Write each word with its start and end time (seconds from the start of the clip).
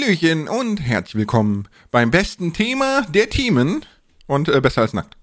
Hallöchen 0.00 0.48
und 0.48 0.80
herzlich 0.80 1.14
willkommen 1.16 1.68
beim 1.90 2.10
besten 2.10 2.52
Thema 2.52 3.02
der 3.10 3.28
Themen 3.28 3.84
und 4.26 4.48
äh, 4.48 4.60
besser 4.60 4.82
als 4.82 4.92
nackt. 4.92 5.16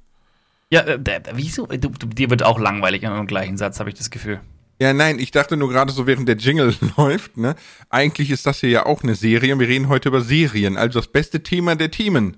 Ja, 0.70 0.82
äh, 0.82 1.00
d- 1.00 1.20
wieso? 1.34 1.66
Du, 1.68 1.90
du, 1.90 2.08
dir 2.08 2.30
wird 2.30 2.44
auch 2.44 2.60
langweilig 2.60 3.04
im 3.04 3.28
gleichen 3.28 3.58
Satz, 3.58 3.80
habe 3.80 3.90
ich 3.90 3.96
das 3.96 4.10
Gefühl. 4.10 4.40
Ja, 4.80 4.94
nein, 4.94 5.20
ich 5.20 5.32
dachte 5.32 5.58
nur 5.58 5.70
gerade 5.70 5.92
so, 5.92 6.06
während 6.06 6.28
der 6.28 6.36
Jingle 6.38 6.76
läuft, 6.98 7.38
ne? 7.38 7.56
Eigentlich 7.90 8.30
ist 8.30 8.46
das 8.46 8.60
hier 8.60 8.70
ja 8.70 8.86
auch 8.86 9.04
eine 9.04 9.16
Serie. 9.16 9.58
Wir 9.58 9.68
reden 9.68 9.90
heute 9.90 10.10
über 10.10 10.22
Serien, 10.22 10.78
also 10.78 11.00
das 11.00 11.08
beste 11.08 11.42
Thema 11.44 11.76
der 11.76 11.90
Themen. 11.92 12.38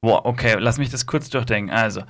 Boah, 0.00 0.24
okay, 0.24 0.56
lass 0.58 0.78
mich 0.78 0.90
das 0.90 1.06
kurz 1.06 1.28
durchdenken. 1.30 1.70
Also, 1.70 2.02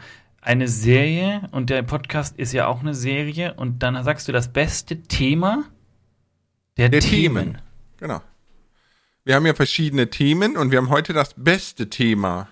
eine 0.43 0.69
Serie 0.69 1.49
und 1.51 1.71
der 1.71 1.83
Podcast 1.83 2.37
ist 2.39 2.53
ja 2.53 2.67
auch 2.67 2.81
eine 2.81 2.95
Serie 2.95 3.55
und 3.55 3.83
dann 3.83 4.03
sagst 4.05 4.29
du 4.29 4.33
das 4.33 4.53
beste 4.53 5.03
Thema 5.03 5.65
der, 6.77 6.89
Der 6.91 7.01
Themen. 7.01 7.45
Themen. 7.55 7.59
Genau. 7.99 8.21
Wir 9.27 9.35
haben 9.35 9.45
ja 9.45 9.55
verschiedene 9.55 10.09
Themen 10.09 10.57
und 10.57 10.71
wir 10.71 10.79
haben 10.79 10.89
heute 10.89 11.13
das 11.13 11.35
beste 11.37 11.91
Thema. 11.91 12.47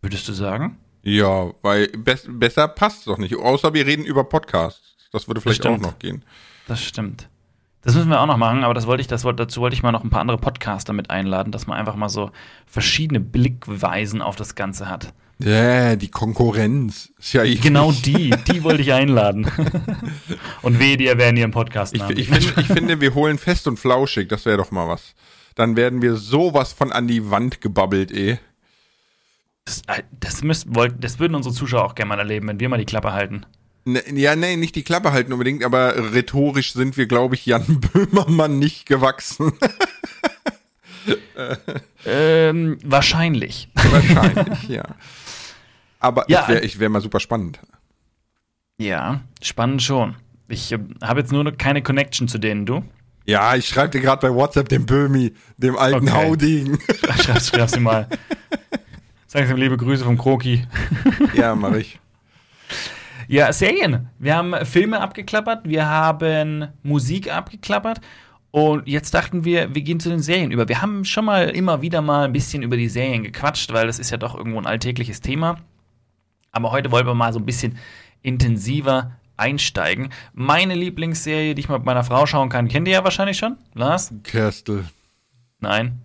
Würdest 0.00 0.26
du 0.26 0.32
sagen? 0.32 0.78
Ja, 1.02 1.50
weil 1.60 1.88
bes 1.88 2.24
besser 2.26 2.66
passt 2.66 3.06
doch 3.06 3.18
nicht. 3.18 3.36
Außer 3.36 3.74
wir 3.74 3.86
reden 3.86 4.06
über 4.06 4.24
Podcasts. 4.24 4.96
Das 5.12 5.28
würde 5.28 5.42
vielleicht 5.42 5.66
auch 5.66 5.72
stimmt. 5.72 5.82
noch 5.82 5.98
gehen. 5.98 6.24
Das 6.66 6.82
stimmt. 6.82 7.28
Das 7.82 7.94
müssen 7.94 8.08
wir 8.08 8.22
auch 8.22 8.26
noch 8.26 8.38
machen, 8.38 8.64
aber 8.64 8.72
das 8.72 8.86
wollte 8.86 9.02
ich, 9.02 9.06
das 9.06 9.22
wollte, 9.24 9.44
dazu 9.44 9.60
wollte 9.60 9.74
ich 9.74 9.82
mal 9.82 9.92
noch 9.92 10.02
ein 10.02 10.08
paar 10.08 10.22
andere 10.22 10.38
Podcaster 10.38 10.94
mit 10.94 11.10
einladen, 11.10 11.52
dass 11.52 11.66
man 11.66 11.76
einfach 11.76 11.96
mal 11.96 12.08
so 12.08 12.30
verschiedene 12.64 13.20
Blickweisen 13.20 14.22
auf 14.22 14.34
das 14.36 14.54
Ganze 14.54 14.88
hat. 14.88 15.12
Ja, 15.40 15.94
die 15.96 16.08
Konkurrenz. 16.08 17.12
Ist 17.18 17.34
ja 17.34 17.44
Genau 17.44 17.92
die, 17.92 18.34
die 18.50 18.64
wollte 18.64 18.80
ich 18.80 18.94
einladen. 18.94 19.46
und 20.62 20.78
wehe, 20.78 20.96
die 20.96 21.08
erwähnen 21.08 21.36
ihren 21.36 21.50
Podcast. 21.50 21.94
Ich, 21.94 22.02
ich, 22.08 22.30
find, 22.30 22.56
ich 22.56 22.66
finde, 22.66 23.02
wir 23.02 23.12
holen 23.12 23.36
fest 23.36 23.66
und 23.66 23.78
flauschig. 23.78 24.30
Das 24.30 24.46
wäre 24.46 24.56
doch 24.56 24.70
mal 24.70 24.88
was. 24.88 25.14
Dann 25.54 25.76
werden 25.76 26.02
wir 26.02 26.16
sowas 26.16 26.72
von 26.72 26.92
an 26.92 27.08
die 27.08 27.30
Wand 27.30 27.60
gebabbelt, 27.60 28.10
eh. 28.10 28.38
Das, 29.64 29.82
äh, 29.86 30.02
das, 30.18 30.42
müsst, 30.42 30.66
das 30.98 31.18
würden 31.18 31.34
unsere 31.34 31.54
Zuschauer 31.54 31.84
auch 31.84 31.94
gerne 31.94 32.08
mal 32.10 32.18
erleben, 32.18 32.48
wenn 32.48 32.60
wir 32.60 32.68
mal 32.68 32.78
die 32.78 32.84
Klappe 32.84 33.12
halten. 33.12 33.46
Ne, 33.84 34.02
ja, 34.14 34.36
nee, 34.36 34.56
nicht 34.56 34.76
die 34.76 34.84
Klappe 34.84 35.12
halten 35.12 35.32
unbedingt, 35.32 35.64
aber 35.64 36.14
rhetorisch 36.14 36.72
sind 36.72 36.96
wir, 36.96 37.06
glaube 37.06 37.34
ich, 37.34 37.46
Jan 37.46 37.80
Böhmermann 37.92 38.58
nicht 38.58 38.86
gewachsen. 38.86 39.52
Ähm, 42.04 42.78
wahrscheinlich. 42.84 43.68
Wahrscheinlich, 43.74 44.62
ja. 44.68 44.84
Aber 45.98 46.24
Ja, 46.28 46.42
ich 46.42 46.48
wäre 46.48 46.64
ich 46.64 46.78
wär 46.78 46.88
mal 46.88 47.00
super 47.00 47.20
spannend. 47.20 47.60
Ja, 48.78 49.20
spannend 49.40 49.82
schon. 49.82 50.16
Ich 50.48 50.72
äh, 50.72 50.78
habe 51.02 51.20
jetzt 51.20 51.32
nur 51.32 51.44
noch 51.44 51.56
keine 51.56 51.82
Connection 51.82 52.28
zu 52.28 52.38
denen, 52.38 52.66
du. 52.66 52.84
Ja, 53.24 53.54
ich 53.54 53.68
schreibe 53.68 53.90
dir 53.90 54.00
gerade 54.00 54.26
bei 54.26 54.34
WhatsApp 54.34 54.68
dem 54.68 54.86
Böhmi, 54.86 55.32
dem 55.56 55.76
alten 55.76 56.08
Okay. 56.08 56.26
Hauding. 56.26 56.78
Schreib's, 57.22 57.48
schreib's 57.48 57.76
ihm 57.76 57.84
mal. 57.84 58.08
Sag 59.26 59.48
ihm 59.48 59.56
liebe 59.56 59.76
Grüße 59.76 60.04
vom 60.04 60.18
Kroki. 60.18 60.66
ja, 61.34 61.54
mach 61.54 61.74
ich. 61.74 62.00
Ja, 63.28 63.52
Serien. 63.52 64.08
Wir 64.18 64.36
haben 64.36 64.54
Filme 64.66 65.00
abgeklappert, 65.00 65.68
wir 65.68 65.88
haben 65.88 66.68
Musik 66.82 67.32
abgeklappert 67.32 68.00
und 68.50 68.86
jetzt 68.86 69.14
dachten 69.14 69.44
wir, 69.44 69.74
wir 69.74 69.82
gehen 69.82 70.00
zu 70.00 70.10
den 70.10 70.20
Serien 70.20 70.50
über. 70.50 70.68
Wir 70.68 70.82
haben 70.82 71.04
schon 71.04 71.24
mal 71.24 71.48
immer 71.48 71.80
wieder 71.80 72.02
mal 72.02 72.26
ein 72.26 72.32
bisschen 72.32 72.62
über 72.62 72.76
die 72.76 72.90
Serien 72.90 73.22
gequatscht, 73.22 73.72
weil 73.72 73.86
das 73.86 73.98
ist 73.98 74.10
ja 74.10 74.18
doch 74.18 74.34
irgendwo 74.34 74.58
ein 74.58 74.66
alltägliches 74.66 75.22
Thema. 75.22 75.60
Aber 76.50 76.70
heute 76.72 76.90
wollen 76.90 77.06
wir 77.06 77.14
mal 77.14 77.32
so 77.32 77.38
ein 77.38 77.46
bisschen 77.46 77.78
intensiver 78.20 79.12
einsteigen. 79.42 80.10
Meine 80.32 80.74
Lieblingsserie, 80.74 81.54
die 81.54 81.60
ich 81.60 81.68
mal 81.68 81.78
mit 81.78 81.86
meiner 81.86 82.04
Frau 82.04 82.24
schauen 82.26 82.48
kann, 82.48 82.68
kennt 82.68 82.86
ihr 82.88 82.94
ja 82.94 83.04
wahrscheinlich 83.04 83.36
schon. 83.38 83.56
Lars? 83.74 84.12
Kerstel. 84.22 84.84
Nein. 85.60 86.00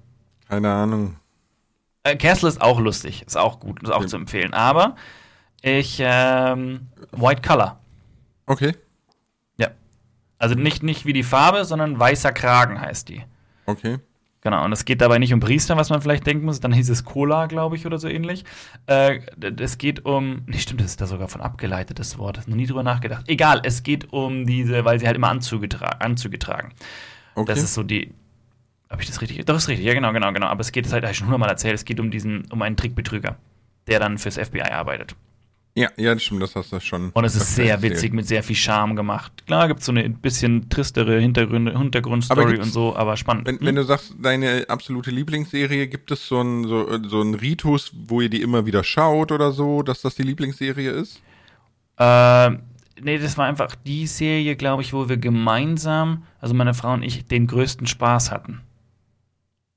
Keine 0.49 0.71
Ahnung. 0.71 1.15
Äh, 2.03 2.15
Castle 2.15 2.49
ist 2.49 2.61
auch 2.61 2.79
lustig, 2.79 3.23
ist 3.25 3.37
auch 3.37 3.59
gut, 3.59 3.83
ist 3.83 3.91
auch 3.91 4.01
Ja. 4.01 4.07
zu 4.07 4.15
empfehlen. 4.17 4.53
Aber 4.53 4.95
ich, 5.61 5.97
ähm, 6.01 6.87
White 7.11 7.41
Color. 7.47 7.79
Okay. 8.45 8.73
Ja. 9.57 9.69
Also 10.39 10.55
nicht, 10.55 10.83
nicht 10.83 11.05
wie 11.05 11.13
die 11.13 11.23
Farbe, 11.23 11.65
sondern 11.65 11.99
weißer 11.99 12.31
Kragen 12.31 12.79
heißt 12.81 13.09
die. 13.09 13.23
Okay. 13.65 13.99
Genau, 14.41 14.63
und 14.63 14.71
es 14.71 14.85
geht 14.85 15.01
dabei 15.01 15.17
nicht 15.17 15.33
um 15.33 15.39
Priester, 15.39 15.77
was 15.77 15.89
man 15.89 16.01
vielleicht 16.01 16.25
denken 16.27 16.45
muss. 16.45 16.59
Dann 16.59 16.71
hieß 16.71 16.89
es 16.89 17.03
Cola, 17.03 17.47
glaube 17.47 17.75
ich, 17.75 17.85
oder 17.85 17.97
so 17.97 18.07
ähnlich. 18.07 18.45
Äh, 18.85 19.19
es 19.59 19.77
geht 19.77 20.05
um. 20.05 20.43
Nee, 20.45 20.59
stimmt, 20.59 20.81
das 20.81 20.91
ist 20.91 21.01
da 21.01 21.07
sogar 21.07 21.27
von 21.27 21.41
abgeleitet, 21.41 21.99
das 21.99 22.17
Wort. 22.17 22.47
Noch 22.47 22.55
nie 22.55 22.67
drüber 22.67 22.83
nachgedacht. 22.83 23.27
Egal, 23.27 23.61
es 23.63 23.83
geht 23.83 24.13
um 24.13 24.45
diese, 24.45 24.85
weil 24.85 24.99
sie 24.99 25.07
halt 25.07 25.15
immer 25.15 25.29
Anzüge, 25.29 25.67
tra 25.67 25.87
Anzüge 25.99 26.37
tragen. 26.37 26.71
Okay. 27.35 27.47
Das 27.47 27.63
ist 27.63 27.73
so 27.73 27.83
die. 27.83 28.13
Habe 28.89 29.01
ich 29.01 29.07
das 29.07 29.21
richtig? 29.21 29.43
Doch, 29.45 29.55
ist 29.55 29.67
richtig. 29.67 29.85
Ja, 29.85 29.93
genau, 29.93 30.13
genau, 30.13 30.31
genau. 30.31 30.47
Aber 30.47 30.61
es 30.61 30.71
geht, 30.71 30.85
das 30.85 30.93
halt, 30.93 31.03
habe 31.03 31.11
ich 31.11 31.17
schon 31.17 31.27
hundertmal 31.27 31.49
erzählt, 31.49 31.75
es 31.75 31.83
geht 31.83 31.99
um 31.99 32.09
diesen, 32.09 32.45
um 32.51 32.61
einen 32.61 32.77
Trickbetrüger, 32.77 33.35
der 33.87 33.99
dann 33.99 34.17
fürs 34.17 34.37
FBI 34.37 34.61
arbeitet. 34.61 35.15
Ja, 35.77 35.91
ja, 35.95 36.15
das 36.15 36.23
stimmt, 36.23 36.41
das 36.41 36.55
hast 36.55 36.71
du 36.73 36.79
schon. 36.79 37.11
Und 37.11 37.23
es 37.23 37.35
ist 37.35 37.53
sehr 37.53 37.83
witzig, 37.83 38.11
mit 38.11 38.27
sehr 38.27 38.41
viel 38.41 38.55
Charme 38.55 38.95
gemacht. 38.95 39.45
Klar 39.45 39.67
gibt 39.67 39.81
es 39.81 39.85
so 39.85 39.91
eine 39.91 40.09
bisschen 40.09 40.69
tristere 40.69 41.19
Hintergründe, 41.19 41.71
Aber 41.71 41.81
Hintergrundstory 41.81 42.57
und 42.57 42.71
so, 42.71 42.95
aber 42.95 43.15
spannend. 43.15 43.45
Wenn, 43.45 43.59
Hm? 43.59 43.65
wenn 43.67 43.75
du 43.75 43.83
sagst, 43.83 44.15
deine 44.19 44.65
absolute 44.69 45.11
Lieblingsserie, 45.11 45.87
gibt 45.87 46.09
es 46.09 46.27
so 46.27 46.39
einen 46.39 46.67
so, 46.67 46.87
so 47.07 47.21
Ritus, 47.21 47.91
wo 48.07 48.21
ihr 48.21 48.29
die 48.29 48.41
immer 48.41 48.65
wieder 48.65 48.83
schaut 48.83 49.31
oder 49.31 49.51
so, 49.51 49.83
dass 49.83 50.01
das 50.01 50.15
die 50.15 50.23
Lieblingsserie 50.23 50.89
ist? 50.89 51.21
Äh, 51.99 52.49
nee, 52.99 53.19
das 53.19 53.37
war 53.37 53.45
einfach 53.45 53.75
die 53.75 54.07
Serie, 54.07 54.55
glaube 54.55 54.81
ich, 54.81 54.93
wo 54.93 55.07
wir 55.09 55.17
gemeinsam, 55.17 56.23
also 56.41 56.55
meine 56.55 56.73
Frau 56.73 56.93
und 56.93 57.03
ich, 57.03 57.27
den 57.27 57.45
größten 57.45 57.85
Spaß 57.85 58.31
hatten. 58.31 58.61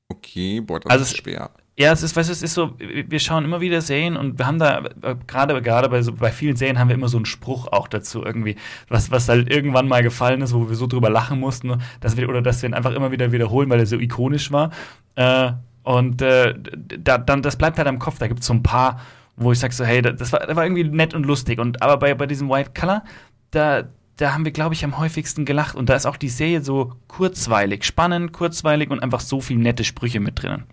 Okay, 0.09 0.61
boah, 0.61 0.81
das 0.81 0.91
Also 0.91 1.05
ist 1.05 1.19
schwer. 1.19 1.51
Ja, 1.81 1.93
es 1.93 2.03
ist, 2.03 2.15
weißt 2.15 2.29
du, 2.29 2.33
es 2.35 2.43
ist 2.43 2.53
so, 2.53 2.75
wir 2.79 3.19
schauen 3.21 3.43
immer 3.43 3.63
wieder 3.63 3.81
Serien 3.81 4.19
und 4.19 4.39
wir 4.39 4.47
haben 4.47 4.59
da, 4.59 4.83
äh, 5.01 5.17
gerade 5.27 5.63
gerade 5.63 5.89
bei, 5.89 6.03
so, 6.03 6.13
bei 6.13 6.31
vielen 6.31 6.55
Serien 6.55 6.79
haben 6.79 6.89
wir 6.89 6.95
immer 6.95 7.09
so 7.09 7.17
einen 7.17 7.25
Spruch 7.25 7.69
auch 7.69 7.89
dazu 7.89 8.23
irgendwie, 8.23 8.57
was, 8.91 9.11
was 9.11 9.31
halt 9.31 9.51
irgendwann 9.51 9.89
mal 9.89 10.03
gefallen 10.03 10.43
ist, 10.43 10.53
wo 10.53 10.69
wir 10.69 10.77
so 10.77 10.87
drüber 10.87 11.09
lachen 11.09 11.41
mussten, 11.41 11.81
dass 12.03 12.19
wir, 12.19 12.29
oder 12.29 12.43
dass 12.43 12.61
wir 12.61 12.69
ihn 12.69 12.75
einfach 12.75 12.93
immer 12.93 13.13
wieder 13.13 13.33
wiederholen, 13.33 13.71
weil 13.71 13.79
er 13.79 13.87
so 13.87 13.99
ikonisch 13.99 14.53
war. 14.53 14.73
Äh, 15.15 15.53
und 15.83 16.21
äh, 16.21 16.55
da, 16.99 17.17
dann, 17.17 17.41
das 17.41 17.57
bleibt 17.57 17.79
halt 17.79 17.89
im 17.89 17.99
Kopf, 17.99 18.19
da 18.19 18.29
gibt 18.29 18.41
es 18.41 18.47
so 18.47 18.53
ein 18.53 18.63
paar, 18.63 19.01
wo 19.37 19.51
ich 19.51 19.59
sag 19.59 19.73
so, 19.73 19.83
hey, 19.87 20.03
das 20.03 20.35
war, 20.35 20.41
das 20.41 20.57
war 20.57 20.65
irgendwie 20.65 20.85
nett 20.85 21.15
und 21.15 21.25
lustig. 21.25 21.59
Und 21.59 21.81
aber 21.81 21.97
bei, 21.97 22.13
bei 22.15 22.27
diesem 22.27 22.51
White 22.51 22.73
Color, 22.79 23.05
da, 23.53 23.85
da 24.19 24.35
haben 24.35 24.45
wir, 24.45 24.53
glaube 24.53 24.75
ich, 24.75 24.85
am 24.85 24.99
häufigsten 24.99 25.47
gelacht. 25.47 25.77
Und 25.77 25.89
da 25.89 25.95
ist 25.95 26.05
auch 26.05 26.19
die 26.19 26.29
Serie 26.29 26.61
so 26.61 26.93
kurzweilig, 27.09 27.85
spannend, 27.85 28.35
kurzweilig 28.35 28.91
und 28.91 29.03
einfach 29.03 29.21
so 29.21 29.41
viele 29.41 29.61
nette 29.61 29.85
Sprüche 29.85 30.21
mit 30.21 30.43
drinnen. 30.43 30.65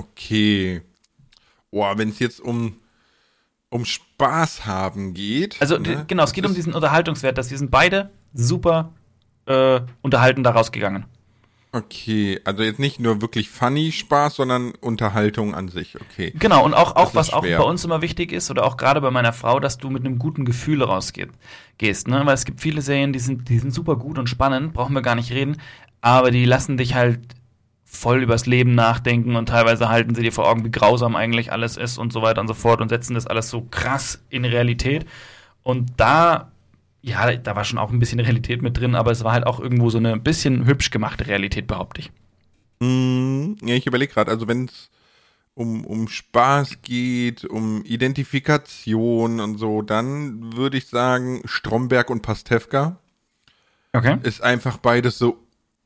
Okay. 0.00 0.82
Boah, 1.70 1.98
wenn 1.98 2.08
es 2.08 2.18
jetzt 2.18 2.40
um, 2.40 2.76
um 3.68 3.84
Spaß 3.84 4.66
haben 4.66 5.14
geht. 5.14 5.60
Also 5.60 5.78
ne, 5.78 6.04
genau, 6.06 6.24
es 6.24 6.32
geht 6.32 6.46
um 6.46 6.54
diesen 6.54 6.72
Unterhaltungswert, 6.72 7.36
dass 7.38 7.50
wir 7.50 7.58
sind 7.58 7.70
beide 7.70 8.10
super 8.32 8.92
äh, 9.46 9.80
unterhalten 10.02 10.42
da 10.42 10.50
rausgegangen. 10.50 11.04
Okay, 11.72 12.40
also 12.44 12.64
jetzt 12.64 12.80
nicht 12.80 12.98
nur 12.98 13.22
wirklich 13.22 13.48
funny 13.48 13.92
Spaß, 13.92 14.36
sondern 14.36 14.72
Unterhaltung 14.80 15.54
an 15.54 15.68
sich, 15.68 15.94
okay. 16.00 16.32
Genau, 16.36 16.64
und 16.64 16.74
auch, 16.74 16.96
auch 16.96 17.14
was 17.14 17.32
auch 17.32 17.42
bei 17.42 17.60
uns 17.60 17.84
immer 17.84 18.02
wichtig 18.02 18.32
ist, 18.32 18.50
oder 18.50 18.64
auch 18.64 18.76
gerade 18.76 19.00
bei 19.00 19.12
meiner 19.12 19.32
Frau, 19.32 19.60
dass 19.60 19.78
du 19.78 19.88
mit 19.88 20.04
einem 20.04 20.18
guten 20.18 20.44
Gefühl 20.44 20.82
rausgehst. 20.82 21.30
Gehst, 21.78 22.08
ne? 22.08 22.22
Weil 22.24 22.34
es 22.34 22.44
gibt 22.44 22.60
viele 22.60 22.82
Serien, 22.82 23.12
die 23.12 23.20
sind, 23.20 23.48
die 23.48 23.60
sind 23.60 23.72
super 23.72 23.94
gut 23.94 24.18
und 24.18 24.28
spannend, 24.28 24.72
brauchen 24.72 24.94
wir 24.94 25.02
gar 25.02 25.14
nicht 25.14 25.30
reden, 25.30 25.58
aber 26.00 26.32
die 26.32 26.44
lassen 26.44 26.76
dich 26.76 26.94
halt 26.96 27.20
voll 27.90 28.22
übers 28.22 28.46
Leben 28.46 28.74
nachdenken 28.74 29.34
und 29.34 29.48
teilweise 29.48 29.88
halten 29.88 30.14
sie 30.14 30.22
dir 30.22 30.32
vor 30.32 30.48
Augen, 30.48 30.64
wie 30.64 30.70
grausam 30.70 31.16
eigentlich 31.16 31.52
alles 31.52 31.76
ist 31.76 31.98
und 31.98 32.12
so 32.12 32.22
weiter 32.22 32.40
und 32.40 32.46
so 32.46 32.54
fort 32.54 32.80
und 32.80 32.88
setzen 32.88 33.14
das 33.14 33.26
alles 33.26 33.50
so 33.50 33.66
krass 33.70 34.22
in 34.30 34.44
Realität. 34.44 35.04
Und 35.64 35.92
da, 35.96 36.52
ja, 37.02 37.36
da 37.36 37.56
war 37.56 37.64
schon 37.64 37.80
auch 37.80 37.90
ein 37.90 37.98
bisschen 37.98 38.20
Realität 38.20 38.62
mit 38.62 38.78
drin, 38.78 38.94
aber 38.94 39.10
es 39.10 39.24
war 39.24 39.32
halt 39.32 39.46
auch 39.46 39.58
irgendwo 39.58 39.90
so 39.90 39.98
eine 39.98 40.16
bisschen 40.18 40.66
hübsch 40.66 40.90
gemachte 40.90 41.26
Realität, 41.26 41.66
behaupte 41.66 42.02
ich. 42.02 42.12
Hm, 42.80 43.56
ja, 43.62 43.74
ich 43.74 43.86
überlege 43.86 44.14
gerade, 44.14 44.30
also 44.30 44.46
wenn 44.46 44.66
es 44.66 44.88
um, 45.54 45.84
um 45.84 46.08
Spaß 46.08 46.82
geht, 46.82 47.44
um 47.44 47.84
Identifikation 47.84 49.40
und 49.40 49.58
so, 49.58 49.82
dann 49.82 50.56
würde 50.56 50.78
ich 50.78 50.86
sagen, 50.86 51.42
Stromberg 51.44 52.08
und 52.08 52.22
Pastewka 52.22 52.96
Okay. 53.92 54.18
ist 54.22 54.40
einfach 54.40 54.78
beides 54.78 55.18
so 55.18 55.39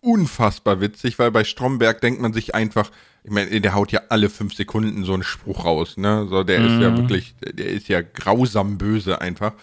unfassbar 0.05 0.81
witzig, 0.81 1.19
weil 1.19 1.31
bei 1.31 1.45
Stromberg 1.45 2.01
denkt 2.01 2.21
man 2.21 2.33
sich 2.33 2.55
einfach, 2.55 2.91
ich 3.25 3.31
meine, 3.31 3.61
der 3.61 3.75
haut 3.75 3.91
ja 3.91 4.03
alle 4.11 4.29
fünf 4.29 4.55
Sekunden 4.55 5.05
so 5.05 5.15
einen 5.15 5.23
Spruch 5.23 5.65
raus, 5.65 5.97
ne? 5.97 6.27
So, 6.29 6.45
der 6.45 6.61
ist 6.61 6.79
ja 6.81 6.91
Mhm. 6.91 6.97
wirklich, 6.99 7.35
der 7.41 7.67
ist 7.67 7.89
ja 7.89 8.03
grausam 8.03 8.77
böse 8.79 9.21
einfach. 9.21 9.55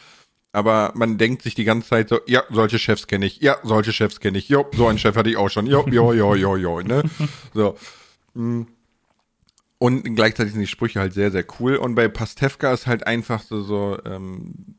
Aber 0.52 0.92
man 0.96 1.18
denkt 1.18 1.44
sich 1.44 1.56
die 1.56 1.64
ganze 1.64 1.90
Zeit 1.90 2.10
so, 2.10 2.20
ja, 2.28 2.44
solche 2.50 2.80
Chefs 2.80 3.08
kenne 3.08 3.26
ich, 3.26 3.40
ja, 3.40 3.56
solche 3.64 3.94
Chefs 3.94 4.20
kenne 4.20 4.38
ich, 4.38 4.50
jo, 4.50 4.66
so 4.74 4.88
einen 4.88 4.98
Chef 4.98 5.16
hatte 5.16 5.30
ich 5.30 5.38
auch 5.38 5.50
schon, 5.50 5.66
jo, 5.68 5.86
jo, 5.90 6.12
jo, 6.12 6.36
jo, 6.36 6.56
jo, 6.58 6.82
ne? 6.82 7.04
So. 7.54 7.78
Mm. 8.34 8.64
Und 9.78 10.04
gleichzeitig 10.16 10.54
sind 10.54 10.62
die 10.62 10.68
Sprüche 10.68 11.00
halt 11.00 11.14
sehr, 11.14 11.32
sehr 11.32 11.46
cool. 11.60 11.76
Und 11.76 11.96
bei 11.96 12.08
Pastewka 12.08 12.74
ist 12.74 12.86
halt 12.86 13.08
einfach 13.08 13.42
so, 13.42 13.62
so, 13.62 13.98
ähm, 14.06 14.76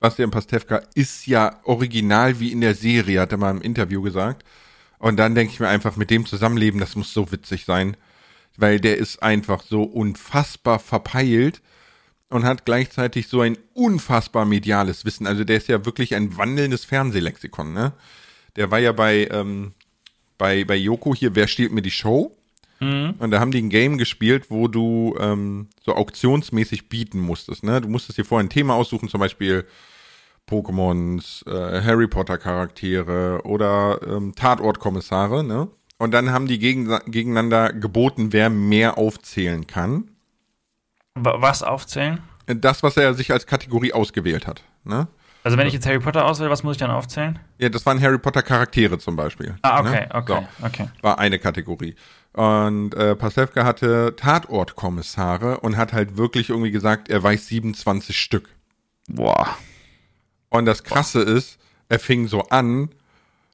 Bastian 0.00 0.30
Pastewka 0.30 0.82
ist 0.94 1.26
ja 1.26 1.60
original 1.64 2.40
wie 2.40 2.52
in 2.52 2.62
der 2.62 2.74
Serie, 2.74 3.20
hat 3.20 3.32
er 3.32 3.38
mal 3.38 3.50
im 3.50 3.60
Interview 3.60 4.00
gesagt. 4.00 4.44
Und 4.98 5.18
dann 5.18 5.34
denke 5.34 5.52
ich 5.52 5.60
mir 5.60 5.68
einfach, 5.68 5.96
mit 5.96 6.10
dem 6.10 6.26
Zusammenleben, 6.26 6.80
das 6.80 6.96
muss 6.96 7.12
so 7.12 7.30
witzig 7.32 7.66
sein. 7.66 7.96
Weil 8.56 8.80
der 8.80 8.96
ist 8.96 9.22
einfach 9.22 9.62
so 9.62 9.82
unfassbar 9.82 10.78
verpeilt 10.78 11.62
und 12.30 12.44
hat 12.44 12.64
gleichzeitig 12.64 13.28
so 13.28 13.42
ein 13.42 13.58
unfassbar 13.74 14.44
mediales 14.44 15.04
Wissen. 15.04 15.26
Also 15.26 15.44
der 15.44 15.58
ist 15.58 15.68
ja 15.68 15.84
wirklich 15.84 16.14
ein 16.14 16.36
wandelndes 16.36 16.84
Fernsehlexikon, 16.84 17.72
ne? 17.72 17.92
Der 18.56 18.70
war 18.70 18.78
ja 18.78 18.92
bei, 18.92 19.28
ähm, 19.30 19.74
bei, 20.36 20.64
bei 20.64 20.76
Yoko 20.76 21.14
hier, 21.14 21.34
wer 21.34 21.46
stiehlt 21.46 21.72
mir 21.72 21.82
die 21.82 21.90
Show? 21.90 22.36
Mhm. 22.80 23.14
Und 23.18 23.30
da 23.30 23.38
haben 23.38 23.52
die 23.52 23.62
ein 23.62 23.70
Game 23.70 23.96
gespielt, 23.96 24.50
wo 24.50 24.66
du 24.66 25.14
ähm, 25.20 25.68
so 25.84 25.94
auktionsmäßig 25.94 26.88
bieten 26.88 27.20
musstest. 27.20 27.62
Ne? 27.62 27.80
Du 27.80 27.88
musstest 27.88 28.18
dir 28.18 28.24
vorher 28.24 28.44
ein 28.44 28.50
Thema 28.50 28.74
aussuchen, 28.74 29.08
zum 29.08 29.20
Beispiel 29.20 29.66
Pokémons, 30.50 31.46
äh, 31.46 31.82
Harry 31.82 32.08
Potter 32.08 32.38
Charaktere 32.38 33.40
oder 33.44 34.00
ähm, 34.06 34.34
Tatortkommissare. 34.34 35.44
Ne? 35.44 35.68
Und 35.98 36.12
dann 36.12 36.32
haben 36.32 36.46
die 36.46 36.58
gegen, 36.58 36.98
gegeneinander 37.06 37.72
geboten, 37.72 38.32
wer 38.32 38.50
mehr 38.50 38.98
aufzählen 38.98 39.66
kann. 39.66 40.10
Was 41.14 41.62
aufzählen? 41.62 42.20
Das, 42.46 42.82
was 42.82 42.96
er 42.96 43.14
sich 43.14 43.32
als 43.32 43.46
Kategorie 43.46 43.92
ausgewählt 43.92 44.46
hat. 44.46 44.62
Ne? 44.84 45.08
Also 45.42 45.56
wenn 45.56 45.66
ich 45.66 45.72
jetzt 45.72 45.86
Harry 45.86 46.00
Potter 46.00 46.26
auswähle, 46.26 46.50
was 46.50 46.62
muss 46.62 46.74
ich 46.74 46.78
dann 46.78 46.90
aufzählen? 46.90 47.38
Ja, 47.58 47.68
das 47.68 47.86
waren 47.86 48.00
Harry 48.00 48.18
Potter 48.18 48.42
Charaktere 48.42 48.98
zum 48.98 49.16
Beispiel. 49.16 49.56
Ah, 49.62 49.80
okay, 49.80 50.06
ne? 50.06 50.08
okay, 50.12 50.46
so, 50.58 50.66
okay. 50.66 50.88
War 51.00 51.18
eine 51.18 51.38
Kategorie. 51.38 51.94
Und 52.32 52.94
äh, 52.94 53.16
Pasewka 53.16 53.64
hatte 53.64 54.14
Tatortkommissare 54.16 55.60
und 55.60 55.76
hat 55.76 55.92
halt 55.92 56.16
wirklich 56.16 56.50
irgendwie 56.50 56.70
gesagt, 56.70 57.08
er 57.08 57.22
weiß 57.22 57.46
27 57.46 58.18
Stück. 58.18 58.50
Boah. 59.08 59.56
Und 60.50 60.66
das 60.66 60.84
Krasse 60.84 61.24
Boah. 61.24 61.32
ist, 61.32 61.58
er 61.88 61.98
fing 61.98 62.28
so 62.28 62.42
an 62.42 62.90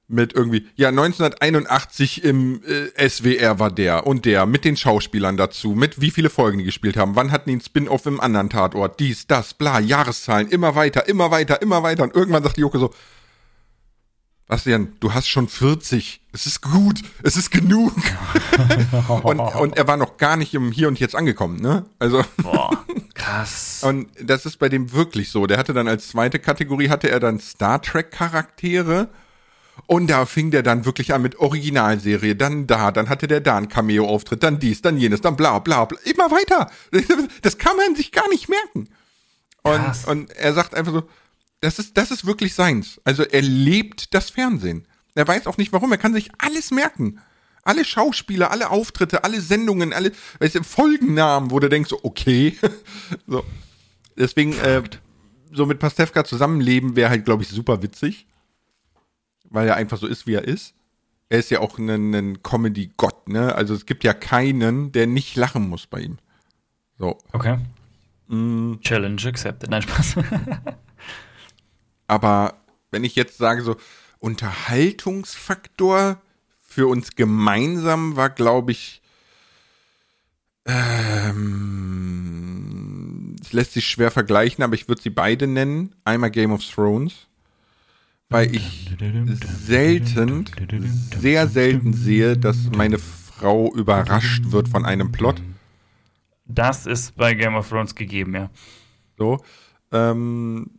mit 0.09 0.35
irgendwie, 0.35 0.69
ja, 0.77 0.89
1981 0.89 2.23
im 2.23 2.63
äh, 2.65 3.09
SWR 3.09 3.59
war 3.59 3.71
der 3.73 4.07
und 4.07 4.25
der, 4.25 4.47
mit 4.47 4.65
den 4.65 4.77
Schauspielern 4.77 5.37
dazu, 5.37 5.71
mit 5.71 6.01
wie 6.01 6.13
viele 6.13 6.31
Folgen 6.31 6.59
die 6.59 6.65
gespielt 6.65 6.97
haben, 6.97 7.17
wann 7.17 7.33
hatten 7.33 7.49
die 7.49 7.55
einen 7.55 7.61
Spin-off 7.61 8.07
im 8.07 8.21
anderen 8.21 8.49
Tatort, 8.49 9.01
dies, 9.01 9.27
das, 9.27 9.55
bla, 9.55 9.81
Jahreszahlen, 9.81 10.49
immer 10.49 10.77
weiter, 10.77 11.09
immer 11.09 11.31
weiter, 11.33 11.61
immer 11.61 11.83
weiter. 11.83 12.05
Und 12.05 12.15
irgendwann 12.15 12.45
sagt 12.45 12.57
Joko 12.57 12.79
so, 12.79 12.95
Bastian, 14.47 14.93
du 15.01 15.13
hast 15.13 15.27
schon 15.27 15.49
40. 15.49 16.21
Es 16.37 16.45
ist 16.45 16.61
gut. 16.61 17.01
Es 17.23 17.39
ist 17.39 17.51
genug. 17.51 17.95
und, 19.23 19.41
und 19.41 19.77
er 19.79 19.89
war 19.89 19.97
noch 19.97 20.19
gar 20.19 20.37
nicht 20.37 20.53
im 20.53 20.71
Hier 20.71 20.87
und 20.87 21.01
Jetzt 21.01 21.17
angekommen, 21.17 21.57
ne? 21.57 21.87
Also. 21.99 22.23
Boah, 22.37 22.85
krass. 23.15 23.81
und 23.83 24.09
das 24.23 24.45
ist 24.45 24.59
bei 24.59 24.69
dem 24.69 24.93
wirklich 24.93 25.31
so. 25.31 25.47
Der 25.47 25.57
hatte 25.57 25.73
dann 25.73 25.89
als 25.89 26.09
zweite 26.09 26.39
Kategorie 26.39 26.91
hatte 26.91 27.09
er 27.09 27.21
dann 27.21 27.41
Star 27.41 27.81
Trek 27.81 28.11
Charaktere. 28.11 29.09
Und 29.87 30.09
da 30.09 30.27
fing 30.27 30.51
der 30.51 30.63
dann 30.63 30.85
wirklich 30.85 31.15
an 31.15 31.23
mit 31.23 31.39
Originalserie, 31.39 32.35
dann 32.35 32.67
da, 32.67 32.91
dann 32.91 33.09
hatte 33.09 33.29
der 33.29 33.41
da 33.41 33.57
einen 33.57 33.69
Cameo-Auftritt, 33.69 34.43
dann 34.43 34.59
dies, 34.59 34.83
dann 34.83 34.99
jenes, 34.99 35.23
dann 35.23 35.37
bla 35.37 35.59
bla 35.59 35.87
bla. 35.87 35.99
Immer 36.05 36.31
weiter. 36.31 36.71
Das 37.43 37.57
kann 37.57 37.77
man 37.79 37.97
sich 37.97 38.13
gar 38.13 38.29
nicht 38.29 38.49
merken. 38.51 38.89
Und, 39.63 40.07
und 40.07 40.31
er 40.33 40.53
sagt 40.53 40.75
einfach 40.75 40.93
so, 40.93 41.09
das 41.61 41.79
ist, 41.79 41.97
das 41.97 42.11
ist 42.11 42.27
wirklich 42.27 42.55
seins. 42.55 43.01
Also 43.05 43.23
er 43.23 43.43
lebt 43.43 44.13
das 44.13 44.29
Fernsehen. 44.29 44.87
Er 45.17 45.27
weiß 45.27 45.47
auch 45.47 45.57
nicht 45.57 45.73
warum. 45.73 45.91
Er 45.91 45.99
kann 45.99 46.15
sich 46.15 46.31
alles 46.39 46.71
merken. 46.71 47.21
Alle 47.65 47.85
Schauspieler, 47.85 48.53
alle 48.53 48.71
Auftritte, 48.71 49.25
alle 49.25 49.41
Sendungen, 49.41 49.93
alle 49.93 50.13
weißt 50.39 50.55
du, 50.55 50.63
Folgennamen, 50.63 51.51
wo 51.51 51.59
du 51.59 51.69
denkst, 51.69 51.91
so, 51.91 51.99
okay. 52.05 52.57
so. 53.27 53.43
Deswegen, 54.17 54.57
äh, 54.61 54.83
so 55.51 55.67
mit 55.67 55.81
Pastewka 55.81 56.25
zusammenleben 56.25 56.95
wäre 56.95 57.11
halt, 57.11 57.25
glaube 57.25 57.43
ich, 57.43 57.49
super 57.49 57.83
witzig. 57.83 58.27
Weil 59.49 59.67
er 59.69 59.77
einfach 59.77 59.99
so 59.99 60.07
ist, 60.07 60.27
wie 60.27 60.35
er 60.35 60.45
ist. 60.45 60.75
Er 61.29 61.41
ist 61.41 61.51
ja 61.51 61.61
auch 61.61 61.79
ein, 61.79 62.15
ein 62.15 62.43
Comedy-Gott, 62.43 63.29
ne? 63.29 63.55
Also 63.55 63.75
es 63.75 63.87
gibt 63.87 64.05
ja 64.05 64.13
keinen, 64.13 64.93
der 64.93 65.07
nicht 65.07 65.35
lachen 65.35 65.69
muss 65.69 65.87
bei 65.87 66.01
ihm. 66.01 66.19
So. 66.99 67.19
Okay. 67.33 67.59
Mm. 68.29 68.75
Challenge 68.81 69.23
accepted. 69.27 69.71
Nein, 69.71 69.83
Spaß. 69.83 70.17
Aber 72.07 72.55
wenn 72.91 73.03
ich 73.03 73.17
jetzt 73.17 73.39
sage, 73.39 73.63
so 73.63 73.77
Unterhaltungsfaktor 74.19 76.21
für 76.61 76.89
uns 76.89 77.17
gemeinsam 77.17 78.17
war, 78.17 78.31
glaube 78.31 78.73
ich, 78.73 79.03
ähm, 80.67 82.17
es 83.41 83.53
lässt 83.53 83.75
sich 83.75 83.87
schwer 83.87 84.11
vergleichen, 84.11 84.65
aber 84.65 84.75
ich 84.75 84.89
würde 84.89 85.01
sie 85.01 85.11
beide 85.11 85.47
nennen. 85.47 85.95
Einmal 86.05 86.31
Game 86.31 86.51
of 86.51 86.65
Thrones, 86.65 87.29
weil 88.29 88.55
ich 88.55 88.91
selten, 89.65 90.47
sehr 91.21 91.47
selten 91.47 91.93
sehe, 91.93 92.37
dass 92.37 92.57
meine 92.77 92.99
Frau 92.99 93.73
überrascht 93.73 94.51
wird 94.51 94.69
von 94.69 94.85
einem 94.85 95.13
Plot. 95.13 95.41
Das 96.47 96.87
ist 96.87 97.17
bei 97.17 97.35
Game 97.35 97.55
of 97.55 97.69
Thrones 97.69 97.95
gegeben, 97.95 98.35
ja. 98.35 98.51
So. 99.19 99.39
Ähm, 99.93 100.71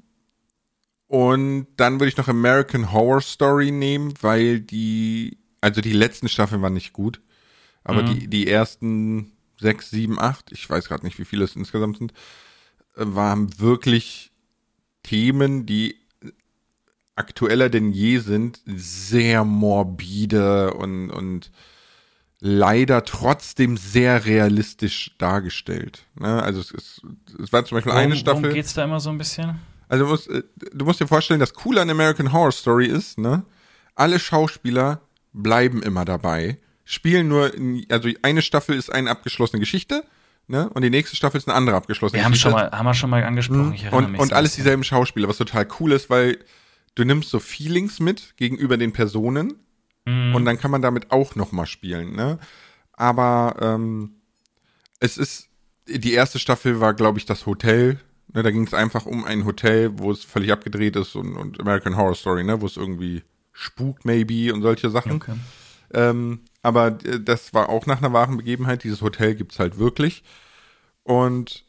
und 1.08 1.68
dann 1.78 2.00
würde 2.00 2.10
ich 2.10 2.18
noch 2.18 2.28
American 2.28 2.92
Horror 2.92 3.22
Story 3.22 3.72
nehmen, 3.72 4.14
weil 4.22 4.60
die, 4.60 5.38
also 5.62 5.82
die 5.82 5.94
letzten 5.94 6.28
Staffeln 6.28 6.62
waren 6.62 6.74
nicht 6.74 6.94
gut, 6.94 7.22
aber 7.84 8.04
mhm. 8.04 8.08
die, 8.08 8.28
die 8.28 8.48
ersten 8.48 9.32
sechs, 9.60 9.90
sieben, 9.90 10.20
acht, 10.20 10.52
ich 10.52 10.70
weiß 10.70 10.88
gerade 10.88 11.06
nicht, 11.06 11.18
wie 11.18 11.26
viele 11.26 11.46
es 11.46 11.56
insgesamt 11.56 11.98
sind, 11.98 12.12
äh, 12.96 13.06
waren 13.06 13.60
wirklich 13.60 14.32
Themen, 15.04 15.66
die 15.66 15.96
aktueller 17.16 17.70
denn 17.70 17.92
je 17.92 18.20
sind, 18.20 18.62
sehr 18.66 19.44
morbide 19.44 20.74
und, 20.74 21.10
und 21.10 21.52
leider 22.40 23.04
trotzdem 23.06 23.78
sehr 23.78 24.26
realistisch 24.26 25.16
dargestellt. 25.18 26.06
Ne? 26.16 26.44
Also 26.44 26.60
es, 26.60 26.72
ist, 26.72 27.02
es 27.42 27.52
war 27.52 27.66
zum 27.66 27.78
Beispiel 27.78 27.94
worum, 27.94 28.04
eine 28.04 28.16
Staffel. 28.16 28.44
Worum 28.44 28.54
geht's 28.54 28.74
da 28.74 28.84
immer 28.84 29.00
so 29.00 29.10
ein 29.10 29.18
bisschen? 29.18 29.60
Also 29.88 30.06
du 30.06 30.10
musst, 30.12 30.30
äh, 30.30 30.44
du 30.74 30.86
musst 30.86 31.00
dir 31.00 31.08
vorstellen, 31.08 31.40
das 31.40 31.54
Coole 31.54 31.82
an 31.82 31.90
American 31.90 32.32
Horror 32.32 32.52
Story 32.52 32.88
ist, 32.88 33.18
ne? 33.18 33.44
Alle 33.96 34.20
Schauspieler 34.20 35.02
bleiben 35.34 35.82
immer 35.82 36.06
dabei, 36.06 36.58
spielen 36.86 37.28
nur, 37.28 37.54
in, 37.54 37.86
also 37.90 38.10
eine 38.22 38.42
Staffel 38.42 38.76
ist 38.76 38.92
eine 38.92 39.10
abgeschlossene 39.10 39.60
Geschichte, 39.60 40.04
ne? 40.48 40.70
Und 40.70 40.82
die 40.82 40.90
nächste 40.90 41.16
Staffel 41.16 41.38
ist 41.38 41.48
eine 41.48 41.56
andere 41.56 41.76
abgeschlossene 41.78 42.20
wir 42.20 42.26
haben 42.26 42.32
Geschichte. 42.32 42.52
Schon 42.52 42.60
mal, 42.60 42.72
haben 42.72 42.86
wir 42.86 42.94
schon 42.94 43.10
mal 43.10 43.24
angesprochen. 43.24 43.74
Ich 43.74 43.92
und 43.92 44.16
und 44.18 44.34
alles 44.34 44.56
dieselben 44.56 44.84
Schauspieler, 44.84 45.28
was 45.28 45.38
total 45.38 45.68
cool 45.80 45.92
ist, 45.92 46.10
weil 46.10 46.40
du 46.96 47.04
nimmst 47.06 47.30
so 47.30 47.40
Feelings 47.40 48.00
mit 48.00 48.36
gegenüber 48.38 48.78
den 48.78 48.94
Personen 48.94 49.56
mhm. 50.06 50.36
und 50.36 50.46
dann 50.46 50.58
kann 50.58 50.72
man 50.72 50.82
damit 50.82 51.12
auch 51.12 51.36
noch 51.36 51.52
mal 51.52 51.66
spielen, 51.66 52.16
ne? 52.16 52.40
Aber 52.94 53.56
ähm, 53.62 54.16
es 55.00 55.18
ist 55.18 55.48
die 55.88 56.14
erste 56.14 56.40
Staffel 56.40 56.80
war, 56.82 56.94
glaube 56.94 57.20
ich, 57.20 57.26
das 57.26 57.46
Hotel 57.46 58.00
Ne, 58.38 58.44
da 58.44 58.52
ging 58.52 58.68
es 58.68 58.74
einfach 58.76 59.08
um 59.08 59.26
ein 59.26 59.46
Hotel, 59.46 59.98
wo 59.98 60.12
es 60.12 60.24
völlig 60.24 60.52
abgedreht 60.52 60.96
ist 60.96 61.16
und, 61.16 61.36
und 61.36 61.60
American 61.60 61.98
Horror 61.98 62.14
Story, 62.14 62.44
ne, 62.44 62.62
wo 62.62 62.68
es 62.68 62.78
irgendwie 62.78 63.24
spukt 63.52 64.06
maybe 64.06 64.54
und 64.54 64.62
solche 64.62 64.92
Sachen. 64.92 65.14
Okay. 65.14 65.34
Ähm, 65.92 66.42
aber 66.62 67.04
äh, 67.04 67.20
das 67.20 67.56
war 67.56 67.70
auch 67.70 67.88
nach 67.88 67.98
einer 67.98 68.14
wahren 68.14 68.38
Begebenheit. 68.38 68.84
Dieses 68.84 69.02
Hotel 69.02 69.34
gibt's 69.34 69.58
halt 69.58 69.80
wirklich. 69.80 70.24
Und 71.02 71.66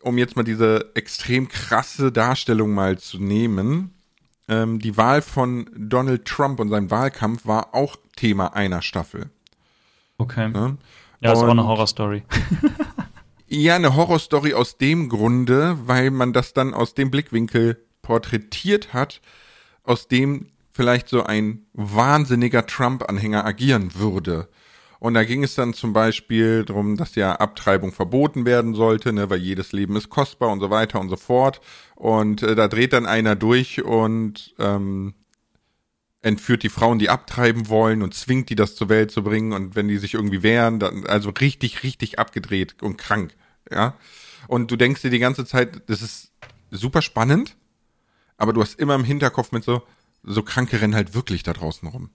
um 0.00 0.16
jetzt 0.16 0.36
mal 0.36 0.42
diese 0.42 0.90
extrem 0.94 1.48
krasse 1.48 2.10
Darstellung 2.10 2.72
mal 2.72 2.96
zu 2.96 3.18
nehmen, 3.18 3.92
ähm, 4.48 4.78
die 4.78 4.96
Wahl 4.96 5.20
von 5.20 5.68
Donald 5.76 6.24
Trump 6.24 6.60
und 6.60 6.70
sein 6.70 6.90
Wahlkampf 6.90 7.44
war 7.44 7.74
auch 7.74 7.94
Thema 8.16 8.54
einer 8.54 8.80
Staffel. 8.80 9.28
Okay. 10.16 10.48
Ne? 10.48 10.78
Ja, 11.20 11.32
das 11.32 11.42
war 11.42 11.50
eine 11.50 11.66
Horrorstory. 11.66 12.22
Ja, 13.48 13.76
eine 13.76 13.94
Horrorstory 13.94 14.54
aus 14.54 14.76
dem 14.76 15.08
Grunde, 15.08 15.78
weil 15.86 16.10
man 16.10 16.32
das 16.32 16.52
dann 16.52 16.74
aus 16.74 16.94
dem 16.94 17.12
Blickwinkel 17.12 17.80
porträtiert 18.02 18.92
hat, 18.92 19.20
aus 19.84 20.08
dem 20.08 20.48
vielleicht 20.72 21.08
so 21.08 21.22
ein 21.22 21.64
wahnsinniger 21.72 22.66
Trump-Anhänger 22.66 23.44
agieren 23.44 23.94
würde. 23.94 24.48
Und 24.98 25.14
da 25.14 25.22
ging 25.22 25.44
es 25.44 25.54
dann 25.54 25.74
zum 25.74 25.92
Beispiel 25.92 26.64
darum, 26.64 26.96
dass 26.96 27.14
ja 27.14 27.36
Abtreibung 27.36 27.92
verboten 27.92 28.46
werden 28.46 28.74
sollte, 28.74 29.12
ne, 29.12 29.30
weil 29.30 29.38
jedes 29.38 29.70
Leben 29.70 29.94
ist 29.94 30.10
kostbar 30.10 30.50
und 30.50 30.58
so 30.58 30.70
weiter 30.70 30.98
und 30.98 31.08
so 31.08 31.16
fort. 31.16 31.60
Und 31.94 32.42
äh, 32.42 32.56
da 32.56 32.66
dreht 32.66 32.92
dann 32.92 33.06
einer 33.06 33.36
durch 33.36 33.84
und 33.84 34.54
ähm, 34.58 35.14
entführt 36.26 36.64
die 36.64 36.68
Frauen, 36.68 36.98
die 36.98 37.08
abtreiben 37.08 37.68
wollen 37.68 38.02
und 38.02 38.12
zwingt 38.12 38.50
die, 38.50 38.56
das 38.56 38.74
zur 38.74 38.88
Welt 38.88 39.12
zu 39.12 39.22
bringen. 39.22 39.52
Und 39.52 39.76
wenn 39.76 39.86
die 39.86 39.96
sich 39.96 40.14
irgendwie 40.14 40.42
wehren, 40.42 40.80
dann, 40.80 41.06
also 41.06 41.30
richtig, 41.30 41.84
richtig 41.84 42.18
abgedreht 42.18 42.82
und 42.82 42.98
krank, 42.98 43.34
ja. 43.70 43.94
Und 44.48 44.70
du 44.70 44.76
denkst 44.76 45.02
dir 45.02 45.10
die 45.10 45.20
ganze 45.20 45.44
Zeit, 45.44 45.82
das 45.86 46.02
ist 46.02 46.32
super 46.70 47.00
spannend, 47.00 47.56
aber 48.36 48.52
du 48.52 48.60
hast 48.60 48.78
immer 48.78 48.96
im 48.96 49.04
Hinterkopf 49.04 49.52
mit 49.52 49.62
so, 49.64 49.82
so 50.24 50.42
Kranke 50.42 50.80
rennen 50.80 50.96
halt 50.96 51.14
wirklich 51.14 51.44
da 51.44 51.52
draußen 51.52 51.88
rum. 51.88 52.10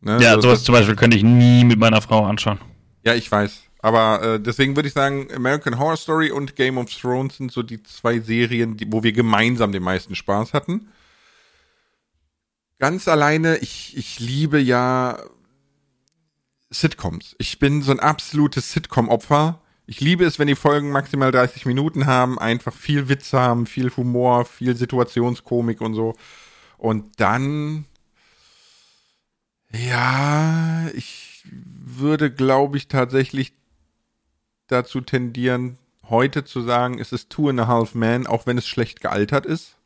Ne? 0.00 0.18
Ja, 0.20 0.34
so, 0.34 0.42
sowas 0.42 0.64
zum 0.64 0.74
Beispiel 0.74 0.96
könnte 0.96 1.16
ich 1.16 1.22
nie 1.22 1.64
mit 1.64 1.78
meiner 1.78 2.00
Frau 2.00 2.24
anschauen. 2.24 2.58
Ja, 3.04 3.14
ich 3.14 3.30
weiß. 3.30 3.62
Aber 3.80 4.22
äh, 4.22 4.40
deswegen 4.40 4.74
würde 4.74 4.88
ich 4.88 4.94
sagen, 4.94 5.28
American 5.34 5.78
Horror 5.78 5.96
Story 5.96 6.30
und 6.30 6.56
Game 6.56 6.78
of 6.78 6.90
Thrones 6.90 7.36
sind 7.36 7.52
so 7.52 7.62
die 7.62 7.82
zwei 7.82 8.20
Serien, 8.20 8.76
die, 8.76 8.90
wo 8.90 9.02
wir 9.02 9.12
gemeinsam 9.12 9.72
den 9.72 9.82
meisten 9.82 10.14
Spaß 10.14 10.54
hatten. 10.54 10.88
Ganz 12.82 13.06
alleine, 13.06 13.58
ich, 13.58 13.96
ich 13.96 14.18
liebe 14.18 14.58
ja 14.58 15.16
Sitcoms. 16.68 17.36
Ich 17.38 17.60
bin 17.60 17.80
so 17.80 17.92
ein 17.92 18.00
absolutes 18.00 18.72
Sitcom-Opfer. 18.72 19.60
Ich 19.86 20.00
liebe 20.00 20.24
es, 20.24 20.40
wenn 20.40 20.48
die 20.48 20.56
Folgen 20.56 20.90
maximal 20.90 21.30
30 21.30 21.64
Minuten 21.64 22.06
haben, 22.06 22.40
einfach 22.40 22.74
viel 22.74 23.08
Witz 23.08 23.34
haben, 23.34 23.66
viel 23.66 23.92
Humor, 23.96 24.46
viel 24.46 24.74
Situationskomik 24.74 25.80
und 25.80 25.94
so. 25.94 26.14
Und 26.76 27.20
dann, 27.20 27.84
ja, 29.70 30.88
ich 30.92 31.44
würde, 31.44 32.32
glaube 32.32 32.78
ich, 32.78 32.88
tatsächlich 32.88 33.52
dazu 34.66 35.00
tendieren, 35.00 35.78
heute 36.08 36.44
zu 36.44 36.62
sagen, 36.62 36.98
es 36.98 37.12
ist 37.12 37.30
Two 37.30 37.48
and 37.48 37.60
a 37.60 37.68
Half 37.68 37.94
Men, 37.94 38.26
auch 38.26 38.46
wenn 38.46 38.58
es 38.58 38.66
schlecht 38.66 39.00
gealtert 39.00 39.46
ist. 39.46 39.76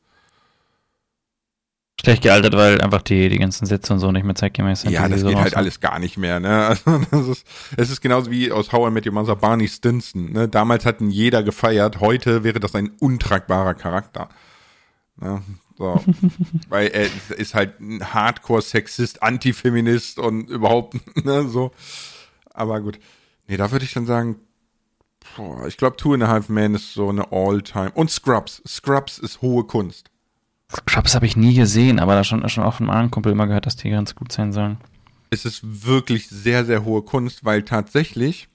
Schlecht 2.01 2.23
gealtert, 2.23 2.55
weil 2.55 2.81
einfach 2.81 3.01
die, 3.03 3.29
die 3.31 3.39
ganzen 3.39 3.65
Sätze 3.65 3.93
und 3.93 4.01
so 4.01 4.13
nicht 4.13 4.25
mehr 4.25 4.35
zeitgemäß 4.35 4.83
sind. 4.83 4.93
Ja, 4.93 5.09
das 5.09 5.23
so 5.23 5.29
geht 5.29 5.39
halt 5.39 5.57
alles 5.57 5.81
gar 5.81 5.99
nicht 5.99 6.19
mehr. 6.19 6.41
Ne? 6.41 6.77
Also, 6.87 6.99
das 7.11 7.29
ist, 7.29 7.47
es 7.77 7.91
ist 7.91 8.01
genauso 8.03 8.31
wie 8.31 8.53
aus 8.53 8.71
How 8.73 8.89
I 8.89 8.91
Met 8.91 9.07
Your 9.07 9.15
Mother 9.15 9.37
Barney 9.37 9.67
Stinson. 9.67 10.33
Ne? 10.33 10.49
Damals 10.49 10.85
hat 10.85 11.01
ihn 11.01 11.11
jeder 11.11 11.43
gefeiert, 11.43 12.01
heute 12.01 12.45
wäre 12.45 12.61
das 12.61 12.75
ein 12.75 12.91
untragbarer 13.01 13.75
Charakter. 13.75 14.29
Ne? 15.17 15.43
So. 15.79 16.03
weil 16.69 16.89
er 16.89 17.09
ist 17.37 17.55
halt 17.55 17.81
ein 17.81 18.13
Hardcore-Sexist, 18.13 19.23
Antifeminist 19.23 20.19
und 20.19 20.51
überhaupt, 20.51 20.97
ne, 21.25 21.49
so. 21.49 21.73
Aber 22.53 22.81
gut. 22.81 22.99
Nee, 23.49 23.57
da 23.57 23.71
würde 23.71 23.85
ich 23.85 23.95
dann 23.95 24.07
sagen, 24.07 24.37
boah, 25.37 25.67
ich 25.67 25.77
glaube 25.77 25.97
Two 25.97 26.15
and 26.15 26.23
a 26.23 26.29
Half 26.29 26.49
Men 26.49 26.75
ist 26.75 26.95
so 26.95 27.09
eine 27.09 27.33
All-Time. 27.33 27.93
Und 27.93 28.11
Scrubs. 28.11 28.63
Scrubs 28.67 29.19
ist 29.19 29.41
hohe 29.41 29.65
Kunst. 29.65 30.11
Scrubs 30.71 31.15
habe 31.15 31.27
ich 31.27 31.37
nie 31.37 31.55
gesehen, 31.55 31.99
aber 31.99 32.15
da 32.15 32.25
schon, 32.25 32.49
schon 32.49 32.65
auch 32.65 32.75
von 32.75 32.91
einem 32.91 33.11
Kumpel 33.11 33.33
immer 33.33 33.47
gehört, 33.47 33.67
dass 33.67 33.77
die 33.77 33.91
ganz 33.91 34.15
gut 34.15 34.33
sein 34.33 34.53
sollen. 34.53 34.79
Es 35.31 35.45
ist 35.45 35.85
wirklich 35.85 36.29
sehr, 36.29 36.65
sehr 36.65 36.85
hohe 36.85 37.03
Kunst, 37.03 37.45
weil 37.45 37.63
tatsächlich 37.63 38.49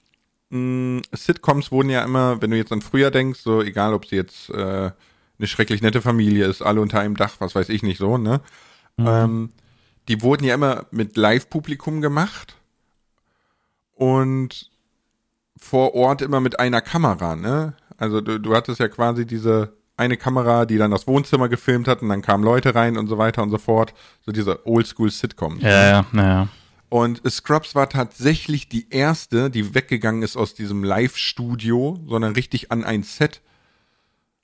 mh, 0.50 1.02
Sitcoms 1.12 1.72
wurden 1.72 1.90
ja 1.90 2.04
immer, 2.04 2.40
wenn 2.42 2.50
du 2.50 2.56
jetzt 2.56 2.72
an 2.72 2.82
früher 2.82 3.10
denkst, 3.10 3.40
so 3.40 3.62
egal 3.62 3.94
ob 3.94 4.06
sie 4.06 4.16
jetzt 4.16 4.50
äh, 4.50 4.90
eine 5.38 5.46
schrecklich 5.46 5.82
nette 5.82 6.02
Familie 6.02 6.46
ist, 6.46 6.62
alle 6.62 6.80
unter 6.80 7.00
einem 7.00 7.16
Dach, 7.16 7.36
was 7.38 7.54
weiß 7.54 7.68
ich 7.68 7.82
nicht 7.82 7.98
so, 7.98 8.18
ne? 8.18 8.40
Mhm. 8.96 9.06
Ähm, 9.06 9.50
die 10.08 10.22
wurden 10.22 10.44
ja 10.44 10.54
immer 10.54 10.86
mit 10.90 11.16
Live-Publikum 11.16 12.00
gemacht 12.00 12.56
und 13.94 14.70
vor 15.56 15.94
Ort 15.94 16.22
immer 16.22 16.40
mit 16.40 16.58
einer 16.60 16.80
Kamera, 16.80 17.36
ne? 17.36 17.74
Also 17.96 18.20
du, 18.20 18.38
du 18.38 18.54
hattest 18.54 18.80
ja 18.80 18.88
quasi 18.88 19.26
diese 19.26 19.74
eine 20.02 20.16
Kamera, 20.16 20.66
die 20.66 20.78
dann 20.78 20.90
das 20.90 21.06
Wohnzimmer 21.06 21.48
gefilmt 21.48 21.88
hat 21.88 22.02
und 22.02 22.08
dann 22.08 22.22
kamen 22.22 22.44
Leute 22.44 22.74
rein 22.74 22.96
und 22.96 23.06
so 23.06 23.18
weiter 23.18 23.42
und 23.42 23.50
so 23.50 23.58
fort. 23.58 23.94
So 24.26 24.32
diese 24.32 24.66
Oldschool-Sitcom. 24.66 25.60
Ja, 25.60 25.70
ja, 25.70 26.06
ja. 26.14 26.48
Und 26.88 27.22
Scrubs 27.30 27.74
war 27.74 27.88
tatsächlich 27.88 28.68
die 28.68 28.90
erste, 28.90 29.48
die 29.48 29.74
weggegangen 29.74 30.22
ist 30.22 30.36
aus 30.36 30.54
diesem 30.54 30.84
Live-Studio, 30.84 31.98
sondern 32.06 32.34
richtig 32.34 32.70
an 32.70 32.84
ein 32.84 33.02
Set 33.02 33.40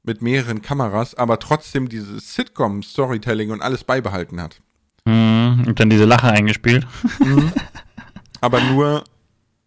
mit 0.03 0.23
mehreren 0.23 0.62
Kameras, 0.62 1.15
aber 1.15 1.38
trotzdem 1.38 1.91
dieses 1.91 2.35
Sitcom-Storytelling 2.35 3.50
und 3.50 3.61
alles 3.61 3.85
beibehalten 3.85 4.41
hat. 4.41 4.62
Mhm, 5.05 5.65
und 5.67 5.81
dann 5.81 5.91
diese 5.91 6.05
Lache 6.05 6.29
eingespielt. 6.29 6.87
Mhm. 7.19 7.53
Aber 8.41 8.61
nur 8.61 9.05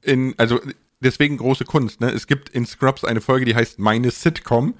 in, 0.01 0.33
also 0.38 0.60
deswegen 1.01 1.38
große 1.38 1.65
Kunst, 1.65 2.00
ne? 2.00 2.10
Es 2.10 2.27
gibt 2.27 2.50
in 2.50 2.65
Scrubs 2.65 3.03
eine 3.03 3.21
Folge, 3.21 3.45
die 3.45 3.55
heißt 3.55 3.79
Meine 3.79 4.12
Sitcom 4.12 4.75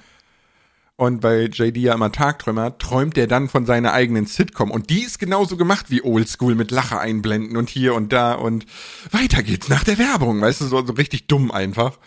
und 1.02 1.24
weil 1.24 1.50
JD 1.52 1.78
ja 1.78 1.96
immer 1.96 2.12
Tagträumer, 2.12 2.78
träumt 2.78 3.18
er 3.18 3.26
dann 3.26 3.50
von 3.50 3.66
seiner 3.66 3.92
eigenen 3.92 4.28
Sitcom. 4.28 4.70
Und 4.70 4.92
die 4.92 5.02
ist 5.02 5.18
genauso 5.18 5.58
gemacht 5.58 5.88
wie 5.90 6.04
Oldschool 6.04 6.54
mit 6.54 6.70
Lache 6.70 7.00
einblenden 7.00 7.58
und 7.58 7.72
hier 7.72 7.96
und 7.96 8.14
da 8.14 8.34
und 8.34 8.68
weiter 9.10 9.42
geht's 9.42 9.68
nach 9.68 9.84
der 9.84 9.98
Werbung. 9.98 10.42
Weißt 10.42 10.62
du, 10.62 10.66
so, 10.66 10.86
so 10.86 10.94
richtig 10.94 11.26
dumm 11.26 11.50
einfach. 11.50 11.98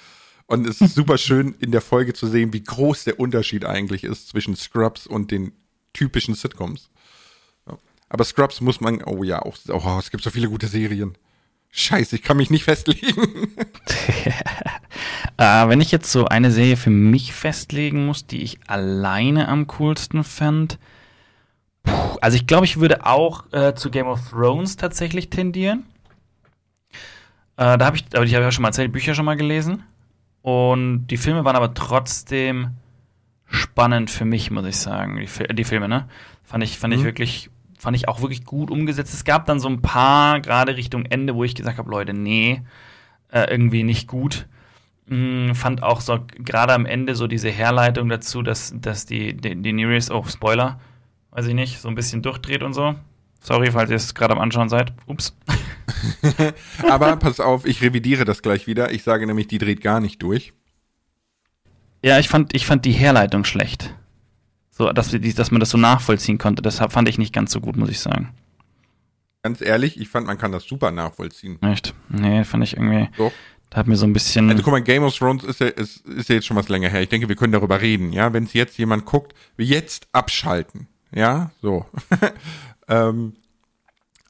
Und 0.47 0.65
es 0.69 0.81
ist 0.81 0.95
super 0.95 1.19
schön 1.19 1.57
in 1.59 1.73
der 1.73 1.81
Folge 1.81 2.13
zu 2.13 2.29
sehen, 2.29 2.53
wie 2.53 2.63
groß 2.63 3.03
der 3.03 3.19
Unterschied 3.19 3.65
eigentlich 3.65 4.05
ist 4.05 4.29
zwischen 4.29 4.55
Scrubs 4.55 5.09
und 5.09 5.33
den 5.33 5.51
typischen 5.93 6.37
Sitcoms. 6.37 6.89
Aber 8.09 8.23
Scrubs 8.23 8.61
muss 8.61 8.81
man, 8.81 9.03
oh 9.03 9.25
ja, 9.25 9.43
auch, 9.43 9.57
oh, 9.71 9.99
es 9.99 10.13
gibt 10.13 10.23
so 10.23 10.31
viele 10.31 10.49
gute 10.49 10.69
Serien. 10.69 11.19
Scheiße, 11.73 12.15
ich 12.15 12.23
kann 12.23 12.37
mich 12.37 12.51
nicht 12.51 12.63
festlegen. 12.71 13.57
äh, 15.37 15.69
wenn 15.69 15.81
ich 15.81 15.91
jetzt 15.91 16.11
so 16.11 16.27
eine 16.27 16.51
Serie 16.51 16.77
für 16.77 16.91
mich 16.91 17.33
festlegen 17.33 18.07
muss, 18.07 18.27
die 18.27 18.43
ich 18.43 18.59
alleine 18.67 19.49
am 19.49 19.67
coolsten 19.67 20.25
fand, 20.25 20.79
puh, 21.83 22.17
also 22.21 22.37
ich 22.37 22.47
glaube, 22.47 22.67
ich 22.67 22.79
würde 22.79 23.07
auch 23.07 23.53
äh, 23.53 23.75
zu 23.75 23.91
Game 23.91 24.07
of 24.07 24.31
Thrones 24.31 24.77
tatsächlich 24.77 25.31
tendieren. 25.31 25.85
Äh, 27.57 27.79
da 27.79 27.87
habe 27.87 27.97
ich, 27.97 28.05
aber 28.15 28.25
ich 28.25 28.35
habe 28.35 28.45
ja 28.45 28.53
schon 28.53 28.63
mal 28.63 28.69
erzählt, 28.69 28.93
Bücher 28.93 29.15
schon 29.15 29.25
mal 29.25 29.37
gelesen. 29.37 29.83
Und 30.43 31.07
die 31.07 31.17
Filme 31.17 31.45
waren 31.45 31.57
aber 31.57 31.73
trotzdem 31.75 32.71
spannend 33.47 34.11
für 34.11 34.25
mich, 34.25 34.51
muss 34.51 34.67
ich 34.67 34.77
sagen. 34.77 35.19
Die, 35.19 35.55
die 35.55 35.65
Filme, 35.65 35.89
ne? 35.89 36.09
Fand 36.43 36.63
ich, 36.65 36.79
fand 36.79 36.93
mhm. 36.93 37.01
ich 37.01 37.05
wirklich 37.05 37.51
fand 37.85 37.97
ich 37.97 38.09
auch 38.09 38.23
wirklich 38.23 38.45
gut 38.47 38.71
umgesetzt. 38.71 39.13
Es 39.13 39.25
gab 39.25 39.45
dann 39.45 39.61
so 39.61 39.69
ein 39.69 39.83
paar, 39.83 40.41
gerade 40.41 40.75
Richtung 40.77 41.05
Ende, 41.05 41.35
wo 41.35 41.45
ich 41.45 41.55
gesagt 41.55 41.77
habe, 41.77 41.91
Leute, 41.91 42.15
nee, 42.15 42.63
äh, 43.31 43.51
irgendwie 43.51 43.83
nicht 43.83 44.09
gut. 44.09 44.47
Hm, 45.09 45.55
fand 45.55 45.83
auch 45.83 46.01
so 46.01 46.19
gerade 46.37 46.73
am 46.73 46.87
Ende 46.87 47.15
so 47.15 47.27
diese 47.27 47.51
Herleitung 47.51 48.09
dazu, 48.09 48.43
dass, 48.43 48.73
dass 48.77 49.07
die, 49.07 49.37
die, 49.37 49.61
die 49.61 49.73
Nereus, 49.73 50.11
oh, 50.11 50.25
Spoiler, 50.25 50.81
weiß 51.31 51.47
ich 51.47 51.55
nicht, 51.55 51.81
so 51.81 51.89
ein 51.89 51.95
bisschen 51.95 52.23
durchdreht 52.23 52.63
und 52.63 52.73
so. 52.73 52.95
Sorry, 53.41 53.71
falls 53.71 53.91
ihr 53.91 53.97
es 53.97 54.15
gerade 54.15 54.33
am 54.33 54.41
Anschauen 54.41 54.71
seid. 54.71 54.95
Ups. 55.07 55.37
Aber 56.89 57.17
pass 57.17 57.41
auf, 57.41 57.67
ich 57.67 57.83
revidiere 57.83 58.25
das 58.25 58.41
gleich 58.41 58.67
wieder. 58.67 58.93
Ich 58.93 59.03
sage 59.03 59.27
nämlich, 59.27 59.49
die 59.49 59.59
dreht 59.59 59.83
gar 59.83 60.01
nicht 60.01 60.23
durch. 60.23 60.55
Ja, 62.03 62.19
ich 62.19 62.29
fand, 62.29 62.55
ich 62.55 62.65
fand 62.65 62.87
die 62.87 62.93
Herleitung 62.93 63.45
schlecht. 63.45 63.95
So, 64.71 64.91
dass, 64.93 65.11
dass 65.11 65.51
man 65.51 65.61
das 65.61 65.71
so 65.71 65.79
nachvollziehen 65.79 66.39
konnte. 66.39 66.63
Das 66.63 66.79
fand 66.79 67.09
ich 67.09 67.19
nicht 67.19 67.35
ganz 67.35 67.53
so 67.53 67.61
gut, 67.61 67.77
muss 67.77 67.91
ich 67.91 68.01
sagen. 68.01 68.31
Ganz 69.43 69.61
ehrlich, 69.61 70.01
ich 70.01 70.09
fand, 70.09 70.27
man 70.27 70.39
kann 70.39 70.53
das 70.53 70.65
super 70.65 70.91
nachvollziehen. 70.91 71.61
Echt? 71.61 71.95
Nee, 72.09 72.45
fand 72.45 72.65
ich 72.65 72.79
irgendwie. 72.79 73.11
Doch. 73.19 73.33
Da 73.75 73.81
hat 73.81 73.89
mir 73.89 73.97
so 73.97 74.07
ein 74.07 74.13
bisschen. 74.13 74.49
Also 74.51 74.63
guck 74.63 74.71
mal, 74.71 74.83
Game 74.83 75.03
of 75.03 75.19
Thrones 75.19 75.43
ist 75.43 75.59
ja, 75.59 75.67
ist, 75.67 76.07
ist 76.07 76.29
ja 76.29 76.37
jetzt 76.37 76.47
schon 76.47 76.57
was 76.57 76.69
länger 76.69 76.89
her. 76.91 77.03
Ich 77.03 77.09
denke, 77.09 77.29
wir 77.29 77.35
können 77.35 77.53
darüber 77.53 77.81
reden, 77.81 78.13
ja. 78.13 78.33
Wenn 78.33 78.45
es 78.45 78.53
jetzt 78.53 78.79
jemand 78.79 79.05
guckt, 79.05 79.35
wir 79.57 79.67
jetzt 79.67 80.07
abschalten. 80.13 80.87
Ja, 81.13 81.51
so. 81.61 81.85
ähm, 82.89 83.35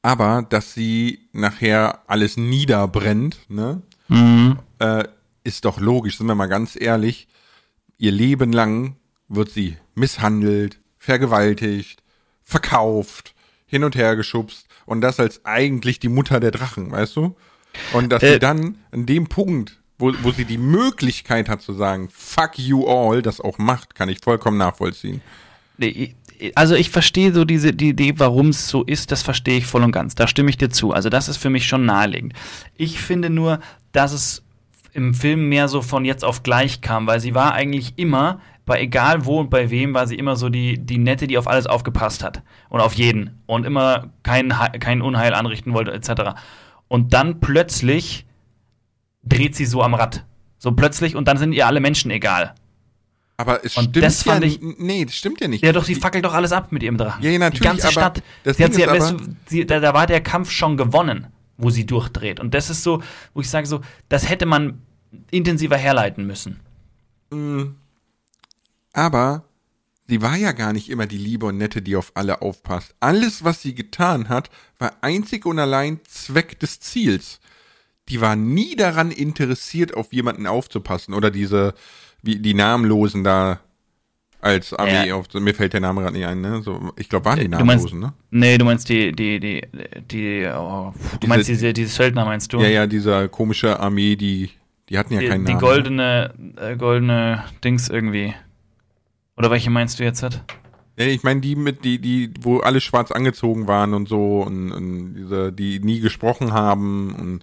aber 0.00 0.46
dass 0.48 0.72
sie 0.72 1.28
nachher 1.32 2.00
alles 2.06 2.38
niederbrennt, 2.38 3.38
ne? 3.50 3.82
Mhm. 4.08 4.60
Äh, 4.78 5.04
ist 5.44 5.66
doch 5.66 5.78
logisch, 5.78 6.16
sind 6.16 6.26
wir 6.26 6.34
mal 6.34 6.46
ganz 6.46 6.74
ehrlich. 6.80 7.28
Ihr 7.98 8.12
Leben 8.12 8.50
lang 8.50 8.96
wird 9.28 9.50
sie 9.50 9.76
misshandelt, 9.94 10.78
vergewaltigt, 10.96 12.02
verkauft, 12.44 13.34
hin 13.66 13.84
und 13.84 13.94
her 13.94 14.16
geschubst 14.16 14.68
und 14.86 15.02
das 15.02 15.20
als 15.20 15.44
eigentlich 15.44 15.98
die 15.98 16.08
Mutter 16.08 16.40
der 16.40 16.50
Drachen, 16.50 16.90
weißt 16.90 17.14
du? 17.16 17.36
Und 17.92 18.10
dass 18.10 18.22
äh, 18.22 18.34
sie 18.34 18.38
dann 18.38 18.76
an 18.90 19.06
dem 19.06 19.28
Punkt, 19.28 19.80
wo, 19.98 20.12
wo 20.22 20.32
sie 20.32 20.44
die 20.44 20.58
Möglichkeit 20.58 21.48
hat 21.48 21.62
zu 21.62 21.72
sagen, 21.72 22.08
fuck 22.12 22.58
you 22.58 22.86
all, 22.86 23.22
das 23.22 23.40
auch 23.40 23.58
macht, 23.58 23.94
kann 23.94 24.08
ich 24.08 24.18
vollkommen 24.20 24.58
nachvollziehen. 24.58 25.20
Also 26.54 26.74
ich 26.74 26.90
verstehe 26.90 27.32
so 27.32 27.44
diese 27.44 27.72
die 27.72 27.90
Idee, 27.90 28.14
warum 28.16 28.48
es 28.48 28.68
so 28.68 28.82
ist, 28.82 29.12
das 29.12 29.22
verstehe 29.22 29.58
ich 29.58 29.66
voll 29.66 29.82
und 29.82 29.92
ganz. 29.92 30.14
Da 30.14 30.26
stimme 30.26 30.50
ich 30.50 30.58
dir 30.58 30.70
zu. 30.70 30.92
Also 30.92 31.08
das 31.08 31.28
ist 31.28 31.36
für 31.36 31.50
mich 31.50 31.66
schon 31.66 31.84
naheliegend. 31.84 32.34
Ich 32.76 33.00
finde 33.00 33.30
nur, 33.30 33.60
dass 33.92 34.12
es 34.12 34.42
im 34.92 35.14
Film 35.14 35.48
mehr 35.48 35.68
so 35.68 35.82
von 35.82 36.04
jetzt 36.04 36.24
auf 36.24 36.42
gleich 36.42 36.80
kam, 36.80 37.06
weil 37.06 37.20
sie 37.20 37.34
war 37.34 37.52
eigentlich 37.52 37.94
immer 37.96 38.40
bei 38.66 38.80
egal 38.80 39.26
wo 39.26 39.40
und 39.40 39.50
bei 39.50 39.70
wem 39.70 39.92
war 39.92 40.06
sie 40.06 40.14
immer 40.14 40.36
so 40.36 40.48
die, 40.48 40.78
die 40.78 40.98
Nette, 40.98 41.26
die 41.26 41.36
auf 41.36 41.48
alles 41.48 41.66
aufgepasst 41.66 42.24
hat. 42.24 42.42
Und 42.68 42.80
auf 42.80 42.94
jeden. 42.94 43.42
Und 43.46 43.66
immer 43.66 44.10
kein, 44.22 44.48
kein 44.80 45.02
Unheil 45.02 45.34
anrichten 45.34 45.74
wollte, 45.74 45.92
etc. 45.92 46.34
Und 46.94 47.12
dann 47.12 47.40
plötzlich 47.40 48.24
dreht 49.24 49.56
sie 49.56 49.64
so 49.64 49.82
am 49.82 49.94
Rad. 49.94 50.24
So 50.58 50.70
plötzlich 50.70 51.16
und 51.16 51.26
dann 51.26 51.38
sind 51.38 51.52
ihr 51.52 51.66
alle 51.66 51.80
Menschen 51.80 52.08
egal. 52.12 52.54
Aber 53.36 53.64
es 53.64 53.76
und 53.76 53.88
stimmt 53.90 54.06
das 54.06 54.22
fand 54.22 54.44
ja 54.44 54.50
ich, 54.52 54.60
Nee, 54.60 55.04
das 55.04 55.16
stimmt 55.16 55.40
ja 55.40 55.48
nicht. 55.48 55.64
Ja, 55.64 55.72
doch, 55.72 55.82
sie 55.82 55.96
fackelt 55.96 56.24
doch 56.24 56.34
alles 56.34 56.52
ab 56.52 56.70
mit 56.70 56.84
ihrem 56.84 56.96
Drachen. 56.96 57.20
Ja, 57.20 57.36
natürlich. 57.36 57.62
Die 57.62 57.66
ganze 57.66 57.90
Stadt. 57.90 58.22
Das 58.44 58.58
sie 58.58 58.64
hat, 58.64 58.74
sie, 58.74 58.86
aber, 58.86 59.16
sie, 59.46 59.66
da, 59.66 59.80
da 59.80 59.92
war 59.92 60.06
der 60.06 60.20
Kampf 60.20 60.52
schon 60.52 60.76
gewonnen, 60.76 61.26
wo 61.56 61.68
sie 61.68 61.84
durchdreht. 61.84 62.38
Und 62.38 62.54
das 62.54 62.70
ist 62.70 62.84
so, 62.84 63.02
wo 63.34 63.40
ich 63.40 63.50
sage 63.50 63.66
so, 63.66 63.80
das 64.08 64.28
hätte 64.28 64.46
man 64.46 64.80
intensiver 65.32 65.76
herleiten 65.76 66.24
müssen. 66.28 66.60
Mhm. 67.32 67.74
Aber 68.92 69.42
sie 70.08 70.20
war 70.22 70.36
ja 70.36 70.52
gar 70.52 70.72
nicht 70.72 70.90
immer 70.90 71.06
die 71.06 71.18
liebe 71.18 71.46
und 71.46 71.56
nette, 71.58 71.80
die 71.82 71.96
auf 71.96 72.12
alle 72.14 72.42
aufpasst. 72.42 72.94
Alles, 73.00 73.44
was 73.44 73.62
sie 73.62 73.74
getan 73.74 74.28
hat, 74.28 74.50
war 74.78 74.92
einzig 75.00 75.46
und 75.46 75.58
allein 75.58 76.00
Zweck 76.06 76.58
des 76.60 76.80
Ziels. 76.80 77.40
Die 78.10 78.20
war 78.20 78.36
nie 78.36 78.76
daran 78.76 79.10
interessiert, 79.10 79.94
auf 79.94 80.12
jemanden 80.12 80.46
aufzupassen 80.46 81.14
oder 81.14 81.30
diese, 81.30 81.72
wie 82.22 82.36
die 82.38 82.52
Namenlosen 82.54 83.24
da 83.24 83.60
als 84.42 84.74
Armee 84.74 85.08
Ja. 85.08 85.14
auf, 85.14 85.32
mir 85.32 85.54
fällt 85.54 85.72
der 85.72 85.80
Name 85.80 86.02
gerade 86.02 86.14
nicht 86.18 86.26
ein, 86.26 86.42
ne? 86.42 86.60
So, 86.62 86.92
ich 86.98 87.08
glaube, 87.08 87.24
waren 87.24 87.40
die 87.40 87.48
Namenlosen, 87.48 87.98
ne? 87.98 88.12
Nee, 88.30 88.58
du 88.58 88.66
meinst 88.66 88.90
die, 88.90 89.10
die, 89.12 89.40
die, 89.40 89.62
die, 90.10 90.46
oh, 90.54 90.92
du 90.92 91.18
Diese- 91.20 91.28
meinst 91.30 91.48
diese, 91.48 91.72
diese 91.72 91.88
Söldner, 91.90 92.26
meinst 92.26 92.52
du? 92.52 92.60
Ja, 92.60 92.68
ja, 92.68 92.86
dieser 92.86 93.28
komische 93.28 93.80
Armee, 93.80 94.16
die, 94.16 94.50
die 94.90 94.98
hatten 94.98 95.14
ja 95.14 95.20
die, 95.20 95.28
keinen 95.28 95.46
die 95.46 95.52
Namen. 95.52 95.64
goldene, 95.64 96.34
äh, 96.58 96.76
goldene 96.76 97.42
Dings 97.64 97.88
irgendwie. 97.88 98.34
Oder 99.36 99.50
welche 99.50 99.70
meinst 99.70 99.98
du 99.98 100.04
jetzt? 100.04 100.22
Halt? 100.22 100.42
Ja, 100.96 101.06
ich 101.06 101.22
meine 101.24 101.40
die 101.40 101.56
mit, 101.56 101.84
die, 101.84 101.98
die, 101.98 102.30
wo 102.40 102.58
alle 102.60 102.80
schwarz 102.80 103.10
angezogen 103.10 103.66
waren 103.66 103.94
und 103.94 104.08
so 104.08 104.42
und, 104.42 104.70
und 104.72 105.14
diese, 105.14 105.52
die 105.52 105.80
nie 105.80 106.00
gesprochen 106.00 106.52
haben 106.52 107.14
und 107.14 107.42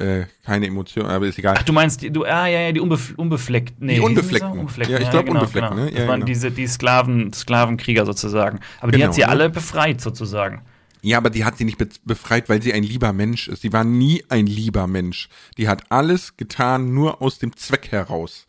äh, 0.00 0.24
keine 0.44 0.66
Emotionen, 0.66 1.10
aber 1.10 1.26
ist 1.26 1.38
egal. 1.38 1.56
Ach, 1.58 1.62
du 1.62 1.72
meinst, 1.72 2.00
die, 2.00 2.10
du, 2.10 2.24
ah, 2.24 2.46
ja, 2.46 2.60
ja, 2.60 2.72
die 2.72 2.80
unbef 2.80 3.12
unbefleckt. 3.16 3.80
Nee, 3.80 3.96
Die 3.96 4.00
Unbefleckten. 4.00 4.52
so? 4.54 4.60
Unbefleckten. 4.60 4.96
Ja, 4.96 5.02
ich 5.02 5.10
glaub, 5.10 5.26
genau, 5.26 5.40
Unbefleckten, 5.40 5.76
genau. 5.76 5.84
ne? 5.86 5.90
Das 5.90 6.00
Ja, 6.00 6.08
waren 6.08 6.20
genau. 6.20 6.26
diese, 6.26 6.50
die 6.52 6.66
Sklaven, 6.68 7.32
Sklavenkrieger 7.32 8.06
sozusagen. 8.06 8.60
Aber 8.80 8.92
die 8.92 8.98
Genau, 8.98 9.08
hat 9.08 9.14
sie 9.14 9.22
ne? 9.22 9.28
alle 9.28 9.50
befreit 9.50 10.00
sozusagen. 10.00 10.62
Ja, 11.02 11.18
aber 11.18 11.30
die 11.30 11.44
hat 11.44 11.56
sie 11.58 11.64
nicht 11.64 11.78
be 11.78 11.88
befreit, 12.04 12.48
weil 12.48 12.62
sie 12.62 12.72
ein 12.72 12.82
lieber 12.82 13.12
Mensch 13.12 13.48
ist. 13.48 13.62
Sie 13.62 13.72
war 13.72 13.84
nie 13.84 14.22
ein 14.28 14.46
lieber 14.46 14.86
Mensch. 14.86 15.28
Die 15.58 15.66
hat 15.68 15.90
alles 15.90 16.36
getan, 16.36 16.94
nur 16.94 17.20
aus 17.20 17.38
dem 17.38 17.56
Zweck 17.56 17.90
heraus. 17.90 18.46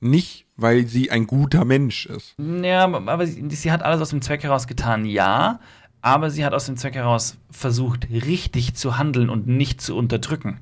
Nicht, 0.00 0.46
weil 0.56 0.86
sie 0.86 1.10
ein 1.10 1.26
guter 1.26 1.64
Mensch 1.64 2.06
ist. 2.06 2.34
Ja, 2.38 2.84
aber 2.84 3.26
sie, 3.26 3.44
sie 3.50 3.70
hat 3.70 3.82
alles 3.82 4.00
aus 4.00 4.10
dem 4.10 4.22
Zweck 4.22 4.42
heraus 4.42 4.66
getan, 4.66 5.04
ja. 5.04 5.60
Aber 6.02 6.30
sie 6.30 6.44
hat 6.44 6.54
aus 6.54 6.64
dem 6.66 6.78
Zweck 6.78 6.94
heraus 6.94 7.36
versucht, 7.50 8.08
richtig 8.10 8.74
zu 8.74 8.96
handeln 8.96 9.28
und 9.28 9.46
nicht 9.46 9.82
zu 9.82 9.94
unterdrücken. 9.96 10.60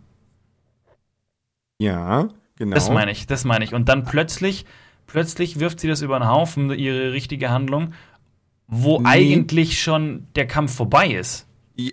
Ja, 1.78 2.28
genau. 2.56 2.74
Das 2.74 2.90
meine 2.90 3.12
ich, 3.12 3.26
das 3.26 3.44
meine 3.44 3.64
ich. 3.64 3.74
Und 3.74 3.88
dann 3.88 4.04
plötzlich, 4.04 4.66
plötzlich 5.06 5.60
wirft 5.60 5.80
sie 5.80 5.88
das 5.88 6.02
über 6.02 6.18
den 6.18 6.28
Haufen, 6.28 6.70
ihre 6.72 7.12
richtige 7.12 7.50
Handlung, 7.50 7.94
wo 8.66 8.98
Nee. 9.00 9.08
eigentlich 9.08 9.80
schon 9.80 10.26
der 10.34 10.46
Kampf 10.46 10.74
vorbei 10.74 11.08
ist. 11.12 11.46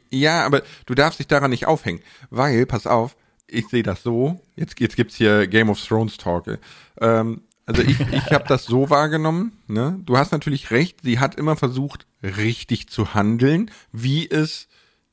Ja, 0.09 0.43
aber 0.45 0.63
du 0.87 0.95
darfst 0.95 1.19
dich 1.19 1.27
daran 1.27 1.51
nicht 1.51 1.67
aufhängen, 1.67 1.99
weil, 2.31 2.65
pass 2.65 2.87
auf, 2.87 3.15
ich 3.47 3.67
sehe 3.67 3.83
das 3.83 4.01
so, 4.01 4.41
jetzt, 4.55 4.79
jetzt 4.79 4.95
gibt's 4.95 5.15
hier 5.15 5.45
Game 5.45 5.69
of 5.69 5.79
Thrones 5.79 6.17
Talk. 6.17 6.57
Ähm, 7.01 7.41
also 7.65 7.81
ich, 7.81 7.99
ich 7.99 8.31
habe 8.31 8.45
das 8.47 8.65
so 8.65 8.89
wahrgenommen, 8.89 9.53
ne? 9.67 9.99
Du 10.05 10.17
hast 10.17 10.31
natürlich 10.31 10.71
recht, 10.71 10.99
sie 11.03 11.19
hat 11.19 11.35
immer 11.35 11.55
versucht, 11.55 12.05
richtig 12.21 12.89
zu 12.89 13.13
handeln, 13.13 13.71
wie 13.91 14.29
es 14.29 14.67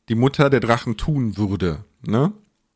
die 0.09 0.15
Mutter 0.15 0.51
der 0.51 0.61
Drachen 0.61 0.97
tun 0.97 1.37
würde, 1.37 1.85
ne? 2.03 2.33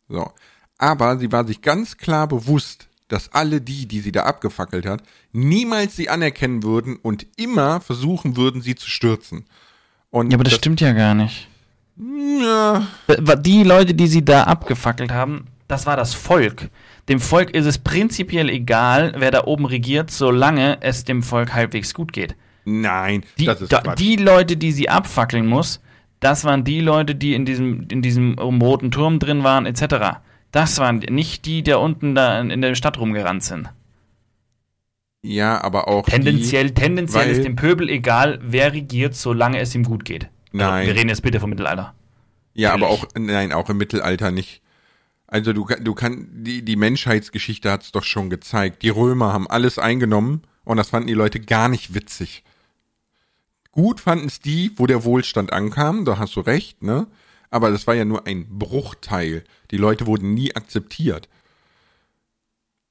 So. 0.08 0.32
Aber 0.78 1.18
sie 1.18 1.32
war 1.32 1.46
sich 1.46 1.62
ganz 1.62 1.96
klar 1.96 2.26
bewusst, 2.26 2.88
dass 3.08 3.32
alle 3.32 3.60
die, 3.60 3.86
die 3.86 4.00
sie 4.00 4.12
da 4.12 4.24
abgefackelt 4.24 4.86
hat, 4.86 5.02
niemals 5.32 5.96
sie 5.96 6.08
anerkennen 6.08 6.62
würden 6.62 6.96
und 6.96 7.26
immer 7.36 7.80
versuchen 7.80 8.36
würden, 8.36 8.62
sie 8.62 8.74
zu 8.74 8.88
stürzen. 8.88 9.44
Und 10.10 10.30
stimmt 10.56 10.80
ja 10.80 10.92
gar 10.92 11.14
nicht. 11.14 11.48
ja, 11.98 12.86
Die 13.38 13.62
Leute, 13.62 13.94
die 13.94 14.06
sie 14.06 14.24
da 14.24 14.44
abgefackelt 14.44 15.12
haben, 15.12 15.46
das 15.68 15.86
war 15.86 15.96
das 15.96 16.14
Volk. 16.14 16.70
Dem 17.08 17.20
Volk 17.20 17.50
ist 17.50 17.66
es 17.66 17.78
prinzipiell 17.78 18.48
egal, 18.48 19.14
wer 19.16 19.30
da 19.30 19.44
oben 19.44 19.64
regiert, 19.66 20.10
solange 20.10 20.78
es 20.80 21.04
dem 21.04 21.22
Volk 21.22 21.54
halbwegs 21.54 21.94
gut 21.94 22.12
geht. 22.12 22.34
Nein, 22.64 23.22
Die, 23.38 23.44
das 23.44 23.60
ist 23.62 23.72
da, 23.72 23.80
Quatsch. 23.80 23.98
die 24.00 24.16
Leute, 24.16 24.56
die 24.56 24.72
sie 24.72 24.88
abfackeln 24.88 25.46
muss, 25.46 25.80
das 26.18 26.44
waren 26.44 26.64
die 26.64 26.80
Leute, 26.80 27.14
die 27.14 27.34
in 27.34 27.44
diesem, 27.44 27.86
in 27.90 28.02
diesem 28.02 28.36
roten 28.38 28.90
Turm 28.90 29.20
drin 29.20 29.44
waren, 29.44 29.66
etc. 29.66 30.18
Das 30.50 30.78
waren 30.78 30.98
nicht 30.98 31.46
die, 31.46 31.62
die 31.62 31.74
unten 31.74 32.14
da 32.16 32.40
in 32.40 32.50
in 32.50 32.60
der 32.62 32.74
Stadt 32.74 32.98
rumgerannt 32.98 33.44
sind. 33.44 33.68
ja, 35.22 35.60
aber 35.62 35.88
auch 35.88 36.06
Tendenziell, 36.06 36.70
tendenziell 36.72 37.26
weil- 37.26 37.30
ist 37.32 37.44
dem 37.44 37.56
Pöbel 37.56 37.88
egal, 37.88 38.38
wer 38.42 38.72
regiert, 38.72 39.14
solange 39.14 39.58
es 39.60 39.74
ihm 39.74 39.82
gut 39.84 40.04
geht. 40.04 40.28
Nein. 40.52 40.68
Also, 40.72 40.86
wir 40.88 40.94
reden 40.96 41.08
jetzt 41.08 41.22
bitte 41.22 41.40
vom 41.40 41.50
Mittelalter. 41.50 41.94
die, 42.54 42.62
ja, 42.62 42.72
aber 42.72 42.86
ehrlich. 42.86 43.02
auch 43.02 43.06
nein, 43.18 43.52
auch 43.52 43.68
im 43.70 43.76
Mittelalter 43.76 44.30
nicht. 44.30 44.62
Also 45.26 45.52
du 45.52 45.64
du 45.64 45.94
kann 45.94 46.28
die 46.32 46.62
die 46.62 46.76
Menschheitsgeschichte 46.76 47.70
hat's 47.70 47.92
doch 47.92 48.04
schon 48.04 48.30
gezeigt. 48.30 48.82
Die 48.82 48.88
Römer 48.88 49.32
haben 49.32 49.48
alles 49.48 49.78
eingenommen 49.78 50.42
und 50.64 50.76
das 50.76 50.90
fanden 50.90 51.08
die 51.08 51.14
Leute 51.14 51.40
gar 51.40 51.68
nicht 51.68 51.94
witzig. 51.94 52.44
Gut 53.72 54.00
fanden 54.00 54.26
es 54.26 54.40
die, 54.40 54.72
wo 54.76 54.86
der 54.86 55.04
Wohlstand 55.04 55.52
ankam, 55.52 56.04
da 56.04 56.18
hast 56.18 56.34
du 56.36 56.40
recht, 56.40 56.82
ne? 56.82 57.06
Aber 57.50 57.70
das 57.70 57.86
war 57.86 57.94
ja 57.94 58.04
nur 58.04 58.26
ein 58.26 58.58
Bruchteil. 58.58 59.44
Die 59.70 59.76
Leute 59.76 60.06
wurden 60.06 60.34
nie 60.34 60.54
akzeptiert. 60.56 61.28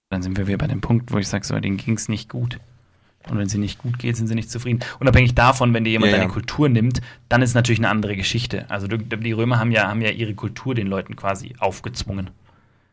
Dann 0.10 0.22
sind 0.22 0.38
wir 0.38 0.48
wieder 0.48 0.60
bei 0.60 0.68
dem 0.68 0.82
Punkt, 0.82 1.12
wo 1.12 1.18
ich 1.18 1.28
sage, 1.28 1.46
so, 1.46 1.60
denen 1.60 1.78
ging 1.78 1.96
es 1.96 2.08
nicht 2.08 2.30
gut. 2.30 2.60
Und 3.30 3.38
wenn 3.38 3.50
sie 3.50 3.58
nicht 3.58 3.80
gut 3.80 3.98
geht, 3.98 4.16
sind 4.16 4.28
sie 4.28 4.36
nicht 4.36 4.52
zufrieden. 4.52 4.82
Unabhängig 5.00 5.34
davon, 5.34 5.74
wenn 5.74 5.84
dir 5.84 5.92
jemand 5.92 6.12
Ja, 6.12 6.18
deine 6.18 6.30
ja. 6.30 6.34
Kultur 6.34 6.70
nimmt, 6.70 7.02
dann 7.28 7.42
ist 7.42 7.56
natürlich 7.56 7.80
eine 7.80 7.90
andere 7.90 8.16
Geschichte. 8.16 8.70
Also 8.70 8.88
die 8.88 9.32
Römer 9.32 9.60
haben 9.60 9.72
ja, 9.72 9.88
haben 9.88 10.02
ja 10.02 10.12
ihre 10.12 10.36
Kultur 10.36 10.76
den 10.76 10.88
Leuten 10.88 11.16
quasi 11.16 11.56
aufgezwungen. 11.60 12.30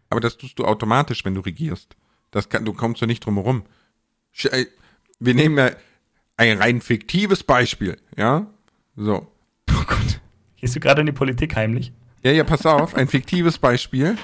Aber 0.09 0.21
das 0.21 0.37
tust 0.39 0.59
du 0.59 0.65
automatisch, 0.65 1.25
wenn 1.25 1.35
du 1.35 1.41
regierst. 1.41 1.97
Das 2.31 2.49
kann, 2.49 2.65
du 2.65 2.73
kommst 2.73 3.01
ja 3.01 3.07
nicht 3.07 3.25
drum 3.25 3.35
herum. 3.37 3.63
Äh, 4.45 4.67
Wir 5.19 5.35
nehmen 5.35 5.59
ja 5.59 5.71
ein 6.37 6.57
rein 6.59 6.81
fiktives 6.81 7.43
Beispiel, 7.43 7.99
ja? 8.17 8.47
So. 8.97 9.27
Oh 9.71 9.85
Gott. 9.87 10.21
Gehst 10.57 10.75
du 10.77 10.81
gerade 10.81 11.01
in 11.01 11.07
die 11.07 11.13
Politik 11.13 11.57
heimlich? 11.57 11.93
Ja, 12.23 12.31
ja, 12.31 12.45
pass 12.45 12.65
auf, 12.67 12.95
ein 12.95 13.09
fiktives 13.09 13.59
Beispiel. 13.59 14.17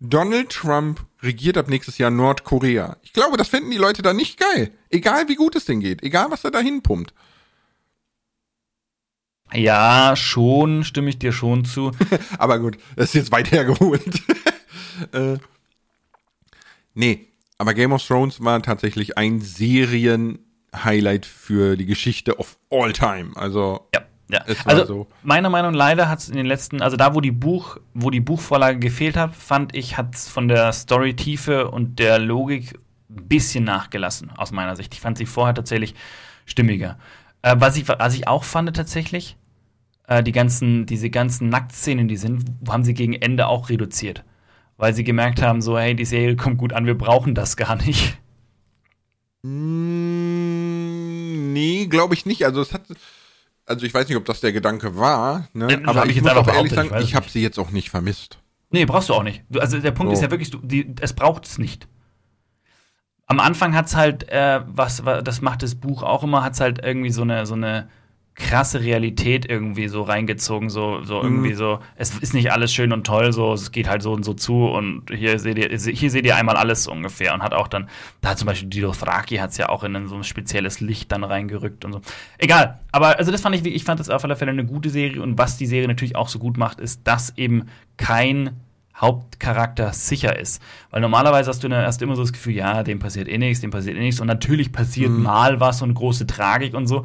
Donald 0.00 0.50
Trump 0.50 1.04
regiert 1.22 1.56
ab 1.56 1.68
nächstes 1.68 1.98
Jahr 1.98 2.10
Nordkorea. 2.10 2.96
Ich 3.02 3.12
glaube, 3.12 3.36
das 3.36 3.48
finden 3.48 3.70
die 3.70 3.78
Leute 3.78 4.02
da 4.02 4.12
nicht 4.12 4.38
geil. 4.38 4.72
Egal 4.90 5.28
wie 5.28 5.34
gut 5.34 5.56
es 5.56 5.64
denn 5.64 5.80
geht, 5.80 6.02
egal 6.02 6.30
was 6.30 6.44
er 6.44 6.50
da 6.50 6.60
hinpumpt. 6.60 7.14
Ja, 9.52 10.16
schon, 10.16 10.84
stimme 10.84 11.08
ich 11.08 11.18
dir 11.18 11.32
schon 11.32 11.64
zu. 11.64 11.92
Aber 12.38 12.58
gut, 12.58 12.78
das 12.96 13.06
ist 13.10 13.14
jetzt 13.14 13.32
weit 13.32 13.52
hergeholt. 13.52 14.22
äh, 15.12 15.38
nee, 16.94 17.28
aber 17.58 17.72
Game 17.72 17.92
of 17.92 18.06
Thrones 18.06 18.44
war 18.44 18.62
tatsächlich 18.62 19.16
ein 19.16 19.40
Serien-Highlight 19.40 21.24
für 21.24 21.76
die 21.76 21.86
Geschichte 21.86 22.38
of 22.38 22.58
all 22.70 22.92
time. 22.92 23.30
Also, 23.34 23.88
Ja, 23.94 24.02
ja. 24.28 24.42
Also 24.64 24.84
so. 24.84 25.06
meiner 25.22 25.50
Meinung 25.50 25.72
nach 25.72 25.78
leider 25.78 26.08
hat 26.08 26.18
es 26.18 26.28
in 26.28 26.36
den 26.36 26.46
letzten, 26.46 26.82
also 26.82 26.96
da 26.96 27.14
wo 27.14 27.20
die 27.20 27.30
Buch, 27.30 27.78
wo 27.94 28.10
die 28.10 28.20
Buchvorlage 28.20 28.78
gefehlt 28.78 29.16
hat, 29.16 29.36
fand 29.36 29.76
ich, 29.76 29.96
hat 29.96 30.14
es 30.14 30.28
von 30.28 30.48
der 30.48 30.72
Storytiefe 30.72 31.70
und 31.70 31.98
der 31.98 32.18
Logik 32.18 32.78
ein 33.08 33.28
bisschen 33.28 33.64
nachgelassen 33.64 34.30
aus 34.36 34.50
meiner 34.50 34.74
Sicht. 34.74 34.94
Ich 34.94 35.00
fand 35.00 35.16
sie 35.16 35.26
vorher 35.26 35.54
tatsächlich 35.54 35.94
stimmiger. 36.44 36.98
Äh, 37.42 37.56
was 37.58 37.76
ich, 37.76 37.86
was 37.88 38.14
ich 38.14 38.26
auch 38.26 38.42
fand 38.42 38.74
tatsächlich, 38.76 39.36
äh, 40.08 40.22
die 40.22 40.32
ganzen, 40.32 40.86
diese 40.86 41.10
ganzen 41.10 41.48
Nacktszenen, 41.48 42.08
die 42.08 42.16
sind, 42.16 42.44
haben 42.68 42.84
sie 42.84 42.94
gegen 42.94 43.14
Ende 43.14 43.46
auch 43.46 43.68
reduziert, 43.68 44.24
weil 44.76 44.94
sie 44.94 45.04
gemerkt 45.04 45.42
haben, 45.42 45.62
so 45.62 45.78
hey, 45.78 45.94
die 45.94 46.04
Serie 46.04 46.36
kommt 46.36 46.58
gut 46.58 46.72
an, 46.72 46.86
wir 46.86 46.98
brauchen 46.98 47.34
das 47.34 47.56
gar 47.56 47.76
nicht. 47.76 48.18
Mm, 49.42 51.52
nee, 51.52 51.86
glaube 51.86 52.14
ich 52.14 52.26
nicht. 52.26 52.44
Also 52.44 52.62
es 52.62 52.74
hat, 52.74 52.82
also 53.66 53.84
ich 53.84 53.92
weiß 53.92 54.08
nicht, 54.08 54.16
ob 54.16 54.24
das 54.24 54.40
der 54.40 54.52
Gedanke 54.52 54.96
war, 54.96 55.48
ne? 55.52 55.66
Äh, 55.66 55.80
das 55.82 55.88
aber 55.96 56.06
ich 56.06 56.16
ich 56.16 56.22
muss 56.22 56.32
auch 56.32 56.48
ehrlich 56.48 56.72
ich 56.72 56.76
sagen, 56.76 56.90
ich 57.02 57.10
es 57.10 57.14
habe 57.14 57.28
sie 57.28 57.42
jetzt 57.42 57.58
auch 57.58 57.70
nicht 57.70 57.90
vermisst. 57.90 58.38
Nee, 58.70 58.84
brauchst 58.84 59.08
du 59.08 59.14
auch 59.14 59.22
nicht. 59.22 59.44
Du, 59.48 59.60
also 59.60 59.78
der 59.78 59.90
Punkt 59.92 60.10
So. 60.10 60.14
ist 60.14 60.22
ja 60.22 60.30
wirklich, 60.30 60.50
du, 60.50 60.58
die, 60.58 60.94
es 61.00 61.12
braucht 61.12 61.44
es 61.46 61.58
nicht. 61.58 61.86
Am 63.26 63.40
Anfang 63.40 63.74
hat 63.74 63.86
es 63.86 63.96
halt, 63.96 64.28
äh, 64.28 64.60
was, 64.66 65.04
wa- 65.04 65.20
das 65.22 65.40
macht 65.40 65.62
das 65.62 65.74
Buch 65.74 66.02
auch 66.02 66.22
immer, 66.22 66.42
hat 66.44 66.54
es 66.54 66.60
halt 66.60 66.80
irgendwie 66.84 67.10
so 67.10 67.22
eine, 67.22 67.44
so 67.46 67.54
eine 67.54 67.88
krasse 68.36 68.80
Realität 68.80 69.48
irgendwie 69.48 69.88
so 69.88 70.02
reingezogen, 70.02 70.68
so, 70.68 71.02
so 71.02 71.22
irgendwie 71.22 71.54
so, 71.54 71.80
es 71.96 72.16
ist 72.18 72.34
nicht 72.34 72.52
alles 72.52 72.72
schön 72.72 72.92
und 72.92 73.06
toll, 73.06 73.32
so, 73.32 73.54
es 73.54 73.72
geht 73.72 73.88
halt 73.88 74.02
so 74.02 74.12
und 74.12 74.24
so 74.24 74.34
zu 74.34 74.66
und 74.66 75.10
hier 75.10 75.38
seht 75.38 75.56
ihr, 75.56 75.70
hier 75.74 76.10
seht 76.10 76.26
ihr 76.26 76.36
einmal 76.36 76.56
alles 76.56 76.84
so 76.84 76.92
ungefähr 76.92 77.32
und 77.32 77.42
hat 77.42 77.54
auch 77.54 77.66
dann, 77.66 77.88
da 78.20 78.30
hat 78.30 78.38
zum 78.38 78.46
Beispiel 78.46 78.68
die 78.68 78.82
Dothraki 78.82 79.36
hat 79.36 79.50
es 79.50 79.56
ja 79.56 79.70
auch 79.70 79.84
in 79.84 80.06
so 80.06 80.16
ein 80.16 80.22
spezielles 80.22 80.80
Licht 80.80 81.10
dann 81.12 81.24
reingerückt 81.24 81.86
und 81.86 81.94
so. 81.94 82.02
Egal, 82.36 82.78
aber 82.92 83.18
also 83.18 83.32
das 83.32 83.40
fand 83.40 83.56
ich, 83.56 83.64
ich 83.64 83.84
fand 83.84 84.00
das 84.00 84.10
auf 84.10 84.22
alle 84.22 84.36
Fälle 84.36 84.50
eine 84.50 84.66
gute 84.66 84.90
Serie 84.90 85.22
und 85.22 85.38
was 85.38 85.56
die 85.56 85.66
Serie 85.66 85.88
natürlich 85.88 86.14
auch 86.14 86.28
so 86.28 86.38
gut 86.38 86.58
macht, 86.58 86.78
ist, 86.78 87.06
dass 87.06 87.38
eben 87.38 87.68
kein 87.96 88.50
Hauptcharakter 88.96 89.92
sicher 89.92 90.38
ist. 90.38 90.62
Weil 90.90 91.00
normalerweise 91.00 91.48
hast 91.48 91.64
du, 91.64 91.68
du 91.68 92.04
immer 92.04 92.16
so 92.16 92.22
das 92.22 92.32
Gefühl, 92.32 92.54
ja, 92.54 92.82
dem 92.82 92.98
passiert 92.98 93.28
eh 93.28 93.38
nichts, 93.38 93.60
dem 93.60 93.70
passiert 93.70 93.96
eh 93.96 94.00
nichts. 94.00 94.20
Und 94.20 94.26
natürlich 94.26 94.72
passiert 94.72 95.10
mal 95.10 95.60
was 95.60 95.82
und 95.82 95.94
große 95.94 96.26
Tragik 96.26 96.74
und 96.74 96.86
so. 96.86 97.04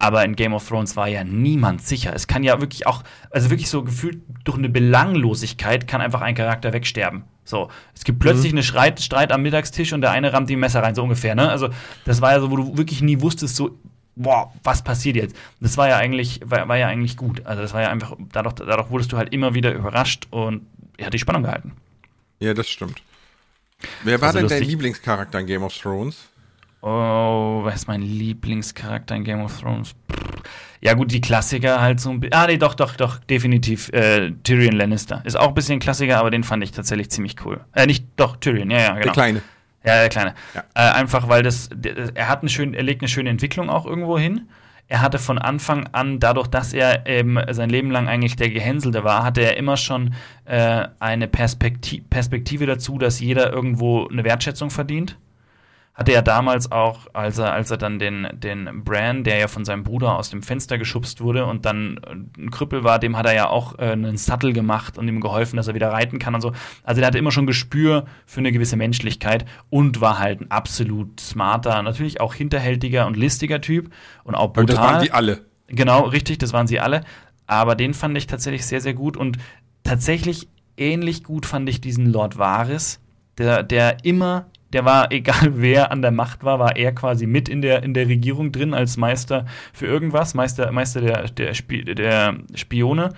Aber 0.00 0.24
in 0.24 0.36
Game 0.36 0.54
of 0.54 0.66
Thrones 0.68 0.94
war 0.96 1.08
ja 1.08 1.24
niemand 1.24 1.82
sicher. 1.82 2.12
Es 2.14 2.28
kann 2.28 2.44
ja 2.44 2.60
wirklich 2.60 2.86
auch, 2.86 3.02
also 3.30 3.50
wirklich 3.50 3.68
so 3.68 3.82
gefühlt 3.82 4.22
durch 4.44 4.56
eine 4.56 4.68
Belanglosigkeit 4.68 5.88
kann 5.88 6.00
einfach 6.00 6.20
ein 6.20 6.36
Charakter 6.36 6.72
wegsterben. 6.72 7.24
So, 7.44 7.68
es 7.94 8.04
gibt 8.04 8.20
plötzlich 8.20 8.52
eine 8.52 8.62
Streit, 8.62 9.00
Streit 9.00 9.32
am 9.32 9.42
Mittagstisch 9.42 9.92
und 9.92 10.02
der 10.02 10.10
eine 10.12 10.32
rammt 10.32 10.50
die 10.50 10.56
Messer 10.56 10.82
rein, 10.82 10.94
so 10.94 11.02
ungefähr, 11.02 11.34
ne? 11.34 11.50
Also, 11.50 11.70
das 12.04 12.20
war 12.20 12.32
ja 12.32 12.40
so, 12.40 12.50
wo 12.50 12.56
du 12.56 12.76
wirklich 12.76 13.00
nie 13.00 13.20
wusstest, 13.20 13.56
so, 13.56 13.76
boah, 14.14 14.52
was 14.62 14.84
passiert 14.84 15.16
jetzt? 15.16 15.34
Das 15.58 15.76
war 15.78 15.88
ja 15.88 15.96
eigentlich, 15.96 16.40
war, 16.44 16.68
war 16.68 16.76
ja 16.76 16.88
eigentlich 16.88 17.16
gut. 17.16 17.46
Also, 17.46 17.62
das 17.62 17.72
war 17.72 17.82
ja 17.82 17.88
einfach, 17.88 18.14
dadurch, 18.32 18.54
dadurch 18.54 18.90
wurdest 18.90 19.12
du 19.12 19.16
halt 19.16 19.32
immer 19.32 19.54
wieder 19.54 19.72
überrascht 19.72 20.26
und 20.30 20.66
er 20.98 21.06
hat 21.06 21.14
die 21.14 21.18
Spannung 21.18 21.42
gehalten. 21.42 21.72
Ja, 22.38 22.54
das 22.54 22.68
stimmt. 22.68 23.02
Wer 24.04 24.20
war 24.20 24.28
Also 24.28 24.40
denn 24.40 24.48
dein. 24.48 24.62
Lieblingscharakter 24.62 25.40
in 25.40 25.46
Game 25.46 25.62
of 25.62 25.76
Thrones? 25.76 26.28
Oh, 26.80 27.60
wer 27.64 27.74
ist 27.74 27.88
mein 27.88 28.02
Lieblingscharakter 28.02 29.16
in 29.16 29.24
Game 29.24 29.40
of 29.40 29.60
Thrones? 29.60 29.94
Ja, 30.80 30.94
gut, 30.94 31.10
die 31.10 31.20
Klassiker 31.20 31.80
halt 31.80 31.98
so 31.98 32.10
ein 32.10 32.20
bisschen. 32.20 32.34
Ah, 32.34 32.46
nee, 32.46 32.56
doch, 32.56 32.74
doch, 32.74 32.94
doch, 32.94 33.18
definitiv. 33.18 33.88
Äh, 33.88 34.30
Tyrion 34.44 34.74
Lannister. 34.74 35.22
Ist 35.24 35.36
auch 35.36 35.48
ein 35.48 35.54
bisschen 35.54 35.80
Klassiker, 35.80 36.18
aber 36.18 36.30
den 36.30 36.44
fand 36.44 36.62
ich 36.62 36.70
tatsächlich 36.70 37.10
ziemlich 37.10 37.34
cool. 37.44 37.60
Äh, 37.74 37.86
nicht, 37.86 38.06
doch, 38.16 38.36
Tyrion, 38.36 38.70
ja, 38.70 38.78
ja, 38.78 38.92
genau. 38.92 39.02
Der 39.02 39.12
Kleine. 39.12 39.42
Ja, 39.84 40.00
der 40.00 40.08
Kleine. 40.08 40.34
Ja. 40.54 40.64
Äh, 40.74 40.92
einfach, 40.92 41.28
weil 41.28 41.42
das, 41.42 41.70
er 42.14 42.28
hat 42.28 42.42
eine 42.42 42.48
schöne, 42.48 42.76
er 42.76 42.84
legt 42.84 43.02
eine 43.02 43.08
schöne 43.08 43.30
Entwicklung 43.30 43.70
auch 43.70 43.84
irgendwo 43.84 44.16
hin. 44.16 44.48
Er 44.86 45.02
hatte 45.02 45.18
von 45.18 45.38
Anfang 45.38 45.88
an, 45.88 46.20
dadurch, 46.20 46.46
dass 46.46 46.72
er 46.72 47.06
eben 47.06 47.38
sein 47.50 47.68
Leben 47.68 47.90
lang 47.90 48.08
eigentlich 48.08 48.36
der 48.36 48.50
Gehänselte 48.50 49.04
war, 49.04 49.24
hatte 49.24 49.42
er 49.42 49.56
immer 49.56 49.76
schon 49.76 50.14
äh, 50.46 50.86
eine 51.00 51.28
Perspektive, 51.28 52.04
Perspektive 52.08 52.66
dazu, 52.66 52.98
dass 52.98 53.20
jeder 53.20 53.52
irgendwo 53.52 54.08
eine 54.08 54.24
Wertschätzung 54.24 54.70
verdient 54.70 55.18
hatte 55.98 56.12
er 56.12 56.22
damals 56.22 56.70
auch, 56.70 57.08
als 57.12 57.38
er, 57.38 57.52
als 57.52 57.72
er 57.72 57.76
dann 57.76 57.98
den, 57.98 58.28
den 58.32 58.84
Bran, 58.84 59.24
der 59.24 59.38
ja 59.38 59.48
von 59.48 59.64
seinem 59.64 59.82
Bruder 59.82 60.16
aus 60.16 60.30
dem 60.30 60.42
Fenster 60.42 60.78
geschubst 60.78 61.20
wurde 61.20 61.44
und 61.44 61.66
dann 61.66 62.00
ein 62.38 62.52
Krüppel 62.52 62.84
war, 62.84 63.00
dem 63.00 63.16
hat 63.16 63.26
er 63.26 63.34
ja 63.34 63.48
auch 63.48 63.76
äh, 63.80 63.90
einen 63.90 64.16
Sattel 64.16 64.52
gemacht 64.52 64.96
und 64.96 65.08
ihm 65.08 65.20
geholfen, 65.20 65.56
dass 65.56 65.66
er 65.66 65.74
wieder 65.74 65.90
reiten 65.90 66.20
kann 66.20 66.36
und 66.36 66.40
so. 66.40 66.52
Also 66.84 67.00
der 67.00 67.08
hatte 67.08 67.18
immer 67.18 67.32
schon 67.32 67.48
Gespür 67.48 68.04
für 68.26 68.38
eine 68.38 68.52
gewisse 68.52 68.76
Menschlichkeit 68.76 69.44
und 69.70 70.00
war 70.00 70.20
halt 70.20 70.40
ein 70.40 70.52
absolut 70.52 71.18
smarter, 71.18 71.82
natürlich 71.82 72.20
auch 72.20 72.32
hinterhältiger 72.32 73.08
und 73.08 73.16
listiger 73.16 73.60
Typ 73.60 73.92
und 74.22 74.36
auch 74.36 74.52
brutal. 74.52 74.60
Und 74.60 74.70
das 74.70 74.78
waren 74.78 75.02
die 75.02 75.10
alle. 75.10 75.46
Genau, 75.66 76.02
richtig, 76.02 76.38
das 76.38 76.52
waren 76.52 76.68
sie 76.68 76.78
alle. 76.78 77.00
Aber 77.48 77.74
den 77.74 77.92
fand 77.92 78.16
ich 78.16 78.28
tatsächlich 78.28 78.64
sehr, 78.64 78.80
sehr 78.80 78.94
gut 78.94 79.16
und 79.16 79.38
tatsächlich 79.82 80.48
ähnlich 80.76 81.24
gut 81.24 81.44
fand 81.44 81.68
ich 81.68 81.80
diesen 81.80 82.06
Lord 82.06 82.38
Varys, 82.38 83.00
der, 83.36 83.64
der 83.64 84.04
immer 84.04 84.46
der 84.72 84.84
war, 84.84 85.10
egal 85.12 85.60
wer 85.60 85.90
an 85.90 86.02
der 86.02 86.10
Macht 86.10 86.44
war, 86.44 86.58
war 86.58 86.76
er 86.76 86.94
quasi 86.94 87.26
mit 87.26 87.48
in 87.48 87.62
der, 87.62 87.82
in 87.82 87.94
der 87.94 88.08
Regierung 88.08 88.52
drin 88.52 88.74
als 88.74 88.96
Meister 88.96 89.46
für 89.72 89.86
irgendwas, 89.86 90.34
Meister, 90.34 90.70
Meister 90.72 91.00
der, 91.00 91.28
der, 91.28 91.54
Spi 91.54 91.84
der 91.84 92.36
Spione. 92.54 93.12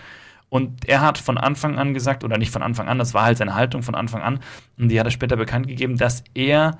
Und 0.48 0.88
er 0.88 1.00
hat 1.00 1.16
von 1.16 1.38
Anfang 1.38 1.78
an 1.78 1.94
gesagt, 1.94 2.24
oder 2.24 2.36
nicht 2.36 2.50
von 2.52 2.62
Anfang 2.62 2.88
an, 2.88 2.98
das 2.98 3.14
war 3.14 3.22
halt 3.22 3.38
seine 3.38 3.54
Haltung 3.54 3.84
von 3.84 3.94
Anfang 3.94 4.20
an, 4.20 4.40
und 4.78 4.88
die 4.88 4.98
hat 4.98 5.06
er 5.06 5.12
später 5.12 5.36
bekannt 5.36 5.68
gegeben, 5.68 5.96
dass 5.96 6.24
er, 6.34 6.78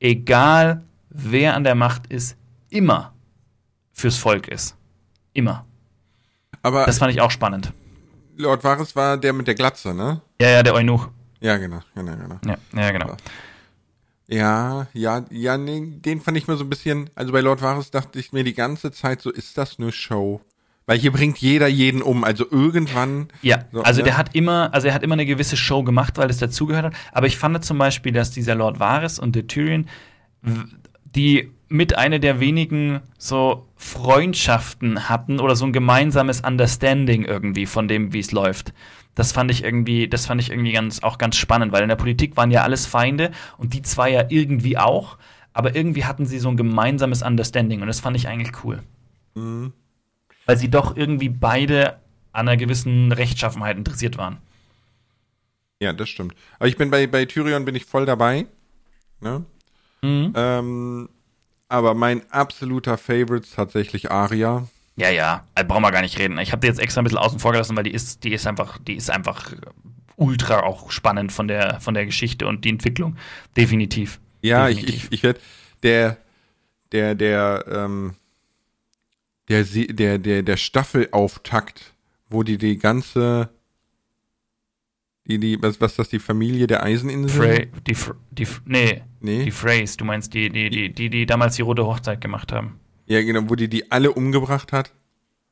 egal 0.00 0.82
wer 1.08 1.56
an 1.56 1.64
der 1.64 1.74
Macht 1.74 2.06
ist, 2.08 2.36
immer 2.68 3.14
fürs 3.92 4.18
Volk 4.18 4.48
ist. 4.48 4.76
Immer. 5.32 5.64
Aber 6.62 6.84
das 6.84 6.98
fand 6.98 7.12
ich 7.12 7.22
auch 7.22 7.30
spannend. 7.30 7.72
Lord 8.36 8.64
Varys 8.64 8.94
war 8.96 9.16
der 9.16 9.32
mit 9.32 9.46
der 9.46 9.54
Glatze, 9.54 9.94
ne? 9.94 10.20
Ja, 10.40 10.48
ja, 10.50 10.62
der 10.62 10.74
Eunuch. 10.74 11.08
Ja, 11.40 11.56
genau, 11.56 11.80
genau, 11.94 12.16
genau. 12.16 12.38
Ja, 12.44 12.56
ja 12.74 12.90
genau. 12.90 13.06
Aber 13.06 13.16
ja, 14.30 14.86
ja, 14.92 15.24
ja, 15.30 15.58
nee, 15.58 15.82
den 15.96 16.20
fand 16.20 16.36
ich 16.36 16.46
mir 16.46 16.56
so 16.56 16.64
ein 16.64 16.70
bisschen, 16.70 17.10
also 17.16 17.32
bei 17.32 17.40
Lord 17.40 17.62
Varys 17.62 17.90
dachte 17.90 18.20
ich 18.20 18.32
mir 18.32 18.44
die 18.44 18.54
ganze 18.54 18.92
Zeit 18.92 19.20
so, 19.20 19.30
ist 19.30 19.58
das 19.58 19.78
nur 19.80 19.90
Show? 19.90 20.40
Weil 20.86 20.98
hier 20.98 21.12
bringt 21.12 21.38
jeder 21.38 21.66
jeden 21.66 22.00
um, 22.00 22.22
also 22.22 22.44
irgendwann. 22.48 23.28
Ja, 23.42 23.64
so, 23.72 23.82
also 23.82 24.00
ne? 24.00 24.04
der 24.04 24.16
hat 24.16 24.34
immer, 24.34 24.72
also 24.72 24.88
er 24.88 24.94
hat 24.94 25.02
immer 25.02 25.14
eine 25.14 25.26
gewisse 25.26 25.56
Show 25.56 25.82
gemacht, 25.82 26.16
weil 26.16 26.30
es 26.30 26.38
dazugehört 26.38 26.86
hat. 26.86 26.94
Aber 27.12 27.26
ich 27.26 27.38
fand 27.38 27.64
zum 27.64 27.78
Beispiel, 27.78 28.12
dass 28.12 28.30
dieser 28.30 28.54
Lord 28.54 28.78
Varys 28.80 29.18
und 29.18 29.34
der 29.34 29.46
Tyrion, 29.46 29.86
die 31.04 31.50
mit 31.68 31.96
einer 31.96 32.18
der 32.18 32.40
wenigen 32.40 33.00
so 33.18 33.68
Freundschaften 33.76 35.08
hatten 35.08 35.38
oder 35.38 35.54
so 35.54 35.64
ein 35.64 35.72
gemeinsames 35.72 36.40
Understanding 36.40 37.24
irgendwie 37.24 37.66
von 37.66 37.86
dem, 37.86 38.12
wie 38.12 38.20
es 38.20 38.32
läuft 38.32 38.72
das 39.14 39.32
fand 39.32 39.50
ich 39.50 39.64
irgendwie, 39.64 40.08
das 40.08 40.26
fand 40.26 40.40
ich 40.40 40.50
irgendwie 40.50 40.72
ganz, 40.72 41.02
auch 41.02 41.18
ganz 41.18 41.36
spannend, 41.36 41.72
weil 41.72 41.82
in 41.82 41.88
der 41.88 41.96
Politik 41.96 42.36
waren 42.36 42.50
ja 42.50 42.62
alles 42.62 42.86
Feinde 42.86 43.30
und 43.58 43.74
die 43.74 43.82
zwei 43.82 44.10
ja 44.10 44.24
irgendwie 44.28 44.78
auch, 44.78 45.18
aber 45.52 45.74
irgendwie 45.74 46.04
hatten 46.04 46.26
sie 46.26 46.38
so 46.38 46.48
ein 46.48 46.56
gemeinsames 46.56 47.22
Understanding 47.22 47.80
und 47.80 47.86
das 47.86 48.00
fand 48.00 48.16
ich 48.16 48.28
eigentlich 48.28 48.64
cool. 48.64 48.82
Mhm. 49.34 49.72
Weil 50.46 50.56
sie 50.56 50.70
doch 50.70 50.96
irgendwie 50.96 51.28
beide 51.28 51.98
an 52.32 52.48
einer 52.48 52.56
gewissen 52.56 53.12
Rechtschaffenheit 53.12 53.76
interessiert 53.76 54.16
waren. 54.16 54.38
Ja, 55.80 55.92
das 55.92 56.08
stimmt. 56.08 56.34
Aber 56.58 56.68
ich 56.68 56.76
bin 56.76 56.90
bei, 56.90 57.06
bei 57.06 57.24
Tyrion 57.24 57.64
bin 57.64 57.74
ich 57.74 57.86
voll 57.86 58.06
dabei. 58.06 58.46
Ne? 59.20 59.44
Mhm. 60.02 60.32
Ähm, 60.36 61.08
aber 61.68 61.94
mein 61.94 62.30
absoluter 62.30 62.98
Favorite 62.98 63.46
ist 63.46 63.54
tatsächlich 63.54 64.10
Aria. 64.10 64.66
Ja, 65.00 65.08
ja, 65.08 65.46
also 65.54 65.66
brauchen 65.66 65.82
wir 65.82 65.92
gar 65.92 66.02
nicht 66.02 66.18
reden. 66.18 66.38
Ich 66.38 66.52
habe 66.52 66.60
die 66.60 66.66
jetzt 66.66 66.78
extra 66.78 67.00
ein 67.00 67.04
bisschen 67.04 67.18
außen 67.18 67.38
vor 67.38 67.52
gelassen, 67.52 67.74
weil 67.74 67.84
die 67.84 67.92
ist, 67.92 68.22
die 68.22 68.34
ist 68.34 68.46
einfach, 68.46 68.76
die 68.78 68.96
ist 68.96 69.10
einfach 69.10 69.54
ultra 70.16 70.60
auch 70.60 70.90
spannend 70.90 71.32
von 71.32 71.48
der, 71.48 71.80
von 71.80 71.94
der 71.94 72.04
Geschichte 72.04 72.46
und 72.46 72.66
die 72.66 72.68
Entwicklung. 72.68 73.16
Definitiv. 73.56 74.20
Ja, 74.42 74.66
Definitiv. 74.66 74.94
ich, 74.94 75.04
ich, 75.04 75.12
ich 75.12 75.22
werde, 75.22 75.40
der, 75.82 76.18
der, 76.92 77.14
der, 77.14 77.64
ähm, 77.66 78.14
der, 79.48 79.64
der, 79.64 80.18
der, 80.18 80.42
der 80.42 80.56
Staffelauftakt, 80.58 81.94
wo 82.28 82.42
die 82.42 82.58
die 82.58 82.76
ganze, 82.76 83.48
die, 85.26 85.38
die, 85.38 85.62
was, 85.62 85.80
was 85.80 85.96
das, 85.96 86.10
die 86.10 86.18
Familie 86.18 86.66
der 86.66 86.82
Eiseninsel? 86.82 87.40
Frey, 87.40 87.70
die, 87.86 87.96
die, 88.32 88.46
nee, 88.66 89.02
nee, 89.20 89.44
die 89.44 89.50
Freys, 89.50 89.96
du 89.96 90.04
meinst 90.04 90.34
die, 90.34 90.50
die, 90.50 90.68
die, 90.68 90.92
die, 90.92 91.08
die 91.08 91.24
damals 91.24 91.56
die 91.56 91.62
Rote 91.62 91.86
Hochzeit 91.86 92.20
gemacht 92.20 92.52
haben. 92.52 92.79
Ja, 93.10 93.20
genau, 93.22 93.50
wo 93.50 93.56
die 93.56 93.68
die 93.68 93.90
alle 93.90 94.12
umgebracht 94.12 94.72
hat. 94.72 94.92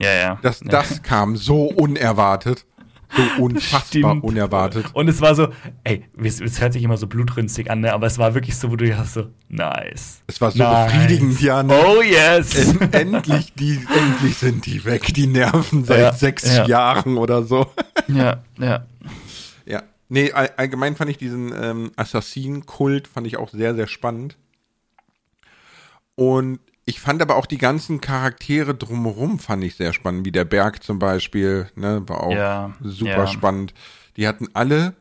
Ja, 0.01 0.14
ja. 0.14 0.38
Das, 0.42 0.61
das 0.61 1.03
kam 1.03 1.37
so 1.37 1.64
unerwartet. 1.64 2.64
So 3.16 3.23
unfassbar 3.42 4.23
unerwartet. 4.23 4.87
Und 4.92 5.09
es 5.09 5.21
war 5.21 5.35
so, 5.35 5.49
ey, 5.83 6.05
es, 6.23 6.61
hört 6.61 6.73
sich 6.73 6.85
immer 6.85 6.97
so 6.97 7.09
blutrünstig 7.09 7.68
an, 7.68 7.81
ne? 7.81 7.92
aber 7.92 8.07
es 8.07 8.16
war 8.16 8.35
wirklich 8.35 8.57
so, 8.57 8.71
wo 8.71 8.77
du 8.77 8.87
ja 8.87 9.03
so, 9.05 9.27
nice. 9.49 10.23
Es 10.29 10.40
war 10.40 10.53
so 10.53 10.59
nice. 10.59 10.92
befriedigend, 10.92 11.40
ja. 11.40 11.64
Ne? 11.64 11.75
Oh 11.75 12.01
yes. 12.01 12.55
Es, 12.55 12.77
endlich, 12.92 13.53
die, 13.55 13.81
endlich 13.92 14.37
sind 14.37 14.64
die 14.64 14.85
weg, 14.85 15.12
die 15.14 15.27
Nerven 15.27 15.85
seit 15.85 15.99
ja, 15.99 16.12
sechs 16.12 16.55
ja. 16.55 16.64
Jahren 16.64 17.18
oder 17.18 17.42
so. 17.42 17.66
Ja, 18.07 18.44
ja. 18.59 18.87
Ja. 19.66 19.83
Nee, 20.09 20.33
allgemein 20.33 20.97
fand 20.97 21.11
ich 21.11 21.18
diesen 21.18 21.53
ähm, 21.61 21.90
Assassin-Kult, 21.97 23.07
fand 23.09 23.27
ich 23.27 23.37
auch 23.37 23.51
sehr, 23.51 23.75
sehr 23.75 23.87
spannend. 23.87 24.38
Und 26.14 26.61
ich 26.88 27.01
fand 27.01 27.20
aber 27.20 27.37
auch 27.37 27.44
die 27.44 27.59
ganzen 27.59 28.01
Charaktere 28.01 28.74
drumherum 28.74 29.38
fand 29.38 29.62
ich 29.62 29.74
sehr 29.74 29.92
spannend, 29.92 30.24
wie 30.24 30.33
der 30.33 30.46
Berg 30.46 30.83
zum 30.83 30.98
Beispiel, 30.98 31.68
ne, 31.74 32.03
war 32.09 32.22
auch 32.22 32.33
ja, 32.33 32.72
super 32.81 33.11
ja. 33.11 33.27
spannend. 33.27 33.74
Die 34.16 34.27
hatten 34.27 34.48
alle, 34.55 34.94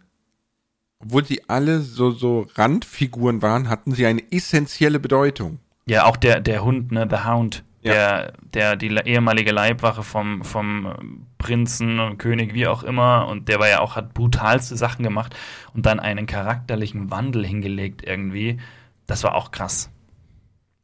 obwohl 1.00 1.23
sie 1.23 1.47
alle 1.47 1.80
so, 1.80 2.12
so 2.12 2.45
Randfiguren 2.56 3.41
waren, 3.41 3.69
hatten 3.69 3.93
sie 3.93 4.06
eine 4.06 4.21
essentielle 4.34 5.00
Bedeutung. 5.00 5.60
Ja, 5.86 6.08
auch 6.08 6.17
der, 6.17 6.41
der 6.41 6.65
Hund, 6.65 6.91
ne, 6.91 7.08
The 7.10 7.26
Hound, 7.26 7.63
ja. 7.82 7.93
der, 7.93 8.34
der, 8.54 8.76
die 8.76 8.93
ehemalige 8.93 9.54
Leibwache 9.54 10.04
vom, 10.04 10.43
vom 10.43 11.26
Prinzen, 11.38 12.17
König, 12.17 12.54
wie 12.54 12.67
auch 12.67 12.84
immer, 12.84 13.30
und 13.30 13.47
der 13.47 13.60
war 13.60 13.69
ja 13.69 13.80
auch, 13.80 13.95
hat 13.95 14.13
brutalste 14.13 14.76
Sachen 14.76 15.04
gemacht 15.04 15.34
und 15.73 15.86
dann 15.86 16.02
einen 16.02 16.26
charakterlichen 16.26 17.12
Wandel 17.12 17.45
hingelegt 17.45 18.04
irgendwie. 18.06 18.60
Das 19.06 19.23
war 19.23 19.36
auch 19.36 19.52
krass. 19.52 19.89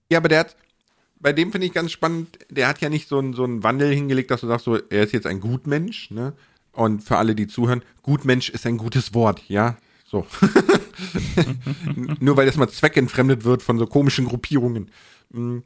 Ja, 0.09 0.19
aber 0.19 0.29
der 0.29 0.39
hat, 0.39 0.55
bei 1.23 1.33
dem 1.33 1.51
finde 1.51 1.65
ich 1.65 1.73
ganz 1.73 1.91
spannend, 1.91 2.37
der 2.49 2.67
hat 2.67 2.81
ja 2.81 2.89
nicht 2.89 3.07
so 3.07 3.17
einen, 3.17 3.33
so 3.33 3.45
einen 3.45 3.63
Wandel 3.63 3.91
hingelegt, 3.93 4.29
dass 4.29 4.41
du 4.41 4.47
sagst, 4.47 4.65
so, 4.65 4.75
er 4.75 5.03
ist 5.03 5.13
jetzt 5.13 5.25
ein 5.25 5.39
Gutmensch, 5.39 6.11
ne? 6.11 6.33
Und 6.73 7.03
für 7.03 7.17
alle, 7.17 7.33
die 7.33 7.47
zuhören, 7.47 7.81
Gutmensch 8.01 8.49
ist 8.49 8.65
ein 8.65 8.77
gutes 8.77 9.13
Wort, 9.13 9.41
ja? 9.47 9.77
So. 10.05 10.27
Nur 12.19 12.35
weil 12.35 12.45
das 12.45 12.57
mal 12.57 12.67
zweckentfremdet 12.67 13.45
wird 13.45 13.63
von 13.63 13.79
so 13.79 13.87
komischen 13.87 14.25
Gruppierungen. 14.25 14.91
Hm. 15.31 15.63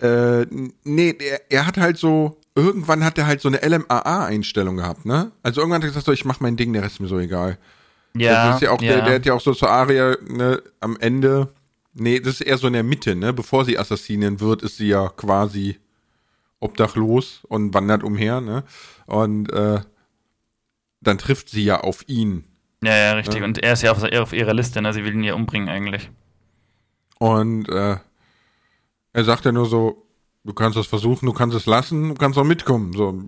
Äh, 0.00 0.46
nee, 0.84 1.14
er, 1.18 1.40
er 1.50 1.66
hat 1.66 1.76
halt 1.76 1.98
so, 1.98 2.40
irgendwann 2.54 3.04
hat 3.04 3.18
er 3.18 3.26
halt 3.26 3.40
so 3.40 3.48
eine 3.48 3.58
LMAA-Einstellung 3.58 4.76
gehabt, 4.76 5.04
ne? 5.04 5.32
Also 5.42 5.60
irgendwann 5.60 5.82
hat 5.82 5.84
er 5.84 5.90
gesagt, 5.90 6.06
so, 6.06 6.12
ich 6.12 6.24
mach 6.24 6.40
mein 6.40 6.56
Ding, 6.56 6.72
der 6.72 6.82
Rest 6.82 6.94
ist 6.94 7.00
mir 7.00 7.08
so 7.08 7.18
egal. 7.18 7.58
Ja. 8.16 8.46
Das 8.46 8.56
ist 8.56 8.62
ja 8.62 8.70
auch, 8.70 8.80
ja. 8.80 8.94
Der, 8.94 9.04
der 9.04 9.14
hat 9.16 9.26
ja 9.26 9.34
auch 9.34 9.40
so 9.40 9.52
zur 9.52 9.70
Aria, 9.70 10.16
ne, 10.26 10.62
am 10.80 10.96
Ende, 10.98 11.48
Nee, 11.98 12.20
das 12.20 12.34
ist 12.34 12.40
eher 12.42 12.58
so 12.58 12.66
in 12.66 12.74
der 12.74 12.82
Mitte, 12.82 13.16
ne? 13.16 13.32
Bevor 13.32 13.64
sie 13.64 13.78
Assassinin 13.78 14.38
wird, 14.40 14.62
ist 14.62 14.76
sie 14.76 14.88
ja 14.88 15.08
quasi 15.08 15.78
obdachlos 16.60 17.40
und 17.48 17.72
wandert 17.72 18.02
umher, 18.02 18.42
ne? 18.42 18.64
Und 19.06 19.50
äh, 19.50 19.80
dann 21.00 21.16
trifft 21.16 21.48
sie 21.48 21.64
ja 21.64 21.80
auf 21.80 22.06
ihn. 22.06 22.44
Ja, 22.82 22.94
ja, 22.94 23.12
richtig. 23.12 23.40
Ne? 23.40 23.46
Und 23.46 23.62
er 23.62 23.72
ist 23.72 23.82
ja 23.82 23.92
auf, 23.92 24.02
auf, 24.02 24.34
ihrer 24.34 24.52
Liste, 24.52 24.82
ne? 24.82 24.92
Sie 24.92 25.04
will 25.04 25.14
ihn 25.14 25.24
ja 25.24 25.34
umbringen 25.34 25.70
eigentlich. 25.70 26.10
Und 27.18 27.70
äh, 27.70 27.96
er 29.14 29.24
sagt 29.24 29.46
ja 29.46 29.52
nur 29.52 29.64
so, 29.64 30.06
du 30.44 30.52
kannst 30.52 30.76
es 30.76 30.86
versuchen, 30.86 31.24
du 31.24 31.32
kannst 31.32 31.56
es 31.56 31.64
lassen, 31.64 32.10
du 32.10 32.14
kannst 32.14 32.38
auch 32.38 32.44
mitkommen. 32.44 32.92
So, 32.92 33.24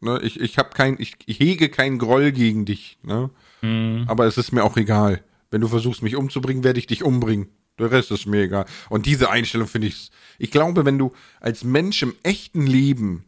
ne? 0.00 0.20
Ich, 0.22 0.40
ich 0.40 0.56
habe 0.56 0.70
kein, 0.70 0.96
ich, 0.98 1.16
hege 1.26 1.68
keinen 1.68 1.98
Groll 1.98 2.32
gegen 2.32 2.64
dich, 2.64 2.98
ne? 3.02 3.28
Mhm. 3.60 4.04
Aber 4.06 4.24
es 4.24 4.38
ist 4.38 4.52
mir 4.52 4.64
auch 4.64 4.78
egal. 4.78 5.22
Wenn 5.50 5.60
du 5.60 5.68
versuchst, 5.68 6.02
mich 6.02 6.16
umzubringen, 6.16 6.64
werde 6.64 6.78
ich 6.78 6.86
dich 6.86 7.02
umbringen. 7.02 7.48
Der 7.78 7.90
Rest 7.90 8.10
ist 8.10 8.26
mir 8.26 8.42
egal. 8.42 8.66
Und 8.88 9.06
diese 9.06 9.30
Einstellung 9.30 9.68
finde 9.68 9.88
ich, 9.88 10.10
ich 10.38 10.50
glaube, 10.50 10.84
wenn 10.84 10.98
du 10.98 11.12
als 11.40 11.64
Mensch 11.64 12.02
im 12.02 12.14
echten 12.22 12.66
Leben 12.66 13.24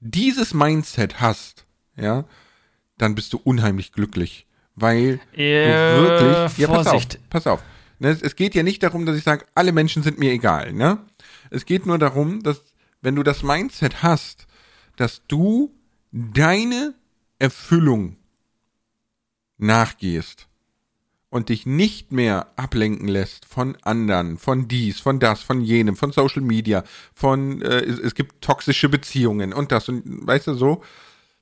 dieses 0.00 0.54
Mindset 0.54 1.20
hast, 1.20 1.64
ja, 1.96 2.24
dann 2.98 3.14
bist 3.14 3.32
du 3.32 3.40
unheimlich 3.42 3.92
glücklich. 3.92 4.46
Weil 4.76 5.20
äh, 5.32 5.96
du 5.96 6.02
wirklich, 6.02 6.58
ja, 6.58 6.68
pass 6.68 6.86
auf, 6.88 7.06
pass 7.30 7.46
auf. 7.46 7.62
Ne, 7.98 8.08
es, 8.08 8.22
es 8.22 8.36
geht 8.36 8.54
ja 8.54 8.62
nicht 8.62 8.82
darum, 8.82 9.06
dass 9.06 9.16
ich 9.16 9.22
sage, 9.22 9.46
alle 9.54 9.72
Menschen 9.72 10.02
sind 10.02 10.18
mir 10.18 10.32
egal. 10.32 10.72
Ne? 10.72 10.98
Es 11.50 11.64
geht 11.64 11.86
nur 11.86 11.98
darum, 11.98 12.42
dass 12.42 12.60
wenn 13.00 13.14
du 13.14 13.22
das 13.22 13.42
Mindset 13.42 14.02
hast, 14.02 14.46
dass 14.96 15.22
du 15.28 15.72
deine 16.10 16.94
Erfüllung 17.38 18.16
nachgehst 19.58 20.48
und 21.34 21.48
dich 21.48 21.66
nicht 21.66 22.12
mehr 22.12 22.46
ablenken 22.54 23.08
lässt 23.08 23.44
von 23.44 23.76
anderen, 23.82 24.38
von 24.38 24.68
dies, 24.68 25.00
von 25.00 25.18
das, 25.18 25.42
von 25.42 25.60
jenem, 25.60 25.96
von 25.96 26.12
Social 26.12 26.42
Media, 26.42 26.84
von 27.12 27.60
äh, 27.60 27.80
es, 27.80 27.98
es 27.98 28.14
gibt 28.14 28.40
toxische 28.40 28.88
Beziehungen 28.88 29.52
und 29.52 29.72
das 29.72 29.88
und 29.88 30.04
weißt 30.06 30.46
du 30.46 30.54
so, 30.54 30.84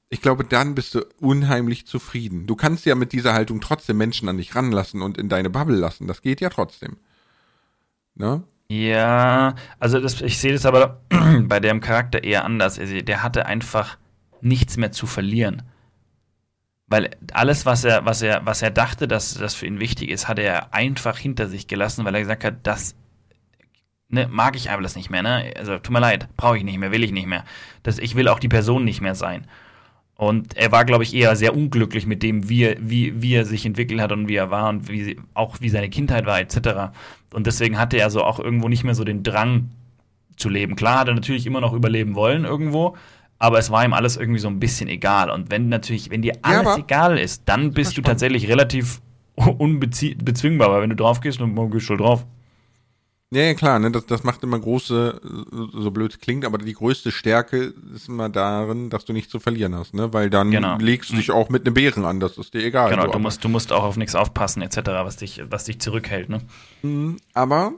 ich 0.08 0.22
glaube, 0.22 0.44
dann 0.44 0.74
bist 0.74 0.94
du 0.94 1.04
unheimlich 1.20 1.86
zufrieden. 1.86 2.46
Du 2.46 2.56
kannst 2.56 2.86
ja 2.86 2.94
mit 2.94 3.12
dieser 3.12 3.34
Haltung 3.34 3.60
trotzdem 3.60 3.98
Menschen 3.98 4.30
an 4.30 4.38
dich 4.38 4.56
ranlassen 4.56 5.02
und 5.02 5.18
in 5.18 5.28
deine 5.28 5.50
Bubble 5.50 5.76
lassen. 5.76 6.06
Das 6.06 6.22
geht 6.22 6.40
ja 6.40 6.48
trotzdem. 6.48 6.96
Ne? 8.14 8.42
Ja, 8.68 9.56
also 9.78 10.00
das, 10.00 10.22
ich 10.22 10.38
sehe 10.38 10.54
das 10.54 10.64
aber 10.64 11.02
bei 11.42 11.60
dem 11.60 11.82
Charakter 11.82 12.24
eher 12.24 12.46
anders. 12.46 12.80
Der 12.82 13.22
hatte 13.22 13.44
einfach 13.44 13.98
nichts 14.40 14.78
mehr 14.78 14.92
zu 14.92 15.06
verlieren. 15.06 15.62
Weil 16.92 17.08
alles, 17.32 17.64
was 17.64 17.84
er, 17.84 18.04
was 18.04 18.20
er, 18.20 18.44
was 18.44 18.60
er 18.60 18.70
dachte, 18.70 19.08
dass 19.08 19.32
das 19.32 19.54
für 19.54 19.64
ihn 19.64 19.80
wichtig 19.80 20.10
ist, 20.10 20.28
hat 20.28 20.38
er 20.38 20.74
einfach 20.74 21.16
hinter 21.16 21.48
sich 21.48 21.66
gelassen, 21.66 22.04
weil 22.04 22.14
er 22.14 22.20
gesagt 22.20 22.44
hat, 22.44 22.56
das 22.64 22.94
ne, 24.10 24.28
mag 24.30 24.56
ich 24.56 24.70
alles 24.70 24.94
nicht 24.94 25.08
mehr, 25.08 25.22
ne? 25.22 25.54
Also 25.56 25.78
tut 25.78 25.90
mir 25.90 26.00
leid, 26.00 26.28
brauche 26.36 26.58
ich 26.58 26.64
nicht 26.64 26.76
mehr, 26.76 26.92
will 26.92 27.02
ich 27.02 27.12
nicht 27.12 27.26
mehr. 27.26 27.44
Das, 27.82 27.98
ich 27.98 28.14
will 28.14 28.28
auch 28.28 28.38
die 28.38 28.50
Person 28.50 28.84
nicht 28.84 29.00
mehr 29.00 29.14
sein. 29.14 29.46
Und 30.16 30.54
er 30.54 30.70
war, 30.70 30.84
glaube 30.84 31.02
ich, 31.04 31.14
eher 31.14 31.34
sehr 31.34 31.56
unglücklich 31.56 32.04
mit 32.04 32.22
dem, 32.22 32.50
wie 32.50 32.64
er, 32.64 32.76
wie, 32.78 33.22
wie 33.22 33.36
er 33.36 33.46
sich 33.46 33.64
entwickelt 33.64 34.02
hat 34.02 34.12
und 34.12 34.28
wie 34.28 34.36
er 34.36 34.50
war 34.50 34.68
und 34.68 34.90
wie, 34.90 35.18
auch 35.32 35.62
wie 35.62 35.70
seine 35.70 35.88
Kindheit 35.88 36.26
war, 36.26 36.40
etc. 36.40 36.92
Und 37.32 37.46
deswegen 37.46 37.78
hatte 37.78 37.96
er 37.96 38.10
so 38.10 38.22
auch 38.22 38.38
irgendwo 38.38 38.68
nicht 38.68 38.84
mehr 38.84 38.94
so 38.94 39.04
den 39.04 39.22
Drang 39.22 39.70
zu 40.36 40.50
leben. 40.50 40.76
Klar 40.76 41.00
hat 41.00 41.08
er 41.08 41.14
natürlich 41.14 41.46
immer 41.46 41.62
noch 41.62 41.72
überleben 41.72 42.14
wollen 42.14 42.44
irgendwo, 42.44 42.98
aber 43.42 43.58
es 43.58 43.72
war 43.72 43.84
ihm 43.84 43.92
alles 43.92 44.16
irgendwie 44.16 44.38
so 44.38 44.46
ein 44.46 44.60
bisschen 44.60 44.88
egal. 44.88 45.28
Und 45.28 45.50
wenn 45.50 45.68
natürlich, 45.68 46.10
wenn 46.10 46.22
dir 46.22 46.38
alles 46.42 46.64
ja, 46.64 46.76
egal 46.76 47.18
ist, 47.18 47.42
dann 47.46 47.72
bist 47.72 47.96
du 47.96 48.00
tatsächlich 48.00 48.46
relativ 48.46 49.02
unbezwingbar, 49.34 50.70
weil 50.70 50.82
wenn 50.82 50.90
du 50.90 50.96
drauf 50.96 51.20
gehst, 51.20 51.40
dann 51.40 51.70
gehst 51.72 51.90
du 51.90 51.96
drauf. 51.96 52.24
Ja, 53.32 53.42
ja, 53.42 53.54
klar, 53.54 53.80
ne, 53.80 53.90
das, 53.90 54.06
das 54.06 54.22
macht 54.22 54.44
immer 54.44 54.60
große, 54.60 55.20
so 55.72 55.90
blöd 55.90 56.20
klingt, 56.20 56.44
aber 56.44 56.58
die 56.58 56.74
größte 56.74 57.10
Stärke 57.10 57.74
ist 57.94 58.08
immer 58.08 58.28
darin, 58.28 58.90
dass 58.90 59.06
du 59.06 59.12
nichts 59.12 59.32
zu 59.32 59.40
verlieren 59.40 59.74
hast, 59.74 59.94
ne, 59.94 60.12
weil 60.12 60.30
dann 60.30 60.50
genau. 60.50 60.76
legst 60.76 61.10
du 61.10 61.16
dich 61.16 61.32
auch 61.32 61.48
mit 61.48 61.66
einem 61.66 61.74
Bären 61.74 62.04
an, 62.04 62.20
das 62.20 62.38
ist 62.38 62.54
dir 62.54 62.62
egal. 62.62 62.90
Genau, 62.90 63.06
so, 63.06 63.12
du 63.12 63.18
musst, 63.18 63.42
du 63.42 63.48
musst 63.48 63.72
auch 63.72 63.82
auf 63.84 63.96
nichts 63.96 64.14
aufpassen, 64.14 64.62
etc., 64.62 64.76
was 65.02 65.16
dich, 65.16 65.42
was 65.48 65.64
dich 65.64 65.80
zurückhält, 65.80 66.28
ne. 66.28 66.42
Mhm, 66.82 67.16
aber 67.32 67.72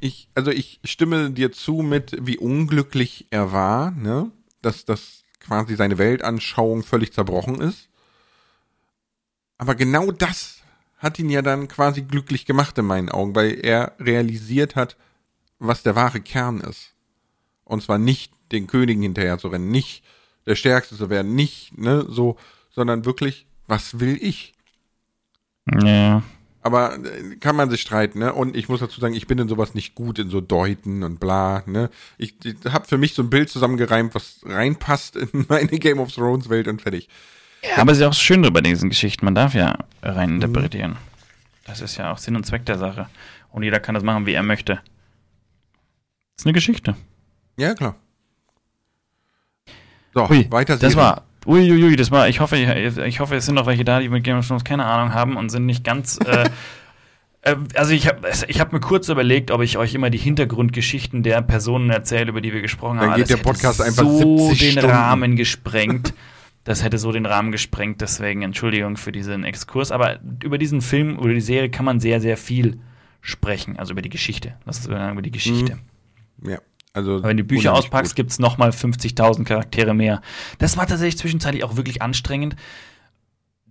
ich, 0.00 0.28
also 0.34 0.50
ich 0.50 0.80
stimme 0.82 1.30
dir 1.30 1.52
zu 1.52 1.82
mit, 1.82 2.16
wie 2.22 2.38
unglücklich 2.38 3.26
er 3.30 3.52
war, 3.52 3.90
ne, 3.92 4.32
dass 4.62 4.84
das 4.84 5.22
quasi 5.40 5.76
seine 5.76 5.98
Weltanschauung 5.98 6.82
völlig 6.82 7.12
zerbrochen 7.12 7.60
ist. 7.60 7.88
Aber 9.58 9.74
genau 9.74 10.10
das 10.10 10.62
hat 10.98 11.18
ihn 11.18 11.30
ja 11.30 11.42
dann 11.42 11.68
quasi 11.68 12.02
glücklich 12.02 12.46
gemacht 12.46 12.76
in 12.78 12.86
meinen 12.86 13.08
Augen, 13.08 13.34
weil 13.34 13.64
er 13.64 13.92
realisiert 13.98 14.76
hat, 14.76 14.96
was 15.58 15.82
der 15.82 15.94
wahre 15.94 16.20
Kern 16.20 16.60
ist. 16.60 16.94
Und 17.64 17.82
zwar 17.82 17.98
nicht 17.98 18.32
den 18.52 18.66
Königen 18.66 19.02
hinterher 19.02 19.38
zu 19.38 19.48
rennen, 19.48 19.70
nicht 19.70 20.02
der 20.46 20.56
Stärkste 20.56 20.96
zu 20.96 21.10
werden, 21.10 21.34
nicht, 21.34 21.76
ne, 21.76 22.06
so, 22.08 22.36
sondern 22.70 23.04
wirklich, 23.04 23.46
was 23.66 23.98
will 23.98 24.18
ich? 24.20 24.54
Ja. 25.82 26.22
Aber 26.66 26.96
äh, 26.96 27.36
kann 27.36 27.54
man 27.54 27.70
sich 27.70 27.80
streiten, 27.80 28.18
ne? 28.18 28.32
Und 28.32 28.56
ich 28.56 28.68
muss 28.68 28.80
dazu 28.80 29.00
sagen, 29.00 29.14
ich 29.14 29.28
bin 29.28 29.38
in 29.38 29.46
sowas 29.46 29.74
nicht 29.74 29.94
gut, 29.94 30.18
in 30.18 30.30
so 30.30 30.40
Deuten 30.40 31.04
und 31.04 31.20
bla, 31.20 31.62
ne? 31.66 31.90
Ich, 32.18 32.34
ich 32.44 32.56
habe 32.68 32.88
für 32.88 32.98
mich 32.98 33.14
so 33.14 33.22
ein 33.22 33.30
Bild 33.30 33.48
zusammengereimt, 33.48 34.16
was 34.16 34.40
reinpasst 34.44 35.14
in 35.14 35.28
meine 35.48 35.78
Game 35.78 36.00
of 36.00 36.12
Thrones 36.12 36.48
Welt 36.48 36.66
und 36.66 36.82
fertig. 36.82 37.08
Ja, 37.62 37.78
aber 37.82 37.92
es 37.92 37.98
ist 37.98 38.02
ja 38.02 38.08
auch 38.08 38.14
schön 38.14 38.42
bei 38.42 38.60
diesen 38.60 38.88
Geschichten. 38.88 39.24
Man 39.24 39.36
darf 39.36 39.54
ja 39.54 39.78
rein 40.02 40.30
interpretieren. 40.30 40.92
Mhm. 40.92 40.96
Das 41.66 41.80
ist 41.80 41.98
ja 41.98 42.12
auch 42.12 42.18
Sinn 42.18 42.34
und 42.34 42.44
Zweck 42.44 42.66
der 42.66 42.78
Sache. 42.78 43.08
Und 43.50 43.62
jeder 43.62 43.78
kann 43.78 43.94
das 43.94 44.02
machen, 44.02 44.26
wie 44.26 44.32
er 44.32 44.42
möchte. 44.42 44.74
Das 44.74 44.82
ist 46.38 46.46
eine 46.46 46.52
Geschichte. 46.52 46.96
Ja, 47.56 47.74
klar. 47.74 47.94
So, 50.14 50.28
ui, 50.28 50.50
weiter 50.50 50.76
Das 50.76 50.96
war. 50.96 51.25
Uiuiui, 51.46 51.84
ui, 51.84 51.96
das 51.96 52.10
war. 52.10 52.28
Ich 52.28 52.40
hoffe, 52.40 52.56
ich 52.56 53.20
hoffe, 53.20 53.36
es 53.36 53.46
sind 53.46 53.54
noch 53.54 53.66
welche 53.66 53.84
da, 53.84 54.00
die 54.00 54.08
mit 54.08 54.24
Game 54.24 54.38
of 54.38 54.46
Thrones 54.46 54.64
keine 54.64 54.84
Ahnung 54.84 55.14
haben 55.14 55.36
und 55.36 55.50
sind 55.50 55.66
nicht 55.66 55.84
ganz. 55.84 56.18
Äh, 56.18 56.50
äh, 57.42 57.56
also 57.74 57.92
ich 57.92 58.08
habe 58.08 58.28
ich 58.48 58.60
hab 58.60 58.72
mir 58.72 58.80
kurz 58.80 59.08
überlegt, 59.08 59.50
ob 59.50 59.62
ich 59.62 59.78
euch 59.78 59.94
immer 59.94 60.10
die 60.10 60.18
Hintergrundgeschichten 60.18 61.22
der 61.22 61.42
Personen 61.42 61.90
erzähle, 61.90 62.30
über 62.30 62.40
die 62.40 62.52
wir 62.52 62.62
gesprochen 62.62 62.98
haben. 62.98 63.10
Dann 63.10 63.18
geht 63.18 63.30
der 63.30 63.36
Podcast 63.36 63.80
einfach 63.80 64.02
so 64.02 64.48
den 64.48 64.72
Stunden. 64.72 64.90
Rahmen 64.90 65.36
gesprengt. 65.36 66.14
Das 66.66 66.82
hätte 66.82 66.98
so 66.98 67.12
den 67.12 67.26
Rahmen 67.26 67.52
gesprengt, 67.52 68.00
deswegen 68.00 68.42
Entschuldigung 68.42 68.96
für 68.96 69.12
diesen 69.12 69.44
Exkurs. 69.44 69.92
Aber 69.92 70.18
über 70.42 70.58
diesen 70.58 70.80
Film 70.80 71.16
oder 71.16 71.32
die 71.32 71.40
Serie 71.40 71.70
kann 71.70 71.84
man 71.84 72.00
sehr, 72.00 72.20
sehr 72.20 72.36
viel 72.36 72.80
sprechen. 73.20 73.76
Also 73.76 73.92
über 73.92 74.02
die 74.02 74.08
Geschichte. 74.08 74.56
Das 74.66 74.80
ist 74.80 74.86
über 74.88 75.22
die 75.22 75.30
Geschichte. 75.30 75.78
Mhm. 76.38 76.50
Ja. 76.50 76.58
Also 76.96 77.22
wenn 77.22 77.36
du 77.36 77.44
die 77.44 77.54
Bücher 77.54 77.74
auspackst, 77.74 78.16
gibt 78.16 78.30
es 78.30 78.38
nochmal 78.38 78.70
50.000 78.70 79.44
Charaktere 79.44 79.92
mehr. 79.92 80.22
Das 80.58 80.76
war 80.76 80.86
tatsächlich 80.86 81.18
zwischenzeitlich 81.18 81.62
auch 81.62 81.76
wirklich 81.76 82.00
anstrengend. 82.00 82.56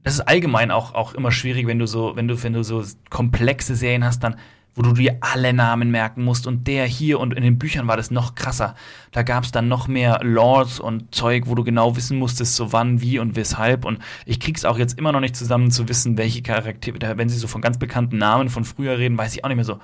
Das 0.04 0.14
ist 0.14 0.22
allgemein 0.22 0.70
auch, 0.70 0.94
auch 0.94 1.16
immer 1.16 1.32
schwierig, 1.32 1.66
wenn 1.66 1.80
du 1.80 1.88
so, 1.88 2.16
wenn 2.16 2.28
du, 2.28 2.42
wenn 2.44 2.54
du 2.54 2.64
so 2.64 2.84
komplexe 3.10 3.76
Serien 3.76 4.06
hast, 4.06 4.24
dann 4.24 4.36
wo 4.76 4.82
du 4.82 4.92
dir 4.92 5.18
alle 5.22 5.54
Namen 5.54 5.90
merken 5.90 6.24
musst 6.24 6.48
und 6.48 6.68
der 6.68 6.86
hier 6.86 7.20
und 7.22 7.34
in 7.34 7.44
den 7.44 7.58
Büchern 7.58 7.88
war 7.88 7.96
das 7.96 8.12
noch 8.12 8.36
krasser. 8.36 8.76
Da 9.12 9.24
gab 9.24 9.46
es 9.46 9.52
dann 9.52 9.70
noch 9.70 9.88
mehr 9.88 10.20
Laws 10.22 10.82
und 10.82 11.16
Zeug, 11.16 11.44
wo 11.48 11.56
du 11.56 11.64
genau 11.64 11.96
wissen 11.96 12.20
musstest, 12.20 12.58
so 12.58 12.74
wann, 12.74 13.02
wie 13.02 13.18
und 13.18 13.38
weshalb. 13.38 13.86
Und 13.86 14.00
ich 14.26 14.42
krieg's 14.42 14.66
auch 14.66 14.78
jetzt 14.78 15.00
immer 15.00 15.14
noch 15.14 15.22
nicht 15.22 15.38
zusammen 15.38 15.72
zu 15.72 15.88
wissen, 15.88 16.18
welche 16.18 16.42
Charaktere, 16.42 17.18
wenn 17.18 17.30
sie 17.30 17.38
so 17.38 17.48
von 17.48 17.62
ganz 17.62 17.80
bekannten 17.80 18.18
Namen 18.18 18.50
von 18.50 18.66
früher 18.66 18.98
reden, 18.98 19.18
weiß 19.18 19.34
ich 19.34 19.46
auch 19.46 19.48
nicht 19.48 19.56
mehr 19.56 19.66
so, 19.66 19.80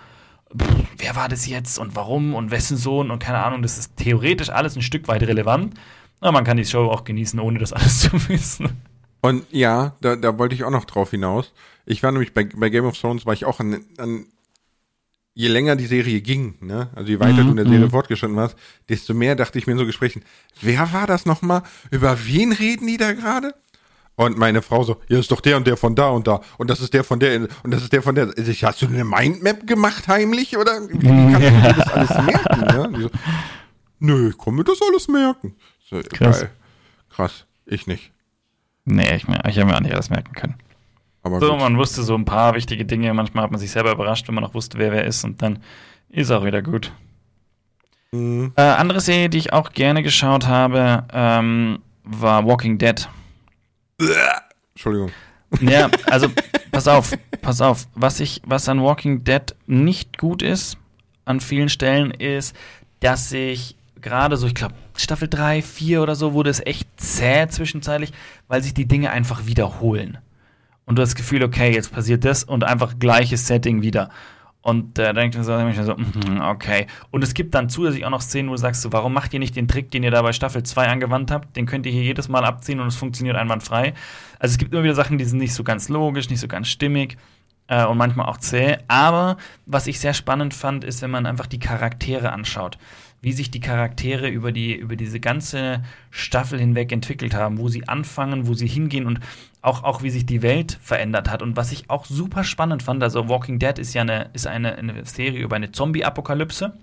pff, 0.57 0.85
wer 0.97 1.15
war 1.15 1.29
das 1.29 1.47
jetzt 1.47 1.79
und 1.79 1.95
warum 1.95 2.33
und 2.33 2.51
wessen 2.51 2.77
Sohn 2.77 3.11
und 3.11 3.19
keine 3.19 3.43
Ahnung. 3.43 3.61
Das 3.61 3.77
ist 3.77 3.97
theoretisch 3.97 4.49
alles 4.49 4.75
ein 4.75 4.81
Stück 4.81 5.07
weit 5.07 5.23
relevant. 5.23 5.75
Aber 6.19 6.31
man 6.31 6.43
kann 6.43 6.57
die 6.57 6.65
Show 6.65 6.85
auch 6.85 7.03
genießen, 7.03 7.39
ohne 7.39 7.59
das 7.59 7.73
alles 7.73 8.01
zu 8.01 8.29
wissen. 8.29 8.81
Und 9.21 9.45
ja, 9.51 9.95
da, 10.01 10.15
da 10.15 10.37
wollte 10.37 10.55
ich 10.55 10.63
auch 10.63 10.71
noch 10.71 10.85
drauf 10.85 11.11
hinaus. 11.11 11.53
Ich 11.85 12.01
war 12.03 12.11
nämlich 12.11 12.33
bei, 12.33 12.45
bei 12.45 12.69
Game 12.69 12.85
of 12.85 12.97
Thrones, 12.97 13.25
war 13.25 13.33
ich 13.33 13.45
auch 13.45 13.59
an, 13.59 13.83
an 13.97 14.25
je 15.33 15.47
länger 15.47 15.75
die 15.75 15.85
Serie 15.85 16.21
ging, 16.21 16.55
ne, 16.59 16.89
also 16.95 17.09
je 17.09 17.19
weiter 17.19 17.43
mhm, 17.43 17.45
du 17.45 17.49
in 17.51 17.55
der 17.57 17.65
Serie 17.65 17.85
mhm. 17.85 17.91
fortgeschritten 17.91 18.35
warst, 18.35 18.55
desto 18.89 19.13
mehr 19.13 19.35
dachte 19.35 19.57
ich 19.57 19.65
mir 19.65 19.73
in 19.73 19.79
so 19.79 19.85
Gesprächen, 19.85 20.23
wer 20.59 20.91
war 20.93 21.07
das 21.07 21.25
nochmal? 21.25 21.63
Über 21.89 22.25
wen 22.25 22.51
reden 22.51 22.87
die 22.87 22.97
da 22.97 23.13
gerade? 23.13 23.53
Und 24.25 24.37
meine 24.37 24.61
Frau 24.61 24.83
so, 24.83 24.97
ja, 25.07 25.19
ist 25.19 25.31
doch 25.31 25.41
der 25.41 25.57
und 25.57 25.65
der 25.65 25.77
von 25.77 25.95
da 25.95 26.09
und 26.09 26.27
da. 26.27 26.41
Und 26.57 26.69
das 26.69 26.79
ist 26.79 26.93
der 26.93 27.03
von 27.03 27.19
der 27.19 27.47
und 27.63 27.71
das 27.71 27.81
ist 27.81 27.91
der 27.91 28.03
von 28.03 28.13
der. 28.13 28.37
Ich, 28.37 28.63
hast 28.63 28.81
du 28.81 28.87
eine 28.87 29.03
Mindmap 29.03 29.65
gemacht 29.65 30.07
heimlich? 30.07 30.57
Oder 30.57 30.79
wie, 30.89 31.07
kannst 31.07 31.47
du 31.47 31.61
dir 31.61 31.73
das 31.73 31.89
alles 31.89 32.25
merken? 32.25 32.91
Ne? 32.91 33.01
So, 33.01 33.09
Nö, 33.99 34.29
ich 34.29 34.37
kann 34.37 34.55
mir 34.55 34.63
das 34.63 34.79
alles 34.81 35.07
merken. 35.07 35.55
So, 35.89 35.99
Krass. 36.11 36.41
Geil. 36.41 36.51
Krass. 37.09 37.45
Ich 37.65 37.87
nicht. 37.87 38.11
Nee, 38.85 39.15
ich, 39.15 39.27
ich 39.27 39.57
habe 39.57 39.65
mir 39.65 39.75
auch 39.75 39.81
nicht 39.81 39.93
alles 39.93 40.09
merken 40.09 40.33
können. 40.33 40.55
Aber 41.23 41.39
so, 41.39 41.51
gut. 41.51 41.59
man 41.59 41.77
wusste 41.77 42.03
so 42.03 42.15
ein 42.15 42.25
paar 42.25 42.55
wichtige 42.55 42.85
Dinge. 42.85 43.13
Manchmal 43.13 43.43
hat 43.43 43.51
man 43.51 43.59
sich 43.59 43.71
selber 43.71 43.91
überrascht, 43.91 44.27
wenn 44.27 44.35
man 44.35 44.43
noch 44.43 44.53
wusste, 44.53 44.77
wer 44.77 44.91
wer 44.91 45.05
ist. 45.05 45.23
Und 45.23 45.41
dann 45.41 45.59
ist 46.09 46.31
auch 46.31 46.45
wieder 46.45 46.61
gut. 46.61 46.91
Mhm. 48.11 48.53
Äh, 48.55 48.61
andere 48.61 49.01
Serie, 49.01 49.29
die 49.29 49.37
ich 49.37 49.53
auch 49.53 49.71
gerne 49.71 50.03
geschaut 50.03 50.47
habe, 50.47 51.05
ähm, 51.13 51.79
war 52.03 52.45
Walking 52.45 52.77
Dead. 52.77 53.07
Entschuldigung. 54.73 55.11
Ja, 55.59 55.89
also 56.05 56.29
pass 56.71 56.87
auf, 56.87 57.11
pass 57.41 57.61
auf. 57.61 57.87
Was 57.95 58.19
ich, 58.19 58.41
was 58.45 58.69
an 58.69 58.81
Walking 58.81 59.23
Dead 59.23 59.55
nicht 59.67 60.17
gut 60.17 60.41
ist, 60.41 60.77
an 61.25 61.39
vielen 61.39 61.69
Stellen, 61.69 62.11
ist, 62.11 62.55
dass 62.99 63.31
ich 63.31 63.75
gerade 63.99 64.37
so, 64.37 64.47
ich 64.47 64.55
glaube, 64.55 64.75
Staffel 64.95 65.27
3, 65.27 65.61
4 65.61 66.01
oder 66.01 66.15
so, 66.15 66.33
wurde 66.33 66.49
es 66.49 66.65
echt 66.65 66.87
zäh 66.97 67.47
zwischenzeitlich, 67.47 68.11
weil 68.47 68.63
sich 68.63 68.73
die 68.73 68.87
Dinge 68.87 69.11
einfach 69.11 69.45
wiederholen 69.45 70.17
und 70.91 70.97
du 70.97 71.01
hast 71.01 71.11
das 71.11 71.15
Gefühl, 71.15 71.43
okay, 71.43 71.73
jetzt 71.73 71.93
passiert 71.93 72.25
das 72.25 72.43
und 72.43 72.65
einfach 72.65 72.99
gleiches 72.99 73.47
Setting 73.47 73.81
wieder. 73.81 74.09
Und 74.63 74.99
äh, 74.99 75.05
dann 75.05 75.15
denkt 75.15 75.35
man 75.35 75.43
so, 75.43 75.83
so 75.83 75.95
mm, 75.95 76.39
okay. 76.41 76.85
Und 77.09 77.23
es 77.23 77.33
gibt 77.33 77.55
dann 77.55 77.67
zusätzlich 77.69 78.05
auch 78.05 78.11
noch 78.11 78.21
Szenen, 78.21 78.49
wo 78.49 78.53
du 78.53 78.59
sagst, 78.59 78.83
so, 78.83 78.93
warum 78.93 79.11
macht 79.13 79.33
ihr 79.33 79.39
nicht 79.39 79.55
den 79.55 79.67
Trick, 79.67 79.89
den 79.89 80.03
ihr 80.03 80.11
da 80.11 80.21
bei 80.21 80.33
Staffel 80.33 80.61
2 80.61 80.87
angewandt 80.87 81.31
habt? 81.31 81.55
Den 81.55 81.65
könnt 81.65 81.85
ihr 81.87 81.91
hier 81.91 82.03
jedes 82.03 82.29
Mal 82.29 82.45
abziehen 82.45 82.79
und 82.79 82.87
es 82.87 82.95
funktioniert 82.95 83.37
einwandfrei. 83.37 83.93
Also 84.37 84.53
es 84.53 84.57
gibt 84.59 84.73
immer 84.73 84.83
wieder 84.83 84.93
Sachen, 84.93 85.17
die 85.17 85.25
sind 85.25 85.39
nicht 85.39 85.55
so 85.55 85.63
ganz 85.63 85.89
logisch, 85.89 86.29
nicht 86.29 86.39
so 86.39 86.47
ganz 86.47 86.67
stimmig 86.67 87.17
äh, 87.71 87.85
und 87.85 87.97
manchmal 87.97 88.27
auch 88.27 88.37
zäh. 88.37 88.77
Aber 88.87 89.37
was 89.65 89.87
ich 89.87 89.99
sehr 89.99 90.13
spannend 90.13 90.53
fand, 90.53 90.83
ist, 90.83 91.01
wenn 91.01 91.09
man 91.09 91.25
einfach 91.25 91.47
die 91.47 91.59
Charaktere 91.59 92.31
anschaut. 92.33 92.77
wie 93.23 93.33
sich 93.33 93.51
die 93.51 93.59
Charaktere 93.59 94.29
über, 94.29 94.51
die, 94.51 94.73
über 94.73 94.95
diese 94.95 95.19
ganze 95.19 95.83
Staffel 96.09 96.57
hinweg 96.59 96.91
entwickelt 96.91 97.35
haben, 97.35 97.59
wo 97.59 97.67
sie 97.69 97.87
anfangen, 97.87 98.47
wo 98.47 98.55
sie 98.55 98.65
hingehen 98.67 99.05
und 99.05 99.19
auch, 99.61 99.83
auch 99.83 100.01
wie 100.01 100.09
sich 100.09 100.25
die 100.25 100.41
Welt 100.41 100.79
verändert 100.81 101.29
hat. 101.29 101.43
Und 101.43 101.55
was 101.55 101.71
ich 101.71 101.87
auch 101.87 102.05
super 102.05 102.43
spannend 102.43 102.81
fand, 102.81 103.03
also 103.03 103.29
Walking 103.29 103.59
Dead 103.59 103.77
ist 103.77 103.93
ja 103.93 104.01
eine, 104.01 104.31
ist 104.33 104.47
eine, 104.47 104.75
eine 104.75 105.05
Serie 105.05 105.39
über 105.39 105.55
eine 105.55 105.71
Zombie-Apokalypse. 105.71 106.73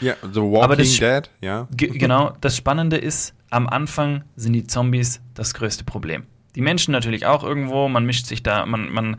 Ja, 0.00 0.14
The 0.22 0.40
Walking 0.40 0.78
das- 0.78 0.98
Dead, 0.98 1.30
ja. 1.40 1.68
Ge 1.70 1.96
genau, 1.96 2.32
das 2.40 2.56
Spannende 2.56 2.96
ist, 2.96 3.32
am 3.50 3.68
Anfang 3.68 4.24
sind 4.34 4.54
die 4.54 4.66
Zombies 4.66 5.20
das 5.34 5.54
größte 5.54 5.84
Problem. 5.84 6.24
Die 6.56 6.62
Menschen 6.62 6.90
natürlich 6.90 7.26
auch 7.26 7.44
irgendwo, 7.44 7.88
man 7.88 8.04
mischt 8.06 8.26
sich 8.26 8.42
da, 8.42 8.66
man, 8.66 8.90
man, 8.90 9.16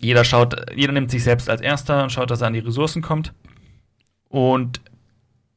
jeder 0.00 0.24
schaut, 0.24 0.56
jeder 0.74 0.92
nimmt 0.92 1.10
sich 1.10 1.22
selbst 1.22 1.48
als 1.48 1.60
Erster 1.60 2.02
und 2.02 2.10
schaut, 2.10 2.30
dass 2.30 2.40
er 2.40 2.46
an 2.46 2.54
die 2.54 2.60
Ressourcen 2.60 3.02
kommt. 3.02 3.32
Und 4.28 4.80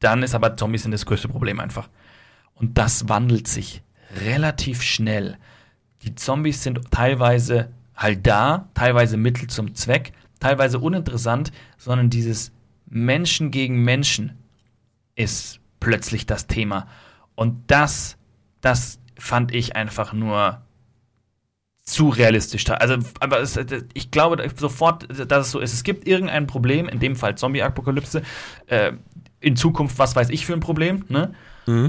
dann 0.00 0.22
ist 0.22 0.34
aber 0.34 0.56
Zombies 0.56 0.82
sind 0.82 0.92
das 0.92 1.06
größte 1.06 1.28
Problem 1.28 1.60
einfach. 1.60 1.88
Und 2.54 2.76
das 2.76 3.08
wandelt 3.08 3.48
sich 3.48 3.82
relativ 4.20 4.82
schnell. 4.82 5.38
Die 6.02 6.14
Zombies 6.14 6.62
sind 6.62 6.90
teilweise 6.90 7.70
halt 7.96 8.26
da, 8.26 8.68
teilweise 8.74 9.16
Mittel 9.16 9.48
zum 9.48 9.74
Zweck, 9.74 10.12
teilweise 10.40 10.78
uninteressant, 10.78 11.50
sondern 11.78 12.10
dieses 12.10 12.52
Menschen 12.86 13.50
gegen 13.50 13.82
Menschen 13.82 14.38
ist 15.16 15.60
plötzlich 15.80 16.26
das 16.26 16.46
Thema. 16.46 16.86
Und 17.34 17.70
das, 17.70 18.18
das 18.60 18.98
fand 19.18 19.54
ich 19.54 19.74
einfach 19.74 20.12
nur 20.12 20.63
zu 21.84 22.08
realistisch. 22.08 22.68
Also, 22.70 22.96
aber 23.20 23.40
es, 23.40 23.58
ich 23.92 24.10
glaube 24.10 24.44
sofort, 24.56 25.06
dass 25.30 25.46
es 25.46 25.52
so 25.52 25.60
ist. 25.60 25.72
Es 25.72 25.84
gibt 25.84 26.08
irgendein 26.08 26.46
Problem, 26.46 26.88
in 26.88 26.98
dem 26.98 27.14
Fall 27.14 27.36
Zombie-Apokalypse, 27.36 28.22
äh, 28.66 28.92
in 29.40 29.56
Zukunft, 29.56 29.98
was 29.98 30.16
weiß 30.16 30.30
ich 30.30 30.46
für 30.46 30.54
ein 30.54 30.60
Problem, 30.60 31.04
ne? 31.08 31.34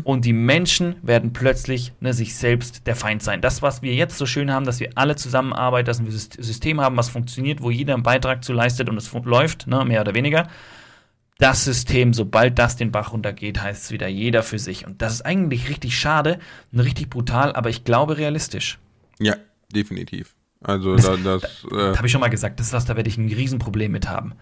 Und 0.05 0.23
die 0.23 0.31
Menschen 0.31 0.95
werden 1.01 1.34
plötzlich 1.34 1.91
ne, 1.99 2.13
sich 2.13 2.38
selbst 2.38 2.88
der 2.88 2.95
Feind 2.95 3.21
sein. 3.21 3.41
Das, 3.41 3.62
was 3.62 3.81
wir 3.81 3.93
jetzt 3.93 4.17
so 4.17 4.25
schön 4.25 4.49
haben, 4.49 4.65
dass 4.65 4.79
wir 4.79 4.91
alle 4.95 5.17
zusammenarbeiten, 5.17 5.86
dass 5.86 5.99
wir 5.99 6.08
ein 6.08 6.13
Syst- 6.13 6.41
System 6.41 6.79
haben, 6.79 6.95
was 6.95 7.10
funktioniert, 7.10 7.62
wo 7.62 7.71
jeder 7.71 7.93
einen 7.93 8.03
Beitrag 8.03 8.45
zu 8.45 8.53
leistet 8.53 8.88
und 8.89 8.95
es 8.95 9.12
läuft, 9.12 9.67
ne, 9.67 9.84
mehr 9.84 9.99
oder 9.99 10.13
weniger. 10.13 10.47
Das 11.39 11.65
System, 11.65 12.13
sobald 12.13 12.58
das 12.58 12.77
den 12.77 12.91
Bach 12.93 13.12
runtergeht, 13.12 13.62
heißt 13.62 13.84
es 13.84 13.91
wieder 13.91 14.08
jeder 14.08 14.43
für 14.43 14.60
sich. 14.60 14.88
Und 14.88 15.01
das 15.01 15.15
ist 15.15 15.21
eigentlich 15.23 15.67
richtig 15.67 15.99
schade 15.99 16.39
und 16.71 16.79
richtig 16.79 17.10
brutal, 17.10 17.53
aber 17.53 17.69
ich 17.69 17.84
glaube 17.84 18.17
realistisch. 18.17 18.79
Ja, 19.19 19.36
definitiv. 19.75 20.35
Also 20.61 20.95
da, 20.95 21.17
das, 21.17 21.41
Das 21.41 21.65
äh, 21.71 21.97
habe 21.97 22.07
ich 22.07 22.11
schon 22.11 22.21
mal 22.21 22.29
gesagt, 22.29 22.59
das 22.59 22.67
ist 22.67 22.73
was, 22.73 22.85
da 22.85 22.95
werde 22.95 23.09
ich 23.09 23.17
ein 23.17 23.27
Riesenproblem 23.27 23.91
mit 23.91 24.09
haben. 24.09 24.33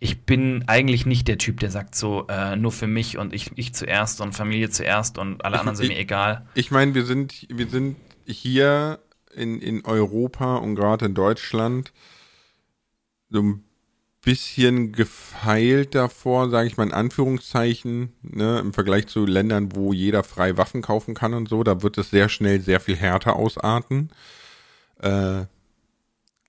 Ich 0.00 0.22
bin 0.22 0.64
eigentlich 0.66 1.06
nicht 1.06 1.26
der 1.28 1.38
Typ, 1.38 1.60
der 1.60 1.70
sagt 1.70 1.94
so, 1.94 2.26
äh, 2.28 2.56
nur 2.56 2.72
für 2.72 2.86
mich 2.86 3.18
und 3.18 3.32
ich, 3.34 3.50
ich 3.56 3.74
zuerst 3.74 4.20
und 4.20 4.32
Familie 4.32 4.70
zuerst 4.70 5.18
und 5.18 5.44
alle 5.44 5.58
anderen 5.58 5.76
sind 5.76 5.88
mir 5.88 5.98
egal. 5.98 6.46
ich 6.54 6.70
meine, 6.70 6.94
wir 6.94 7.04
sind, 7.04 7.46
wir 7.48 7.68
sind 7.68 7.96
hier 8.24 9.00
in, 9.34 9.60
in 9.60 9.84
Europa 9.84 10.56
und 10.56 10.76
gerade 10.76 11.06
in 11.06 11.14
Deutschland 11.14 11.92
so 13.30 13.42
ein 13.42 13.64
bisschen 14.22 14.92
gefeilt 14.92 15.94
davor, 15.94 16.50
sage 16.50 16.68
ich 16.68 16.76
mal 16.76 16.86
in 16.86 16.92
Anführungszeichen, 16.92 18.12
ne, 18.22 18.58
im 18.58 18.72
Vergleich 18.72 19.06
zu 19.06 19.26
Ländern, 19.26 19.74
wo 19.74 19.92
jeder 19.92 20.22
frei 20.22 20.56
Waffen 20.56 20.82
kaufen 20.82 21.14
kann 21.14 21.34
und 21.34 21.48
so, 21.48 21.62
da 21.62 21.82
wird 21.82 21.98
es 21.98 22.10
sehr 22.10 22.28
schnell 22.28 22.60
sehr 22.60 22.80
viel 22.80 22.96
härter 22.96 23.36
ausarten. 23.36 24.10
Äh, 25.00 25.46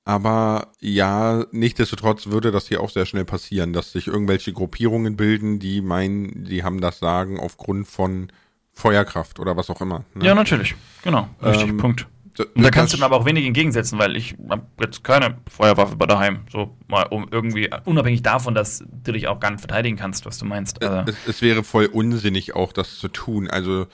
aber 0.05 0.69
ja, 0.79 1.45
nichtsdestotrotz 1.51 2.27
würde 2.27 2.51
das 2.51 2.67
hier 2.67 2.81
auch 2.81 2.89
sehr 2.89 3.05
schnell 3.05 3.25
passieren, 3.25 3.73
dass 3.73 3.91
sich 3.91 4.07
irgendwelche 4.07 4.53
Gruppierungen 4.53 5.15
bilden, 5.15 5.59
die 5.59 5.81
meinen, 5.81 6.45
die 6.45 6.63
haben 6.63 6.81
das 6.81 6.99
Sagen 6.99 7.39
aufgrund 7.39 7.87
von 7.87 8.31
Feuerkraft 8.73 9.39
oder 9.39 9.55
was 9.55 9.69
auch 9.69 9.81
immer. 9.81 10.05
ne? 10.15 10.25
Ja, 10.25 10.33
natürlich. 10.33 10.73
Genau. 11.03 11.27
Richtig, 11.43 11.69
Ähm, 11.69 11.77
Punkt. 11.77 12.07
Und 12.55 12.63
da 12.63 12.71
kannst 12.71 12.93
du 12.93 12.97
mir 12.97 13.05
aber 13.05 13.17
auch 13.17 13.25
wenig 13.25 13.45
entgegensetzen, 13.45 13.99
weil 13.99 14.15
ich 14.15 14.35
habe 14.49 14.65
jetzt 14.79 15.03
keine 15.03 15.37
Feuerwaffe 15.49 15.97
bei 15.97 16.05
daheim. 16.05 16.39
So 16.49 16.75
mal 16.87 17.03
um 17.03 17.27
irgendwie, 17.29 17.69
unabhängig 17.83 18.23
davon, 18.23 18.55
dass 18.55 18.81
du 19.03 19.11
dich 19.11 19.27
auch 19.27 19.39
gar 19.39 19.51
nicht 19.51 19.59
verteidigen 19.59 19.97
kannst, 19.97 20.25
was 20.25 20.37
du 20.37 20.45
meinst. 20.45 20.81
Also, 20.81 21.11
es, 21.11 21.17
es 21.27 21.41
wäre 21.41 21.63
voll 21.63 21.85
unsinnig 21.87 22.55
auch 22.55 22.71
das 22.71 22.97
zu 22.97 23.09
tun. 23.09 23.49
Also 23.49 23.87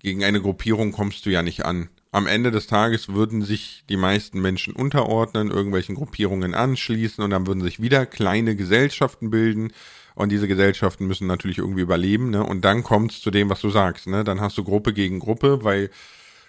gegen 0.00 0.24
eine 0.24 0.40
Gruppierung 0.40 0.90
kommst 0.92 1.24
du 1.24 1.30
ja 1.30 1.42
nicht 1.42 1.64
an. 1.64 1.88
Am 2.10 2.26
Ende 2.26 2.50
des 2.50 2.66
Tages 2.66 3.08
würden 3.08 3.42
sich 3.42 3.84
die 3.88 3.98
meisten 3.98 4.40
Menschen 4.40 4.74
unterordnen, 4.74 5.50
irgendwelchen 5.50 5.94
Gruppierungen 5.94 6.54
anschließen 6.54 7.22
und 7.22 7.30
dann 7.30 7.46
würden 7.46 7.62
sich 7.62 7.82
wieder 7.82 8.06
kleine 8.06 8.56
Gesellschaften 8.56 9.30
bilden. 9.30 9.72
Und 10.14 10.32
diese 10.32 10.48
Gesellschaften 10.48 11.06
müssen 11.06 11.26
natürlich 11.26 11.58
irgendwie 11.58 11.82
überleben, 11.82 12.30
ne? 12.30 12.42
Und 12.42 12.64
dann 12.64 12.82
kommt 12.82 13.12
es 13.12 13.20
zu 13.20 13.30
dem, 13.30 13.50
was 13.50 13.60
du 13.60 13.70
sagst, 13.70 14.06
ne? 14.08 14.24
Dann 14.24 14.40
hast 14.40 14.58
du 14.58 14.64
Gruppe 14.64 14.92
gegen 14.92 15.20
Gruppe, 15.20 15.62
weil 15.62 15.90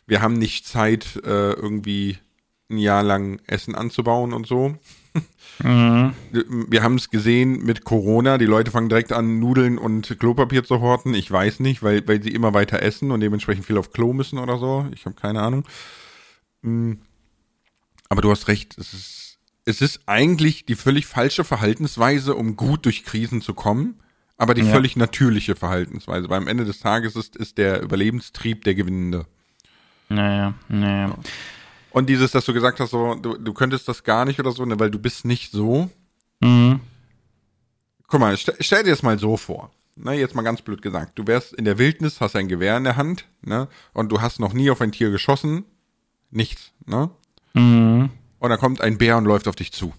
wir 0.08 0.22
haben 0.22 0.34
nicht 0.34 0.65
Zeit, 0.65 1.17
äh, 1.17 1.54
irgendwie 1.54 2.17
ein 2.69 2.78
Jahr 2.78 3.04
lang 3.04 3.39
Essen 3.45 3.76
anzubauen 3.76 4.34
und 4.34 4.48
so. 4.48 4.76
Mhm. 5.63 6.13
Wir 6.32 6.84
haben 6.84 6.95
es 6.95 7.10
gesehen 7.10 7.63
mit 7.63 7.84
Corona. 7.84 8.38
Die 8.38 8.45
Leute 8.45 8.72
fangen 8.72 8.89
direkt 8.89 9.12
an, 9.12 9.39
Nudeln 9.39 9.78
und 9.78 10.19
Klopapier 10.19 10.63
zu 10.63 10.82
horten. 10.82 11.13
Ich 11.13 11.30
weiß 11.30 11.60
nicht, 11.60 11.84
weil, 11.84 12.08
weil 12.08 12.22
sie 12.22 12.30
immer 12.30 12.54
weiter 12.54 12.82
essen 12.82 13.12
und 13.12 13.19
dementsprechend 13.19 13.65
viel 13.65 13.78
auf 13.78 13.91
Klo 13.91 14.13
müssen 14.13 14.39
oder 14.39 14.58
so. 14.58 14.88
Ich 14.93 15.06
habe 15.06 15.15
keine 15.15 15.41
Ahnung. 15.41 15.65
Mm. 16.62 16.93
Aber 18.10 18.22
du 18.22 18.32
hast 18.32 18.48
recht. 18.48 18.78
Es 18.78 18.93
ist, 18.93 19.39
es 19.65 19.82
ist 19.82 20.02
eigentlich 20.06 20.65
die 20.65 20.76
völlig 20.76 21.06
falsche 21.06 21.43
Verhaltensweise, 21.43 22.36
um 22.36 22.56
gut 22.56 22.86
durch 22.86 23.04
Krisen 23.04 23.41
zu 23.41 23.54
kommen. 23.54 24.00
Aber 24.38 24.54
die 24.54 24.62
Ja. 24.62 24.72
völlig 24.72 24.95
natürliche 24.95 25.56
Verhaltensweise. 25.56 26.30
Weil 26.30 26.38
am 26.38 26.48
Ende 26.48 26.63
des 26.63 26.80
Tages 26.80 27.15
ist, 27.15 27.36
ist 27.36 27.58
der 27.58 27.82
Überlebenstrieb 27.82 28.63
der 28.63 28.74
Gewinnende. 28.74 29.26
Naja, 30.08 30.54
naja. 30.69 31.15
Und 31.91 32.08
dieses, 32.10 32.32
dass 32.32 32.45
du 32.45 32.54
gesagt 32.54 32.80
hast, 32.80 32.91
so, 32.91 33.15
du, 33.15 33.38
du 33.38 33.54
könntest 33.54 33.88
das 33.88 34.04
gar 34.04 34.25
nicht 34.25 34.39
oder 34.39 34.52
so, 34.52 34.65
ne, 34.65 34.80
weil 34.80 34.91
du 34.91 34.99
bist 34.99 35.25
nicht 35.25 35.52
so. 35.52 35.89
Mhm. 36.39 36.82
Guck 38.08 38.19
mal, 38.19 38.38
stell, 38.38 38.56
stell 38.60 38.84
dir 38.84 38.91
das 38.91 39.04
mal 39.04 39.19
so 39.19 39.38
vor. 39.38 39.71
Ne, 39.95 40.13
jetzt 40.13 40.36
mal 40.36 40.43
ganz 40.43 40.62
blöd 40.62 40.82
gesagt. 40.82 41.17
Du 41.17 41.28
wärst 41.28 41.54
in 41.54 41.65
der 41.65 41.78
Wildnis, 41.78 42.21
hast 42.21 42.36
ein 42.36 42.47
Gewehr 42.47 42.78
in 42.78 42.84
der 42.84 42.95
Hand, 42.95 43.25
ne? 43.41 43.67
Und 43.93 44.12
du 44.12 44.21
hast 44.21 44.39
noch 44.39 44.54
nie 44.54 44.69
auf 44.69 44.82
ein 44.82 44.91
Tier 44.91 45.10
geschossen. 45.10 45.65
Nichts, 46.32 46.71
ne? 46.86 47.10
Mhm. 47.54 48.10
Und 48.39 48.49
da 48.49 48.58
kommt 48.58 48.82
ein 48.82 48.97
Bär 48.97 49.17
und 49.17 49.25
läuft 49.25 49.47
auf 49.47 49.56
dich 49.56 49.73
zu. 49.73 49.93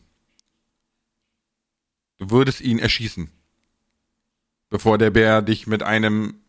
Du 2.18 2.30
würdest 2.30 2.60
ihn 2.60 2.78
erschießen. 2.78 3.30
Bevor 4.70 4.98
der 4.98 5.10
Bär 5.10 5.42
dich 5.42 5.66
mit 5.66 5.82
einem 5.82 6.39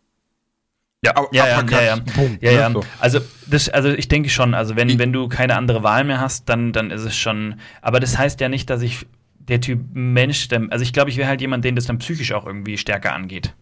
Ja, 1.03 1.13
ja, 1.31 1.47
ja, 1.47 1.61
ja, 1.67 1.81
ja. 1.81 1.95
ja, 2.41 2.51
ne, 2.51 2.57
ja. 2.59 2.71
so. 2.71 2.83
Also, 2.99 3.19
das, 3.47 3.69
also 3.69 3.89
ich 3.89 4.07
denke 4.07 4.29
schon, 4.29 4.53
also 4.53 4.75
wenn, 4.75 4.87
Ich- 4.89 4.99
wenn 4.99 5.11
du 5.11 5.27
keine 5.29 5.55
andere 5.55 5.81
Wahl 5.81 6.03
mehr 6.03 6.19
hast, 6.19 6.47
dann, 6.47 6.73
dann 6.73 6.91
ist 6.91 7.01
es 7.01 7.15
schon. 7.17 7.55
Aber 7.81 7.99
das 7.99 8.17
heißt 8.19 8.39
ja 8.39 8.49
nicht, 8.49 8.69
dass 8.69 8.81
ich 8.83 9.07
der 9.39 9.59
Typ 9.61 9.79
Mensch, 9.93 10.47
der, 10.49 10.67
also 10.69 10.83
ich 10.83 10.93
glaube, 10.93 11.09
ich 11.09 11.17
wäre 11.17 11.27
halt 11.27 11.41
jemand, 11.41 11.65
den 11.65 11.75
das 11.75 11.85
dann 11.85 11.97
psychisch 11.97 12.31
auch 12.33 12.45
irgendwie 12.45 12.77
stärker 12.77 13.13
angeht. 13.13 13.55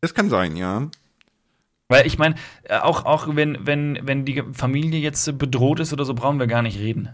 Das 0.00 0.14
kann 0.14 0.30
sein, 0.30 0.56
ja. 0.56 0.88
Weil 1.88 2.06
ich 2.06 2.16
meine, 2.18 2.36
äh, 2.64 2.78
auch, 2.78 3.04
auch 3.04 3.28
wenn, 3.36 3.58
wenn, 3.66 3.98
wenn 4.02 4.24
die 4.24 4.42
Familie 4.52 4.98
jetzt 5.00 5.38
bedroht 5.38 5.80
ist 5.80 5.92
oder 5.92 6.06
so, 6.06 6.14
brauchen 6.14 6.38
wir 6.38 6.46
gar 6.46 6.62
nicht 6.62 6.78
reden. 6.78 7.10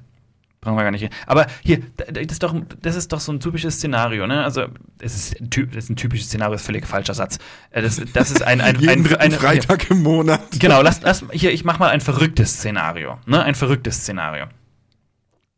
Brauchen 0.60 0.76
wir 0.76 0.82
gar 0.82 0.90
nicht. 0.90 1.08
Aber 1.26 1.46
hier, 1.62 1.80
da- 1.96 2.06
das 2.10 2.32
ist 2.32 2.42
doch, 2.42 2.54
das 2.82 2.96
ist 2.96 3.12
doch 3.12 3.20
so 3.20 3.30
ein 3.32 3.38
typisches 3.38 3.76
Szenario, 3.76 4.26
ne? 4.26 4.42
Also, 4.42 4.64
es 5.00 5.14
ist, 5.14 5.40
ein 5.40 5.50
Ty- 5.50 5.66
das 5.68 5.84
ist 5.84 5.90
ein 5.90 5.96
typisches 5.96 6.26
Szenario, 6.26 6.54
ist 6.56 6.66
völlig 6.66 6.84
falscher 6.86 7.14
Satz. 7.14 7.38
Äh, 7.70 7.82
Das, 7.82 8.00
das 8.12 8.30
ist 8.32 8.42
ein, 8.42 8.60
ein, 8.60 8.76
Jeden 8.80 9.06
ein, 9.06 9.14
eine- 9.16 9.36
Freitag 9.36 9.88
im 9.90 10.02
Monat. 10.02 10.40
Genau, 10.58 10.82
lass, 10.82 11.00
lass 11.02 11.24
hier, 11.32 11.52
ich 11.52 11.64
mach 11.64 11.78
mal 11.78 11.90
ein 11.90 12.00
verrücktes 12.00 12.54
Szenario. 12.54 13.18
Ne? 13.26 13.42
Ein 13.42 13.54
verrücktes 13.54 13.98
Szenario. 13.98 14.46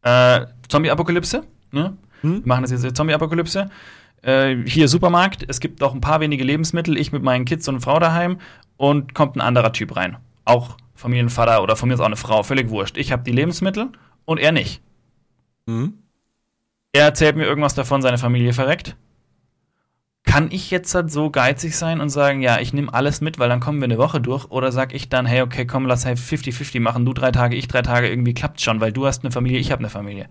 Äh, 0.03 0.47
Zombie-Apokalypse, 0.69 1.45
ne? 1.73 1.97
Wir 2.23 2.43
machen 2.47 2.63
das 2.63 2.71
jetzt 2.71 2.97
Zombie-Apokalypse. 2.97 3.71
Äh, 4.23 4.57
hier 4.67 4.89
Supermarkt, 4.89 5.45
es 5.49 5.61
gibt 5.61 5.81
noch 5.81 5.95
ein 5.95 6.03
paar 6.03 6.21
wenige 6.21 6.45
Lebensmittel, 6.45 6.99
ich 6.99 7.13
mit 7.13 7.23
meinen 7.23 7.47
Kids 7.47 7.67
und 7.69 7.77
einer 7.77 7.81
Frau 7.81 7.99
daheim 7.99 8.37
und 8.77 9.15
kommt 9.15 9.37
ein 9.37 9.41
anderer 9.41 9.73
Typ 9.73 9.97
rein. 9.97 10.19
Auch 10.45 10.77
Familienvater 10.95 11.63
oder 11.63 11.77
von 11.77 11.89
mir 11.89 11.95
ist 11.95 12.01
auch 12.01 12.05
eine 12.07 12.17
Frau, 12.17 12.43
völlig 12.43 12.69
wurscht. 12.69 12.99
Ich 12.99 13.13
habe 13.13 13.23
die 13.23 13.33
Lebensmittel 13.33 13.89
und 14.27 14.39
er 14.39 14.53
nicht. 14.53 14.83
Mhm. 15.71 15.95
Er 16.93 17.05
erzählt 17.05 17.37
mir 17.37 17.45
irgendwas 17.45 17.75
davon, 17.75 18.03
seine 18.03 18.18
Familie 18.18 18.53
verreckt. 18.53 18.97
Kann 20.25 20.51
ich 20.51 20.71
jetzt 20.71 20.95
halt 20.95 21.11
so 21.11 21.31
geizig 21.31 21.77
sein 21.77 22.01
und 22.01 22.11
sagen, 22.11 22.43
ja, 22.43 22.61
ich 22.61 22.73
nehme 22.73 22.93
alles 22.93 23.21
mit, 23.21 23.39
weil 23.39 23.49
dann 23.49 23.61
kommen 23.61 23.81
wir 23.81 23.87
eine 23.87 23.97
Woche 23.97 24.21
durch? 24.21 24.51
Oder 24.51 24.71
sag 24.71 24.93
ich 24.93 25.09
dann, 25.09 25.27
hey, 25.27 25.43
okay, 25.43 25.66
komm, 25.66 25.87
lass 25.87 26.05
halt 26.05 26.18
50-50 26.18 26.81
machen, 26.81 27.05
du 27.05 27.12
drei 27.12 27.31
Tage, 27.31 27.57
ich 27.57 27.68
drei 27.68 27.83
Tage, 27.83 28.09
irgendwie 28.09 28.35
klappt 28.35 28.61
schon, 28.61 28.81
weil 28.81 28.93
du 28.93 29.07
hast 29.07 29.25
eine 29.25 29.31
Familie, 29.31 29.59
ich 29.59 29.73
habe 29.73 29.81
eine 29.81 29.89
Familie. 29.89 30.29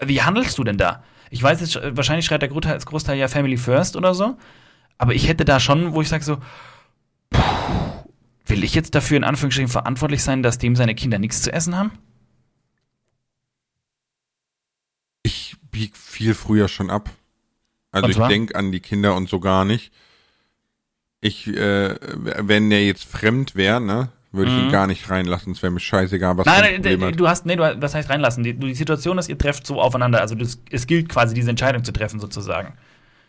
Wie 0.00 0.22
handelst 0.22 0.58
du 0.58 0.64
denn 0.64 0.76
da? 0.76 1.02
Ich 1.30 1.42
weiß 1.42 1.60
jetzt, 1.60 1.80
wahrscheinlich 1.96 2.26
schreit 2.26 2.42
der 2.42 2.48
Großteil, 2.48 2.78
Großteil 2.78 3.18
ja 3.18 3.28
Family 3.28 3.56
First 3.56 3.96
oder 3.96 4.14
so, 4.14 4.36
aber 4.98 5.14
ich 5.14 5.28
hätte 5.28 5.44
da 5.44 5.58
schon, 5.60 5.94
wo 5.94 6.02
ich 6.02 6.08
sage 6.08 6.24
so, 6.24 6.38
puh, 7.30 7.42
will 8.46 8.64
ich 8.64 8.74
jetzt 8.74 8.94
dafür 8.94 9.16
in 9.16 9.24
Anführungsstrichen 9.24 9.70
verantwortlich 9.70 10.22
sein, 10.22 10.42
dass 10.42 10.58
dem 10.58 10.76
seine 10.76 10.94
Kinder 10.94 11.18
nichts 11.18 11.42
zu 11.42 11.52
essen 11.52 11.76
haben? 11.76 11.92
Ich 15.28 15.56
bieg 15.70 15.94
viel 15.96 16.32
früher 16.34 16.68
schon 16.68 16.88
ab. 16.90 17.10
Also 17.92 18.08
ich 18.08 18.16
denk 18.16 18.54
an 18.54 18.72
die 18.72 18.80
Kinder 18.80 19.14
und 19.14 19.28
so 19.28 19.40
gar 19.40 19.64
nicht. 19.66 19.92
Ich, 21.20 21.46
äh, 21.48 21.96
wenn 22.14 22.70
der 22.70 22.86
jetzt 22.86 23.04
fremd 23.04 23.54
wäre, 23.54 23.80
ne, 23.80 24.08
würde 24.32 24.50
ich 24.50 24.56
ihn 24.56 24.66
Mhm. 24.68 24.72
gar 24.72 24.86
nicht 24.86 25.10
reinlassen. 25.10 25.52
Es 25.52 25.62
wäre 25.62 25.70
mir 25.72 25.80
scheißegal, 25.80 26.36
was 26.38 26.46
Nein, 26.46 26.64
ein 26.76 26.80
nein, 26.80 27.02
hat. 27.02 27.20
du 27.20 27.28
hast, 27.28 27.44
nee, 27.44 27.56
du, 27.56 27.62
was 27.80 27.94
heißt 27.94 28.08
reinlassen? 28.08 28.42
Die, 28.44 28.54
die 28.54 28.74
Situation 28.74 29.18
ist, 29.18 29.28
ihr 29.28 29.36
trefft 29.36 29.66
so 29.66 29.80
aufeinander. 29.82 30.20
Also 30.20 30.34
das, 30.34 30.62
es 30.70 30.86
gilt 30.86 31.08
quasi, 31.08 31.34
diese 31.34 31.50
Entscheidung 31.50 31.84
zu 31.84 31.92
treffen, 31.92 32.20
sozusagen. 32.20 32.74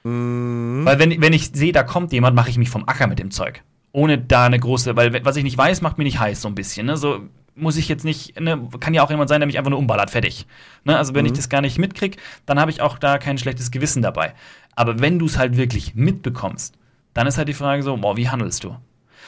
Mhm. 0.04 0.82
Weil 0.86 1.00
wenn, 1.00 1.22
wenn 1.22 1.34
ich 1.34 1.52
sehe, 1.54 1.72
da 1.74 1.84
kommt 1.84 2.14
jemand, 2.14 2.36
mache 2.36 2.50
ich 2.50 2.58
mich 2.58 2.70
vom 2.70 2.88
Acker 2.88 3.08
mit 3.08 3.20
dem 3.20 3.32
Zeug. 3.32 3.62
Ohne 3.92 4.18
da 4.20 4.46
eine 4.46 4.60
große, 4.60 4.96
weil 4.96 5.26
was 5.26 5.36
ich 5.36 5.44
nicht 5.44 5.58
weiß, 5.58 5.82
macht 5.82 5.98
mir 5.98 6.04
nicht 6.06 6.20
heiß, 6.20 6.42
so 6.42 6.48
ein 6.48 6.56
bisschen. 6.56 6.86
Ne? 6.86 6.96
So 6.96 7.28
muss 7.60 7.78
ich 7.78 7.88
jetzt 7.88 8.06
nicht, 8.06 8.40
ne? 8.40 8.68
kann 8.80 8.94
ja 8.94 9.04
auch 9.04 9.10
jemand 9.10 9.30
sein, 9.30 9.40
der 9.40 9.48
mich 9.48 9.58
einfach 9.58 9.70
nur 9.70 9.80
umballert, 9.80 10.10
fertig. 10.10 10.46
Ne? 10.84 10.98
Also 10.98 11.14
wenn 11.14 11.26
ich 11.26 11.34
das 11.34 11.50
gar 11.50 11.62
nicht 11.62 11.78
mitkrieg, 11.78 12.18
dann 12.46 12.60
habe 12.60 12.72
ich 12.72 12.82
auch 12.82 12.98
da 12.98 13.18
kein 13.18 13.38
schlechtes 13.38 13.72
Gewissen 13.72 14.02
dabei. 14.02 14.34
Aber 14.76 15.00
wenn 15.00 15.20
du 15.20 15.26
es 15.26 15.38
halt 15.38 15.58
wirklich 15.58 15.96
mitbekommst, 15.96 16.76
dann 17.14 17.28
ist 17.28 17.38
halt 17.38 17.50
die 17.50 17.54
Frage 17.54 17.84
so, 17.84 17.96
boah, 17.98 18.18
wie 18.18 18.30
handelst 18.30 18.64
du? 18.64 18.76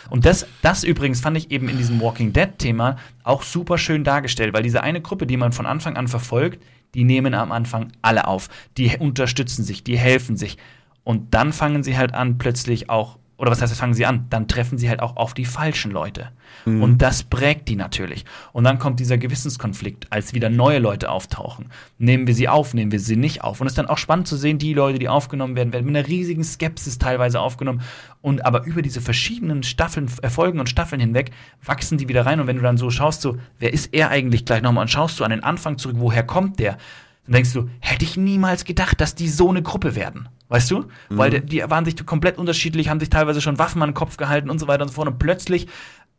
Und 0.09 0.25
das, 0.25 0.47
das 0.61 0.83
übrigens 0.83 1.21
fand 1.21 1.37
ich 1.37 1.51
eben 1.51 1.69
in 1.69 1.77
diesem 1.77 2.01
Walking 2.01 2.33
Dead-Thema 2.33 2.95
auch 3.23 3.43
super 3.43 3.77
schön 3.77 4.03
dargestellt, 4.03 4.53
weil 4.53 4.63
diese 4.63 4.81
eine 4.81 5.01
Gruppe, 5.01 5.27
die 5.27 5.37
man 5.37 5.51
von 5.51 5.65
Anfang 5.65 5.95
an 5.97 6.07
verfolgt, 6.07 6.63
die 6.93 7.03
nehmen 7.03 7.33
am 7.33 7.51
Anfang 7.51 7.91
alle 8.01 8.27
auf. 8.27 8.49
Die 8.77 8.97
unterstützen 8.97 9.63
sich, 9.63 9.83
die 9.83 9.97
helfen 9.97 10.37
sich. 10.37 10.57
Und 11.03 11.33
dann 11.33 11.53
fangen 11.53 11.83
sie 11.83 11.97
halt 11.97 12.13
an, 12.13 12.37
plötzlich 12.37 12.89
auch, 12.89 13.17
oder 13.41 13.49
was 13.49 13.59
heißt, 13.59 13.73
fangen 13.73 13.95
sie 13.95 14.05
an? 14.05 14.27
Dann 14.29 14.47
treffen 14.47 14.77
sie 14.77 14.87
halt 14.87 15.01
auch 15.01 15.17
auf 15.17 15.33
die 15.33 15.45
falschen 15.45 15.89
Leute. 15.89 16.29
Und 16.65 17.01
das 17.01 17.23
prägt 17.23 17.69
die 17.69 17.75
natürlich. 17.75 18.23
Und 18.53 18.65
dann 18.65 18.77
kommt 18.77 18.99
dieser 18.99 19.17
Gewissenskonflikt, 19.17 20.05
als 20.11 20.35
wieder 20.35 20.51
neue 20.51 20.77
Leute 20.77 21.09
auftauchen. 21.09 21.71
Nehmen 21.97 22.27
wir 22.27 22.35
sie 22.35 22.47
auf, 22.47 22.75
nehmen 22.75 22.91
wir 22.91 22.99
sie 22.99 23.15
nicht 23.15 23.43
auf. 23.43 23.59
Und 23.59 23.65
es 23.65 23.71
ist 23.71 23.79
dann 23.79 23.87
auch 23.87 23.97
spannend 23.97 24.27
zu 24.27 24.37
sehen, 24.37 24.59
die 24.59 24.75
Leute, 24.75 24.99
die 24.99 25.09
aufgenommen 25.09 25.55
werden, 25.55 25.73
werden 25.73 25.87
mit 25.87 25.97
einer 25.97 26.07
riesigen 26.07 26.43
Skepsis 26.43 26.99
teilweise 26.99 27.39
aufgenommen. 27.39 27.81
Und 28.21 28.45
aber 28.45 28.63
über 28.65 28.83
diese 28.83 29.01
verschiedenen 29.01 29.63
Staffeln, 29.63 30.07
äh, 30.21 30.29
Folgen 30.29 30.59
und 30.59 30.69
Staffeln 30.69 31.01
hinweg 31.01 31.31
wachsen 31.65 31.97
die 31.97 32.07
wieder 32.07 32.27
rein. 32.27 32.41
Und 32.41 32.45
wenn 32.45 32.57
du 32.57 32.61
dann 32.61 32.77
so 32.77 32.91
schaust, 32.91 33.23
so, 33.23 33.37
wer 33.57 33.73
ist 33.73 33.91
er 33.91 34.09
eigentlich 34.09 34.45
gleich 34.45 34.61
nochmal? 34.61 34.83
Und 34.83 34.91
schaust 34.91 35.19
du 35.19 35.23
an 35.23 35.31
den 35.31 35.43
Anfang 35.43 35.79
zurück, 35.79 35.95
woher 35.97 36.21
kommt 36.21 36.59
der? 36.59 36.77
Dann 37.25 37.33
denkst 37.33 37.53
du, 37.53 37.69
hätte 37.79 38.05
ich 38.05 38.17
niemals 38.17 38.65
gedacht, 38.65 39.01
dass 39.01 39.15
die 39.15 39.29
so 39.29 39.49
eine 39.49 39.63
Gruppe 39.63 39.95
werden. 39.95 40.29
Weißt 40.51 40.69
du? 40.69 40.83
Weil 41.07 41.29
die, 41.29 41.45
die 41.45 41.69
waren 41.69 41.85
sich 41.85 42.05
komplett 42.05 42.37
unterschiedlich, 42.37 42.89
haben 42.89 42.99
sich 42.99 43.09
teilweise 43.09 43.39
schon 43.39 43.57
Waffen 43.57 43.81
an 43.83 43.91
den 43.91 43.93
Kopf 43.93 44.17
gehalten 44.17 44.49
und 44.49 44.59
so 44.59 44.67
weiter 44.67 44.83
und 44.83 44.89
so 44.89 44.95
fort. 44.95 45.07
Und 45.07 45.17
plötzlich, 45.17 45.67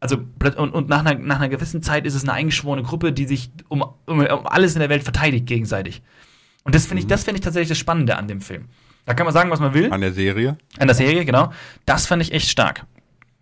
also 0.00 0.16
und, 0.56 0.70
und 0.70 0.88
nach, 0.88 1.00
einer, 1.04 1.18
nach 1.18 1.36
einer 1.36 1.50
gewissen 1.50 1.82
Zeit 1.82 2.06
ist 2.06 2.14
es 2.14 2.22
eine 2.22 2.32
eingeschworene 2.32 2.82
Gruppe, 2.82 3.12
die 3.12 3.26
sich 3.26 3.50
um, 3.68 3.82
um, 3.82 4.20
um 4.20 4.46
alles 4.46 4.72
in 4.72 4.80
der 4.80 4.88
Welt 4.88 5.02
verteidigt 5.02 5.44
gegenseitig. 5.44 6.00
Und 6.64 6.74
das 6.74 6.86
finde 6.86 7.02
ich, 7.02 7.06
das 7.08 7.24
finde 7.24 7.40
ich 7.40 7.44
tatsächlich 7.44 7.68
das 7.68 7.76
Spannende 7.76 8.16
an 8.16 8.26
dem 8.26 8.40
Film. 8.40 8.70
Da 9.04 9.12
kann 9.12 9.26
man 9.26 9.34
sagen, 9.34 9.50
was 9.50 9.60
man 9.60 9.74
will. 9.74 9.92
An 9.92 10.00
der 10.00 10.14
Serie. 10.14 10.56
An 10.78 10.86
der 10.86 10.94
Serie, 10.94 11.26
genau. 11.26 11.52
Das 11.84 12.06
fand 12.06 12.22
ich 12.22 12.32
echt 12.32 12.48
stark. 12.48 12.86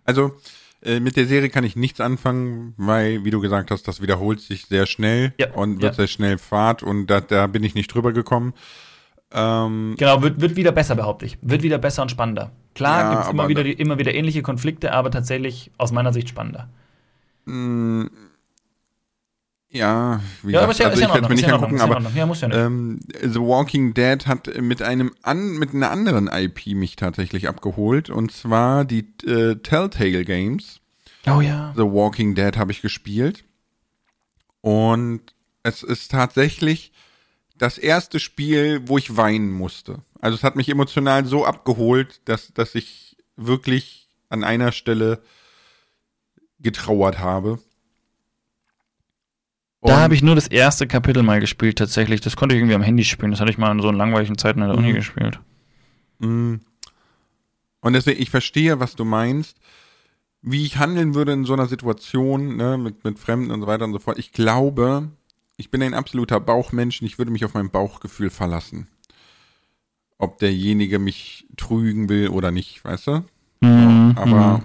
Also, 0.04 0.34
äh, 0.82 0.98
mit 0.98 1.14
der 1.14 1.26
Serie 1.26 1.50
kann 1.50 1.62
ich 1.62 1.76
nichts 1.76 2.00
anfangen, 2.00 2.74
weil, 2.78 3.22
wie 3.22 3.30
du 3.30 3.38
gesagt 3.40 3.70
hast, 3.70 3.86
das 3.86 4.02
wiederholt 4.02 4.40
sich 4.40 4.66
sehr 4.66 4.86
schnell 4.86 5.34
Ja, 5.38 5.52
und 5.52 5.82
wird 5.82 5.92
ja. 5.92 5.96
sehr 5.98 6.08
schnell 6.08 6.36
Fahrt 6.36 6.82
und 6.82 7.06
da, 7.06 7.20
da 7.20 7.46
bin 7.46 7.62
ich 7.62 7.76
nicht 7.76 7.94
drüber 7.94 8.12
gekommen. 8.12 8.54
Ähm, 9.32 9.94
Genau, 9.98 10.22
wird, 10.22 10.40
wird 10.40 10.56
wieder 10.56 10.72
besser, 10.72 10.96
behaupte 10.96 11.26
ich. 11.26 11.38
Wird 11.42 11.62
wieder 11.62 11.78
besser 11.78 12.02
und 12.02 12.10
spannender. 12.10 12.50
Klar 12.74 13.00
Ja, 13.00 13.10
gibt 13.10 13.22
es 13.24 13.28
immer 13.30 13.48
wieder, 13.48 13.64
die, 13.64 13.72
immer 13.72 13.98
wieder 13.98 14.14
ähnliche 14.14 14.42
Konflikte, 14.42 14.92
aber 14.92 15.10
tatsächlich 15.10 15.70
aus 15.78 15.92
meiner 15.92 16.12
Sicht 16.12 16.28
spannender. 16.28 16.68
ja, 19.72 20.20
wie 20.42 20.52
Ja, 20.52 20.62
aber 20.62 20.72
gesagt, 20.72 20.72
ist 20.72 20.78
ja, 20.80 20.86
also 20.86 20.94
ist 20.94 21.00
ja 21.00 21.06
ich 21.06 21.08
in 21.08 21.12
werde 21.12 21.12
Ordnung. 21.12 21.28
mir 21.28 21.34
nicht 21.36 21.46
ja 21.46 21.54
Ordnung, 21.54 21.80
angucken, 21.80 21.90
ja 21.90 21.96
aber. 21.96 22.16
Ja, 22.16 22.26
muss 22.26 22.40
ja 22.40 22.48
nicht. 22.48 22.56
ähm, 22.56 23.00
The 23.22 23.38
Walking 23.40 23.94
Dead 23.94 24.26
hat 24.26 24.60
mit 24.60 24.82
einem 24.82 25.12
an, 25.22 25.58
mit 25.58 25.74
einer 25.74 25.90
anderen 25.90 26.28
IP 26.28 26.66
mich 26.74 26.96
tatsächlich 26.96 27.48
abgeholt 27.48 28.10
und 28.10 28.32
zwar 28.32 28.84
die 28.84 29.06
äh, 29.24 29.56
Telltale 29.56 30.24
Games. 30.24 30.80
oh 31.28 31.40
ja. 31.40 31.72
The 31.76 31.82
Walking 31.82 32.34
Dead 32.34 32.56
habe 32.56 32.72
ich 32.72 32.82
gespielt. 32.82 33.44
Und 34.60 35.20
es 35.62 35.82
ist 35.82 36.10
tatsächlich 36.10 36.92
das 37.60 37.78
erste 37.78 38.18
Spiel, 38.20 38.82
wo 38.88 38.98
ich 38.98 39.16
weinen 39.16 39.50
musste. 39.52 40.02
Also 40.20 40.36
es 40.36 40.42
hat 40.42 40.56
mich 40.56 40.68
emotional 40.68 41.24
so 41.26 41.44
abgeholt, 41.44 42.20
dass, 42.26 42.52
dass 42.54 42.74
ich 42.74 43.16
wirklich 43.36 44.08
an 44.28 44.44
einer 44.44 44.72
Stelle 44.72 45.22
getrauert 46.58 47.18
habe. 47.18 47.58
Da 49.82 49.94
Und- 49.94 50.00
habe 50.00 50.14
ich 50.14 50.22
nur 50.22 50.34
das 50.34 50.46
erste 50.46 50.86
Kapitel 50.86 51.22
mal 51.22 51.40
gespielt, 51.40 51.78
tatsächlich. 51.78 52.20
Das 52.20 52.36
konnte 52.36 52.54
ich 52.54 52.60
irgendwie 52.60 52.74
am 52.74 52.82
Handy 52.82 53.04
spielen. 53.04 53.30
Das 53.30 53.40
hatte 53.40 53.50
ich 53.50 53.58
mal 53.58 53.72
in 53.72 53.80
so 53.80 53.90
langweiligen 53.90 54.36
Zeiten 54.36 54.60
in 54.60 54.68
der 54.68 54.76
Uni 54.76 54.90
Mhm. 54.92 54.96
gespielt. 54.96 55.40
Mm. 56.18 56.56
Und 57.82 57.92
deswegen, 57.94 58.20
ich 58.20 58.28
verstehe, 58.30 58.78
was 58.78 58.94
du 58.94 59.04
meinst. 59.06 59.56
Wie 60.42 60.64
ich 60.64 60.76
handeln 60.78 61.14
würde 61.14 61.32
in 61.32 61.44
so 61.44 61.52
einer 61.54 61.66
Situation, 61.66 62.56
ne, 62.56 62.78
mit, 62.78 63.04
mit 63.04 63.18
Fremden 63.18 63.50
und 63.50 63.60
so 63.62 63.66
weiter 63.66 63.84
und 63.84 63.92
so 63.92 63.98
fort. 63.98 64.18
Ich 64.18 64.32
glaube, 64.32 65.10
ich 65.60 65.70
bin 65.70 65.82
ein 65.82 65.94
absoluter 65.94 66.40
Bauchmensch 66.40 67.00
und 67.00 67.06
ich 67.06 67.18
würde 67.18 67.30
mich 67.30 67.44
auf 67.44 67.54
mein 67.54 67.70
Bauchgefühl 67.70 68.30
verlassen. 68.30 68.88
Ob 70.18 70.38
derjenige 70.38 70.98
mich 70.98 71.46
trügen 71.56 72.08
will 72.08 72.28
oder 72.28 72.50
nicht, 72.50 72.84
weißt 72.84 73.06
du? 73.06 73.24
Mhm. 73.60 74.14
Aber, 74.16 74.62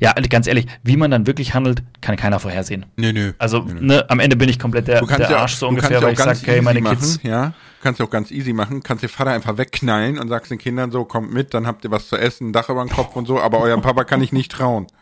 Ja, 0.00 0.12
ganz 0.14 0.46
ehrlich, 0.46 0.66
wie 0.82 0.96
man 0.96 1.10
dann 1.10 1.26
wirklich 1.26 1.52
handelt, 1.54 1.82
kann 2.00 2.16
keiner 2.16 2.38
vorhersehen. 2.40 2.86
nö, 2.96 3.12
nö. 3.12 3.32
Also, 3.38 3.62
nö, 3.62 3.74
nö. 3.74 3.80
ne, 3.86 4.10
am 4.10 4.20
Ende 4.20 4.36
bin 4.36 4.48
ich 4.48 4.58
komplett 4.58 4.86
der, 4.88 5.00
Du 5.00 5.06
der 5.06 5.30
ja, 5.30 5.36
Arsch 5.38 5.56
so 5.56 5.66
du 5.66 5.70
ungefähr, 5.70 6.00
kannst 6.00 6.02
ja 6.02 6.06
weil 6.06 6.08
auch 6.08 6.12
ich 6.12 6.24
ganz 6.24 6.40
sage, 6.40 6.50
hey, 6.52 6.56
easy 6.58 6.64
meine 6.64 6.80
machen, 6.80 6.98
Kids. 6.98 7.20
ja. 7.22 7.52
Kannst 7.82 8.00
ja 8.00 8.06
auch 8.06 8.10
ganz 8.10 8.30
easy 8.30 8.52
machen. 8.52 8.82
Kannst 8.82 9.02
den 9.02 9.08
Vater 9.10 9.32
einfach 9.32 9.58
wegknallen 9.58 10.18
und 10.18 10.28
sagst 10.28 10.50
den 10.50 10.58
Kindern 10.58 10.90
so, 10.90 11.04
kommt 11.04 11.32
mit, 11.32 11.54
dann 11.54 11.66
habt 11.66 11.84
ihr 11.84 11.90
was 11.90 12.08
zu 12.08 12.16
essen, 12.16 12.48
ein 12.48 12.52
Dach 12.52 12.68
über 12.70 12.84
den 12.84 12.90
Kopf 12.90 13.14
und 13.16 13.26
so, 13.26 13.40
aber 13.40 13.58
eurem 13.58 13.82
Papa 13.82 14.04
kann 14.04 14.22
ich 14.22 14.32
nicht 14.32 14.50
trauen. 14.52 14.86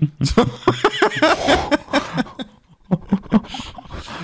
So. 0.20 0.44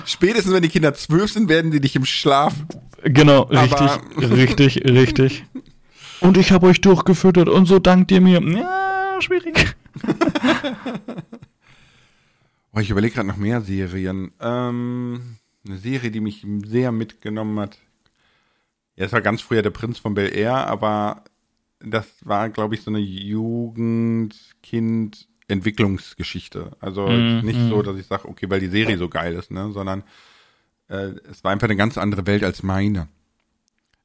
Spätestens 0.05 0.53
wenn 0.53 0.61
die 0.63 0.69
Kinder 0.69 0.93
zwölf 0.93 1.31
sind, 1.31 1.49
werden 1.49 1.71
die 1.71 1.81
dich 1.81 1.95
im 1.95 2.05
Schlaf. 2.05 2.53
Genau, 3.03 3.43
richtig, 3.43 3.79
Aber- 3.79 4.01
richtig, 4.35 4.83
richtig. 4.85 5.45
Und 6.19 6.37
ich 6.37 6.51
habe 6.51 6.67
euch 6.67 6.81
durchgefüttert 6.81 7.47
und 7.49 7.65
so 7.67 7.79
dankt 7.79 8.11
ihr 8.11 8.21
mir. 8.21 8.41
Ja, 8.41 9.17
schwierig. 9.21 9.75
Oh, 12.73 12.79
ich 12.79 12.89
überlege 12.91 13.15
gerade 13.15 13.27
noch 13.27 13.37
mehr 13.37 13.61
Serien. 13.61 14.31
Ähm, 14.39 15.37
eine 15.65 15.77
Serie, 15.77 16.11
die 16.11 16.19
mich 16.19 16.45
sehr 16.65 16.91
mitgenommen 16.91 17.59
hat. 17.59 17.79
Ja, 18.95 19.05
es 19.05 19.13
war 19.13 19.21
ganz 19.21 19.41
früher 19.41 19.63
der 19.63 19.71
Prinz 19.71 19.97
von 19.97 20.13
Bel 20.13 20.31
Air, 20.35 20.67
aber 20.67 21.23
das 21.79 22.05
war, 22.23 22.49
glaube 22.49 22.75
ich, 22.75 22.81
so 22.83 22.91
eine 22.91 22.99
Jugend-Kind-Entwicklungsgeschichte. 25.47 26.71
Also 26.79 27.07
Mhm, 27.07 27.41
nicht 27.43 27.59
mhm. 27.59 27.69
so, 27.69 27.81
dass 27.81 27.97
ich 27.97 28.07
sage, 28.07 28.27
okay, 28.27 28.49
weil 28.49 28.59
die 28.59 28.67
Serie 28.67 28.97
so 28.97 29.09
geil 29.09 29.33
ist, 29.33 29.51
ne, 29.51 29.71
sondern 29.71 30.03
äh, 30.89 31.11
es 31.29 31.43
war 31.43 31.51
einfach 31.51 31.67
eine 31.67 31.75
ganz 31.75 31.97
andere 31.97 32.25
Welt 32.27 32.43
als 32.43 32.63
meine. 32.63 33.07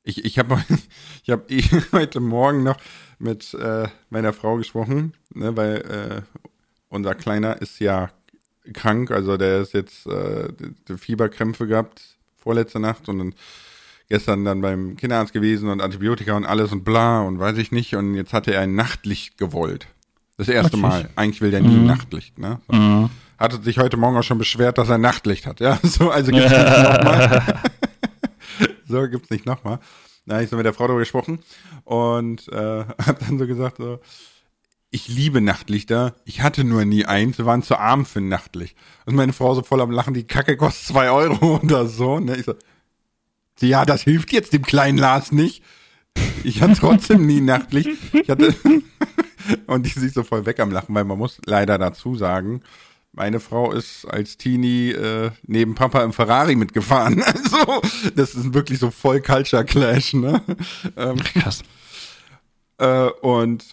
Ich, 0.04 0.24
ich 0.24 0.38
habe 0.38 0.62
ich 1.22 1.30
hab 1.30 1.50
eh 1.50 1.62
heute 1.92 2.20
Morgen 2.20 2.62
noch 2.62 2.76
mit 3.18 3.54
äh, 3.54 3.88
meiner 4.10 4.32
Frau 4.32 4.56
gesprochen, 4.56 5.14
ne, 5.34 5.56
weil 5.56 5.76
äh, 5.76 6.40
unser 6.88 7.14
Kleiner 7.14 7.60
ist 7.60 7.78
ja 7.80 8.10
krank, 8.72 9.10
also 9.10 9.36
der 9.36 9.60
ist 9.62 9.74
jetzt 9.74 10.06
äh, 10.06 10.48
Fieberkrämpfe 10.96 11.66
gehabt 11.66 12.16
vorletzte 12.36 12.80
Nacht 12.80 13.08
und 13.08 13.18
dann 13.18 13.34
gestern 14.08 14.44
dann 14.44 14.60
beim 14.60 14.96
Kinderarzt 14.96 15.32
gewesen 15.32 15.68
und 15.68 15.80
Antibiotika 15.80 16.36
und 16.36 16.44
alles 16.44 16.72
und 16.72 16.82
bla 16.82 17.22
und 17.22 17.38
weiß 17.38 17.56
ich 17.58 17.70
nicht 17.70 17.94
und 17.94 18.14
jetzt 18.14 18.32
hatte 18.32 18.52
er 18.52 18.60
ein 18.60 18.74
Nachtlicht 18.74 19.38
gewollt. 19.38 19.86
Das 20.46 20.48
erste 20.48 20.76
Mal. 20.76 21.08
Eigentlich 21.14 21.40
will 21.40 21.52
der 21.52 21.60
nie 21.60 21.76
ein 21.76 21.86
Nachtlicht, 21.86 22.38
ne? 22.38 22.60
So. 22.68 22.76
Mhm. 22.76 23.10
Hatte 23.38 23.62
sich 23.62 23.78
heute 23.78 23.96
Morgen 23.96 24.16
auch 24.16 24.22
schon 24.22 24.38
beschwert, 24.38 24.76
dass 24.76 24.88
er 24.88 24.98
Nachtlicht 24.98 25.46
hat, 25.46 25.60
ja? 25.60 25.78
So, 25.82 26.10
also 26.10 26.32
gibt's 26.32 26.50
nicht 26.50 26.82
nochmal. 26.82 27.62
so 28.88 29.08
gibt's 29.08 29.30
nicht 29.30 29.46
nochmal. 29.46 29.78
Da 30.26 30.34
habe 30.34 30.44
ich 30.44 30.50
so 30.50 30.56
mit 30.56 30.66
der 30.66 30.74
Frau 30.74 30.86
darüber 30.86 31.00
gesprochen 31.00 31.40
und 31.84 32.48
äh, 32.48 32.84
hab 33.06 33.18
dann 33.20 33.38
so 33.38 33.46
gesagt, 33.46 33.78
so, 33.78 34.00
ich 34.90 35.08
liebe 35.08 35.40
Nachtlichter, 35.40 36.14
ich 36.24 36.42
hatte 36.42 36.64
nur 36.64 36.84
nie 36.84 37.04
eins, 37.04 37.38
wir 37.38 37.46
waren 37.46 37.62
zu 37.62 37.76
arm 37.76 38.04
für 38.04 38.18
ein 38.18 38.28
Nachtlicht. 38.28 38.76
Und 39.06 39.14
meine 39.14 39.32
Frau 39.32 39.54
so 39.54 39.62
voll 39.62 39.80
am 39.80 39.90
Lachen, 39.90 40.14
die 40.14 40.26
Kacke 40.26 40.56
kostet 40.56 40.88
zwei 40.88 41.10
Euro 41.10 41.60
oder 41.62 41.86
so. 41.86 42.18
Ne? 42.18 42.36
Ich 42.36 42.44
so, 42.44 42.54
ja, 43.60 43.84
das 43.84 44.02
hilft 44.02 44.32
jetzt 44.32 44.52
dem 44.52 44.62
kleinen 44.62 44.98
Lars 44.98 45.30
nicht. 45.30 45.62
Ich 46.44 46.60
hatte 46.60 46.74
trotzdem 46.74 47.26
nie 47.26 47.40
Nachtlicht. 47.40 47.90
Ich 48.12 48.28
hatte 48.28 48.54
und 49.66 49.86
die 49.86 49.98
sich 49.98 50.12
so 50.12 50.22
voll 50.22 50.46
weg 50.46 50.60
am 50.60 50.70
Lachen, 50.70 50.94
weil 50.94 51.04
man 51.04 51.18
muss 51.18 51.38
leider 51.46 51.78
dazu 51.78 52.16
sagen, 52.16 52.62
meine 53.12 53.40
Frau 53.40 53.72
ist 53.72 54.06
als 54.06 54.38
Teenie 54.38 54.90
äh, 54.90 55.30
neben 55.46 55.74
Papa 55.74 56.02
im 56.02 56.12
Ferrari 56.12 56.56
mitgefahren. 56.56 57.22
Also, 57.32 57.82
das 58.16 58.34
ist 58.34 58.54
wirklich 58.54 58.78
so 58.78 58.90
voll 58.90 59.20
Culture 59.20 59.64
Clash, 59.64 60.14
ne? 60.14 60.42
Ähm, 60.96 61.16
Krass. 61.18 61.62
äh, 62.78 63.08
und 63.20 63.64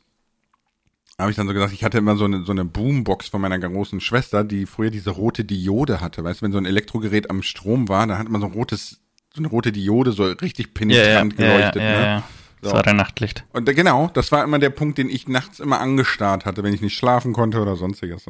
habe 1.17 1.31
ich 1.31 1.37
dann 1.37 1.47
so 1.47 1.53
gesagt, 1.53 1.73
ich 1.73 1.83
hatte 1.83 1.97
immer 1.97 2.15
so 2.15 2.25
eine, 2.25 2.43
so 2.43 2.51
eine 2.51 2.63
Boombox 2.65 3.27
von 3.27 3.41
meiner 3.41 3.59
großen 3.59 3.99
Schwester, 3.99 4.43
die 4.43 4.65
früher 4.65 4.89
diese 4.89 5.09
rote 5.09 5.43
Diode 5.43 5.99
hatte. 6.01 6.23
Weißt 6.23 6.41
du, 6.41 6.45
wenn 6.45 6.51
so 6.53 6.57
ein 6.57 6.65
Elektrogerät 6.65 7.29
am 7.29 7.41
Strom 7.43 7.89
war, 7.89 8.07
dann 8.07 8.17
hat 8.17 8.29
man 8.29 8.39
so 8.41 8.47
ein 8.47 8.53
rotes, 8.53 9.01
so 9.33 9.39
eine 9.39 9.49
rote 9.49 9.71
Diode 9.71 10.11
so 10.13 10.23
richtig 10.25 10.73
penetrant 10.73 11.35
geleuchtet, 11.37 11.81
ne? 11.81 12.23
Das 12.61 12.73
war 12.73 12.83
dein 12.83 12.97
Nachtlicht. 12.97 13.45
Und 13.53 13.69
äh, 13.69 13.73
genau, 13.73 14.09
das 14.13 14.31
war 14.31 14.43
immer 14.43 14.59
der 14.59 14.69
Punkt, 14.69 14.97
den 14.97 15.09
ich 15.09 15.27
nachts 15.27 15.59
immer 15.59 15.79
angestarrt 15.79 16.45
hatte, 16.45 16.63
wenn 16.63 16.73
ich 16.73 16.81
nicht 16.81 16.97
schlafen 16.97 17.33
konnte 17.33 17.61
oder 17.61 17.75
sonstiges. 17.75 18.25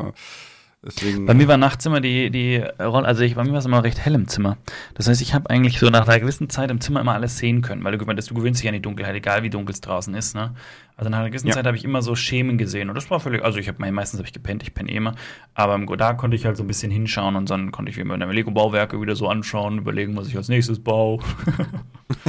Deswegen, 0.82 1.26
bei 1.26 1.34
mir 1.34 1.50
war 1.50 1.58
nachts 1.58 1.86
immer 1.86 2.00
die, 2.00 2.30
die 2.30 2.64
Rolle, 2.80 3.06
also 3.06 3.22
ich, 3.22 3.36
bei 3.36 3.44
mir 3.44 3.52
war 3.52 3.60
es 3.60 3.66
immer 3.66 3.84
recht 3.84 4.00
hell 4.00 4.16
im 4.16 4.30
Zimmer. 4.30 4.58
Das 4.94 5.10
heißt, 5.10 5.22
ich 5.22 5.34
habe 5.34 5.50
eigentlich 5.50 5.78
so 5.78 5.90
nach 5.90 6.08
einer 6.08 6.22
gewissen 6.22 6.50
Zeit 6.50 6.72
im 6.72 6.80
Zimmer 6.80 7.02
immer 7.02 7.16
alles 7.16 7.38
sehen 7.38 7.62
können, 7.62 7.84
weil 7.84 7.98
du, 7.98 8.06
du 8.06 8.34
gewöhnst 8.34 8.62
dich 8.62 8.70
an 8.70 8.76
die 8.76 8.82
Dunkelheit, 8.82 9.14
egal 9.14 9.44
wie 9.44 9.50
dunkel 9.50 9.74
es 9.74 9.82
draußen 9.82 10.14
ist. 10.14 10.36
Ne? 10.36 10.54
Also 10.96 11.10
nach 11.10 11.20
einer 11.20 11.32
gewissen 11.32 11.48
ja. 11.48 11.54
Zeit 11.54 11.66
habe 11.66 11.76
ich 11.76 11.84
immer 11.84 12.02
so 12.02 12.16
Schemen 12.16 12.58
gesehen 12.58 12.88
und 12.88 12.96
das 12.96 13.12
war 13.12 13.20
völlig, 13.20 13.44
also 13.44 13.58
ich 13.58 13.68
habe 13.68 13.92
meistens 13.92 14.20
habe 14.20 14.28
ich 14.28 14.34
gepennt, 14.34 14.64
ich 14.64 14.74
penne 14.74 14.90
eh 14.90 14.96
immer, 14.96 15.16
aber 15.54 15.78
da 15.98 16.14
konnte 16.14 16.38
ich 16.38 16.46
halt 16.46 16.56
so 16.56 16.64
ein 16.64 16.68
bisschen 16.68 16.92
hinschauen 16.92 17.36
und 17.36 17.50
dann 17.50 17.74
konnte 17.74 17.92
ich 17.92 17.98
mir 17.98 18.06
meine 18.06 18.32
Lego-Bauwerke 18.32 19.02
wieder 19.02 19.18
so 19.18 19.28
anschauen, 19.28 19.80
überlegen, 19.80 20.16
was 20.16 20.30
ich 20.30 20.38
als 20.38 20.48
nächstes 20.48 20.80
baue. 20.82 21.20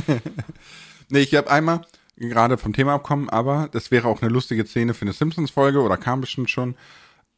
nee, 1.11 1.21
ich 1.21 1.35
habe 1.35 1.51
einmal 1.51 1.83
gerade 2.17 2.59
vom 2.59 2.73
Thema 2.73 2.95
abkommen, 2.95 3.29
aber 3.31 3.69
das 3.73 3.91
wäre 3.91 4.09
auch 4.09 4.21
eine 4.21 4.31
lustige 4.31 4.67
Szene 4.67 4.95
für 4.95 5.03
eine 5.03 5.13
Simpsons-Folge 5.13 5.81
oder 5.81 5.97
kam 5.97 6.21
bestimmt 6.21 6.51
schon. 6.51 6.75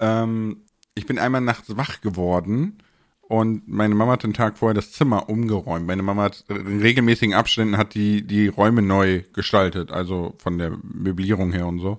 Ähm, 0.01 0.63
ich 0.95 1.07
bin 1.07 1.19
einmal 1.19 1.41
nachts 1.41 1.77
wach 1.77 2.01
geworden 2.01 2.79
und 3.23 3.67
meine 3.69 3.95
Mama 3.95 4.13
hat 4.13 4.25
den 4.25 4.35
Tag 4.35 4.59
vorher 4.59 4.75
das 4.75 4.93
Zimmer 4.93 5.29
umgeräumt. 5.29 5.87
Meine 5.87 6.03
Mama 6.03 6.25
hat 6.25 6.45
in 6.49 6.81
regelmäßigen 6.81 7.35
Abständen 7.35 7.79
hat 7.79 7.95
die, 7.95 8.27
die 8.27 8.49
Räume 8.49 8.83
neu 8.83 9.23
gestaltet, 9.33 9.91
also 9.93 10.35
von 10.39 10.59
der 10.59 10.77
Möblierung 10.83 11.53
her 11.53 11.67
und 11.67 11.79
so. 11.79 11.99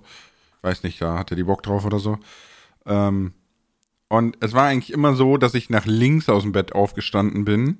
Weiß 0.62 0.84
nicht, 0.84 1.02
da 1.02 1.18
hatte 1.18 1.36
die 1.36 1.44
Bock 1.44 1.64
drauf 1.64 1.86
oder 1.86 2.00
so. 2.00 2.20
Ähm, 2.86 3.34
und 4.10 4.38
es 4.42 4.54
war 4.54 4.66
eigentlich 4.66 4.94
immer 4.94 5.16
so, 5.16 5.38
dass 5.38 5.56
ich 5.56 5.70
nach 5.70 5.86
links 5.86 6.30
aus 6.30 6.44
dem 6.44 6.52
Bett 6.52 6.74
aufgestanden 6.74 7.46
bin 7.46 7.80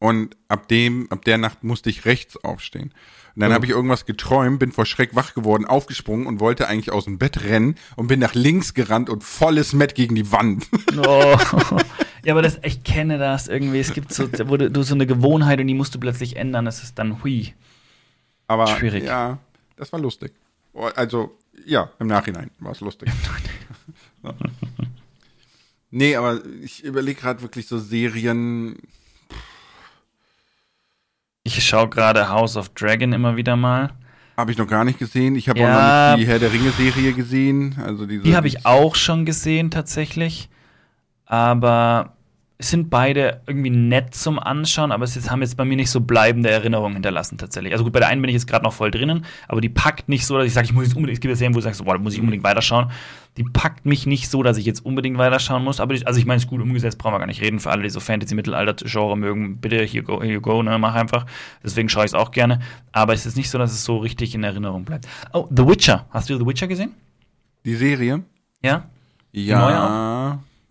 und 0.00 0.36
ab 0.48 0.66
dem, 0.66 1.06
ab 1.10 1.24
der 1.24 1.38
Nacht 1.38 1.62
musste 1.62 1.90
ich 1.90 2.04
rechts 2.06 2.36
aufstehen. 2.42 2.92
Und 3.34 3.42
dann 3.42 3.52
oh. 3.52 3.54
habe 3.54 3.66
ich 3.66 3.70
irgendwas 3.70 4.06
geträumt, 4.06 4.58
bin 4.58 4.72
vor 4.72 4.86
Schreck 4.86 5.14
wach 5.14 5.34
geworden, 5.34 5.66
aufgesprungen 5.66 6.26
und 6.26 6.40
wollte 6.40 6.66
eigentlich 6.66 6.90
aus 6.90 7.04
dem 7.04 7.18
Bett 7.18 7.44
rennen 7.44 7.76
und 7.94 8.08
bin 8.08 8.18
nach 8.18 8.34
links 8.34 8.74
gerannt 8.74 9.08
und 9.08 9.22
volles 9.22 9.72
Met 9.72 9.94
gegen 9.94 10.16
die 10.16 10.32
Wand. 10.32 10.66
Oh. 11.06 11.38
Ja, 12.24 12.34
aber 12.34 12.42
das, 12.42 12.58
ich 12.62 12.84
kenne 12.84 13.16
das 13.16 13.48
irgendwie. 13.48 13.78
Es 13.78 13.94
gibt 13.94 14.12
so, 14.12 14.28
wo 14.48 14.56
du, 14.58 14.70
du 14.70 14.82
so 14.82 14.94
eine 14.94 15.06
Gewohnheit 15.06 15.60
und 15.60 15.66
die 15.68 15.74
musst 15.74 15.94
du 15.94 16.00
plötzlich 16.00 16.36
ändern. 16.36 16.66
Das 16.66 16.82
ist 16.82 16.98
dann 16.98 17.22
hui. 17.22 17.54
Aber 18.46 18.66
Schwierig. 18.66 19.04
ja, 19.04 19.38
das 19.76 19.92
war 19.92 20.00
lustig. 20.00 20.32
Also, 20.96 21.38
ja, 21.64 21.90
im 21.98 22.08
Nachhinein 22.08 22.50
war 22.58 22.72
es 22.72 22.80
lustig. 22.80 23.08
Nee, 25.92 26.14
aber 26.14 26.40
ich 26.62 26.84
überlege 26.84 27.20
gerade 27.20 27.42
wirklich 27.42 27.66
so 27.66 27.78
Serien. 27.78 28.76
Ich 31.56 31.66
schaue 31.66 31.88
gerade 31.88 32.28
House 32.28 32.56
of 32.56 32.68
Dragon 32.70 33.12
immer 33.12 33.36
wieder 33.36 33.56
mal. 33.56 33.90
Habe 34.36 34.52
ich 34.52 34.58
noch 34.58 34.68
gar 34.68 34.84
nicht 34.84 34.98
gesehen. 34.98 35.34
Ich 35.34 35.48
habe 35.48 35.58
ja, 35.60 35.66
auch 35.66 36.10
noch 36.10 36.16
nicht 36.16 36.26
die 36.26 36.30
Herr 36.30 36.38
der 36.38 36.52
Ringe-Serie 36.52 37.12
gesehen. 37.12 37.76
Also 37.84 38.06
diese, 38.06 38.22
die 38.22 38.36
habe 38.36 38.46
ich 38.46 38.64
auch 38.64 38.94
schon 38.94 39.26
gesehen, 39.26 39.70
tatsächlich. 39.70 40.48
Aber 41.26 42.16
sind 42.60 42.90
beide 42.90 43.40
irgendwie 43.46 43.70
nett 43.70 44.14
zum 44.14 44.38
Anschauen, 44.38 44.92
aber 44.92 45.04
es 45.04 45.30
haben 45.30 45.40
jetzt 45.40 45.56
bei 45.56 45.64
mir 45.64 45.76
nicht 45.76 45.90
so 45.90 46.00
bleibende 46.00 46.50
Erinnerungen 46.50 46.94
hinterlassen 46.94 47.38
tatsächlich. 47.38 47.72
Also 47.72 47.84
gut, 47.84 47.92
bei 47.92 48.00
der 48.00 48.08
einen 48.08 48.20
bin 48.20 48.28
ich 48.28 48.34
jetzt 48.34 48.46
gerade 48.46 48.64
noch 48.64 48.74
voll 48.74 48.90
drinnen, 48.90 49.24
aber 49.48 49.60
die 49.60 49.68
packt 49.68 50.08
nicht 50.08 50.26
so, 50.26 50.36
dass 50.36 50.46
ich 50.46 50.52
sage, 50.52 50.66
ich 50.66 50.72
muss 50.72 50.84
jetzt 50.84 50.96
unbedingt, 50.96 51.16
es 51.16 51.20
gibt 51.20 51.30
ja 51.30 51.36
Serien, 51.36 51.54
wo 51.54 51.58
du 51.58 51.62
sagst, 51.62 51.82
boah, 51.84 51.94
da 51.94 52.00
muss 52.00 52.14
ich 52.14 52.20
unbedingt 52.20 52.44
weiterschauen. 52.44 52.90
Die 53.36 53.44
packt 53.44 53.86
mich 53.86 54.06
nicht 54.06 54.28
so, 54.28 54.42
dass 54.42 54.58
ich 54.58 54.66
jetzt 54.66 54.84
unbedingt 54.84 55.16
weiterschauen 55.16 55.64
muss, 55.64 55.80
aber 55.80 55.94
ich, 55.94 56.06
also 56.06 56.18
ich 56.18 56.26
meine, 56.26 56.36
es 56.36 56.44
ist 56.44 56.50
gut 56.50 56.60
umgesetzt, 56.60 56.98
brauchen 56.98 57.14
wir 57.14 57.18
gar 57.18 57.26
nicht 57.26 57.40
reden. 57.40 57.60
Für 57.60 57.70
alle, 57.70 57.82
die 57.82 57.90
so 57.90 58.00
Fantasy-Mittelalter-Genre 58.00 59.16
mögen, 59.16 59.58
bitte, 59.58 59.84
here 59.84 60.02
go, 60.02 60.20
here 60.20 60.34
you 60.34 60.40
go, 60.40 60.62
ne, 60.62 60.76
mach 60.78 60.94
einfach. 60.94 61.26
Deswegen 61.64 61.88
schaue 61.88 62.04
ich 62.04 62.10
es 62.10 62.14
auch 62.14 62.30
gerne. 62.30 62.58
Aber 62.92 63.14
es 63.14 63.24
ist 63.24 63.36
nicht 63.36 63.48
so, 63.48 63.56
dass 63.56 63.72
es 63.72 63.84
so 63.84 63.98
richtig 63.98 64.34
in 64.34 64.44
Erinnerung 64.44 64.84
bleibt. 64.84 65.06
Oh, 65.32 65.48
The 65.48 65.66
Witcher. 65.66 66.06
Hast 66.10 66.28
du 66.28 66.36
The 66.36 66.46
Witcher 66.46 66.66
gesehen? 66.66 66.92
Die 67.64 67.74
Serie? 67.74 68.22
Ja? 68.62 68.84
Ja. 69.32 69.70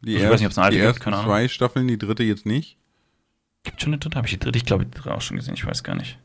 Die, 0.01 0.15
ich 0.15 0.21
erst, 0.21 0.33
weiß 0.33 0.39
nicht, 0.39 0.47
ob 0.47 0.51
es 0.51 0.57
eine 0.57 0.65
alte 0.65 0.77
die 0.77 0.85
gibt, 0.85 1.03
zwei 1.03 1.47
Staffeln, 1.47 1.87
die 1.87 1.97
dritte 1.97 2.23
jetzt 2.23 2.45
nicht. 2.45 2.77
Gibt 3.63 3.81
schon 3.81 3.93
eine 3.93 3.99
dritte? 3.99 4.17
Habe 4.17 4.27
ich 4.27 4.33
die 4.33 4.39
dritte? 4.39 4.57
Ich 4.57 4.65
glaube, 4.65 4.85
die 4.85 4.91
dritte 4.91 5.13
auch 5.13 5.21
schon 5.21 5.37
gesehen. 5.37 5.53
Ich 5.53 5.65
weiß 5.65 5.83
gar 5.83 5.95
nicht. 5.95 6.17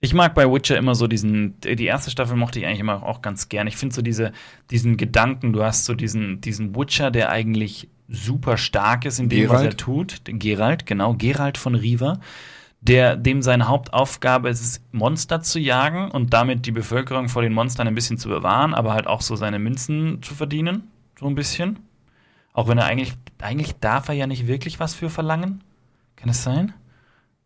Ich 0.00 0.14
mag 0.14 0.34
bei 0.34 0.50
Witcher 0.50 0.76
immer 0.76 0.94
so 0.94 1.06
diesen, 1.06 1.58
die 1.60 1.86
erste 1.86 2.10
Staffel 2.10 2.36
mochte 2.36 2.58
ich 2.58 2.66
eigentlich 2.66 2.80
immer 2.80 3.02
auch 3.02 3.22
ganz 3.22 3.48
gern. 3.48 3.66
Ich 3.66 3.76
finde 3.76 3.94
so 3.94 4.02
diese, 4.02 4.32
diesen 4.70 4.96
Gedanken, 4.96 5.52
du 5.52 5.62
hast 5.62 5.84
so 5.84 5.94
diesen, 5.94 6.40
diesen 6.40 6.76
Witcher, 6.76 7.10
der 7.10 7.30
eigentlich 7.30 7.88
super 8.08 8.56
stark 8.56 9.04
ist 9.04 9.18
in 9.18 9.28
dem, 9.28 9.42
Geralt? 9.42 9.58
was 9.58 9.64
er 9.64 9.76
tut. 9.76 10.26
Den 10.26 10.38
Geralt, 10.38 10.86
genau, 10.86 11.14
Geralt 11.14 11.58
von 11.58 11.74
Riva, 11.74 12.20
der, 12.80 13.16
dem 13.16 13.42
seine 13.42 13.68
Hauptaufgabe 13.68 14.48
ist 14.48 14.60
es, 14.60 14.80
Monster 14.92 15.40
zu 15.40 15.58
jagen 15.58 16.10
und 16.10 16.32
damit 16.32 16.66
die 16.66 16.72
Bevölkerung 16.72 17.28
vor 17.28 17.42
den 17.42 17.52
Monstern 17.52 17.88
ein 17.88 17.94
bisschen 17.94 18.18
zu 18.18 18.28
bewahren, 18.28 18.74
aber 18.74 18.92
halt 18.92 19.06
auch 19.06 19.22
so 19.22 19.34
seine 19.34 19.58
Münzen 19.58 20.22
zu 20.22 20.34
verdienen. 20.34 20.84
So 21.18 21.26
ein 21.26 21.34
bisschen. 21.34 21.78
Auch 22.56 22.68
wenn 22.68 22.78
er 22.78 22.86
eigentlich, 22.86 23.12
eigentlich 23.38 23.74
darf 23.80 24.08
er 24.08 24.14
ja 24.14 24.26
nicht 24.26 24.46
wirklich 24.46 24.80
was 24.80 24.94
für 24.94 25.10
verlangen. 25.10 25.62
Kann 26.16 26.30
es 26.30 26.42
sein? 26.42 26.72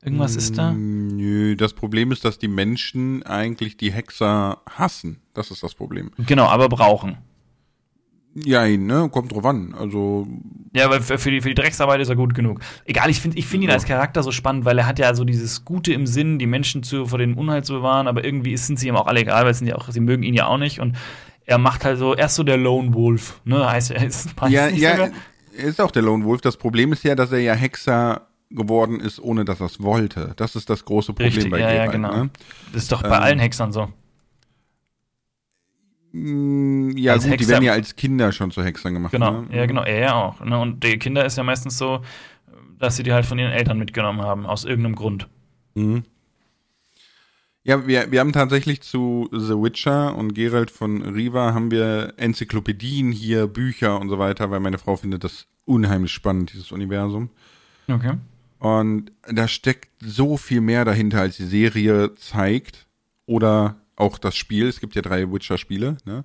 Irgendwas 0.05 0.37
ist 0.37 0.57
da? 0.57 0.71
Mm, 0.71 1.17
nö, 1.17 1.57
das 1.57 1.73
Problem 1.73 2.13
ist, 2.13 2.25
dass 2.25 2.39
die 2.39 2.47
Menschen 2.47 3.25
eigentlich 3.25 3.77
die 3.77 3.91
Hexer 3.91 4.59
hassen. 4.71 5.21
Das 5.35 5.51
ist 5.51 5.65
das 5.65 5.75
Problem. 5.75 6.13
Genau, 6.17 6.47
aber 6.47 6.69
brauchen. 6.69 7.19
Ja, 8.37 8.69
ne, 8.69 9.09
kommt 9.11 9.33
drauf 9.33 9.45
an. 9.45 9.75
Also. 9.77 10.29
Ja, 10.77 10.85
aber 10.85 11.01
für 11.01 11.33
die, 11.33 11.41
für 11.41 11.49
die 11.49 11.57
Drecksarbeit 11.57 12.01
ist 12.01 12.09
er 12.09 12.15
gut 12.15 12.33
genug. 12.33 12.61
Egal, 12.85 13.11
ich 13.11 13.21
finde 13.21 13.37
ich 13.37 13.49
find 13.49 13.65
ihn 13.65 13.69
ja. 13.69 13.75
als 13.75 13.87
Charakter 13.87 14.23
so 14.23 14.31
spannend, 14.31 14.65
weil 14.65 14.79
er 14.79 14.87
hat 14.87 15.01
ja 15.01 15.13
so 15.15 15.25
dieses 15.25 15.65
Gute 15.65 15.93
im 15.93 16.07
Sinn, 16.07 16.39
die 16.39 16.47
Menschen 16.47 16.85
zu, 16.85 17.07
vor 17.07 17.19
dem 17.19 17.37
Unheil 17.37 17.65
zu 17.65 17.73
bewahren, 17.73 18.07
aber 18.07 18.25
irgendwie 18.25 18.57
sind 18.57 18.79
sie 18.79 18.87
ihm 18.87 18.95
auch 18.95 19.09
alle 19.09 19.23
egal, 19.23 19.45
weil 19.45 19.55
sind 19.55 19.67
ja 19.67 19.75
auch, 19.75 19.89
sie 19.91 19.99
mögen 19.99 20.23
ihn 20.23 20.35
ja 20.35 20.47
auch 20.47 20.59
nicht. 20.59 20.79
Und 20.79 20.97
er 21.51 21.59
macht 21.59 21.85
halt 21.85 21.99
so, 21.99 22.15
er 22.15 22.27
ist 22.27 22.37
so 22.37 22.45
der 22.45 22.57
Lone 22.57 22.95
Wolf, 22.95 23.41
ne? 23.45 23.69
Heißt 23.69 23.91
er 23.91 24.07
ist 24.07 24.35
Ja, 24.49 24.69
ja, 24.69 25.09
er 25.57 25.65
ist 25.65 25.81
auch 25.81 25.91
der 25.91 26.03
Lone 26.03 26.25
Wolf. 26.25 26.41
Das 26.43 26.57
Problem 26.57 26.93
ist 26.93 27.03
ja, 27.03 27.17
dass 27.17 27.33
er 27.33 27.41
ja 27.41 27.55
Hexer 27.55 28.29
geworden 28.51 29.01
ist, 29.01 29.19
ohne 29.19 29.45
dass 29.45 29.59
er 29.59 29.67
es 29.67 29.83
wollte. 29.83 30.33
Das 30.37 30.55
ist 30.55 30.71
das 30.71 30.85
große 30.85 31.13
Problem 31.13 31.33
Richtig, 31.33 31.51
bei 31.51 31.59
ja, 31.59 31.73
Geralt, 31.73 31.87
ja, 31.87 31.93
genau. 31.93 32.15
Ne? 32.15 32.31
Das 32.73 32.85
ist 32.85 32.93
doch 32.93 33.03
bei 33.03 33.17
ähm, 33.17 33.23
allen 33.23 33.39
Hexern 33.41 33.73
so. 33.73 33.89
Mm, 36.13 36.97
ja, 36.97 37.15
als 37.15 37.25
gut, 37.25 37.33
Hexer, 37.33 37.45
die 37.45 37.51
werden 37.51 37.65
ja 37.65 37.73
als 37.73 37.97
Kinder 37.97 38.31
schon 38.31 38.53
zu 38.53 38.63
Hexern 38.63 38.95
gemacht. 38.95 39.11
Genau, 39.11 39.43
ne? 39.43 39.57
ja, 39.57 39.67
genau, 39.67 39.83
er 39.83 39.99
ja 39.99 40.15
auch. 40.15 40.45
Ne? 40.45 40.57
Und 40.57 40.85
die 40.85 40.99
Kinder 40.99 41.25
ist 41.25 41.37
ja 41.37 41.43
meistens 41.43 41.79
so, 41.79 42.01
dass 42.79 42.95
sie 42.95 43.03
die 43.03 43.13
halt 43.13 43.27
von 43.27 43.41
ihren 43.41 43.51
Eltern 43.51 43.77
mitgenommen 43.77 44.23
haben, 44.23 44.47
aus 44.47 44.65
irgendeinem 44.65 44.95
Grund. 44.95 45.29
Mhm. 45.75 46.05
Ja, 47.63 47.87
wir, 47.87 48.11
wir 48.11 48.21
haben 48.21 48.33
tatsächlich 48.33 48.81
zu 48.81 49.29
The 49.33 49.55
Witcher 49.55 50.15
und 50.17 50.35
Geralt 50.35 50.71
von 50.71 51.03
Riva 51.03 51.53
haben 51.53 51.71
wir 51.71 52.15
Enzyklopädien 52.17 53.13
hier, 53.13 53.47
Bücher 53.47 54.01
und 54.01 54.09
so 54.09 54.19
weiter, 54.19 54.51
weil 54.51 54.61
meine 54.61 54.79
Frau 54.79 54.97
findet 54.97 55.25
das 55.25 55.47
unheimlich 55.67 56.13
spannend, 56.13 56.53
dieses 56.53 56.73
Universum. 56.73 57.29
Okay. 57.87 58.15
Und 58.59 59.13
da 59.31 59.47
steckt 59.47 59.89
so 60.01 60.37
viel 60.37 60.61
mehr 60.61 60.85
dahinter, 60.85 61.21
als 61.21 61.37
die 61.37 61.45
Serie 61.45 62.15
zeigt. 62.15 62.87
Oder 63.27 63.77
auch 64.01 64.19
das 64.19 64.37
Spiel. 64.37 64.67
Es 64.67 64.81
gibt 64.81 64.97
ja 64.97 65.03
drei 65.03 65.31
Witcher-Spiele, 65.31 65.99
ne? 66.05 66.25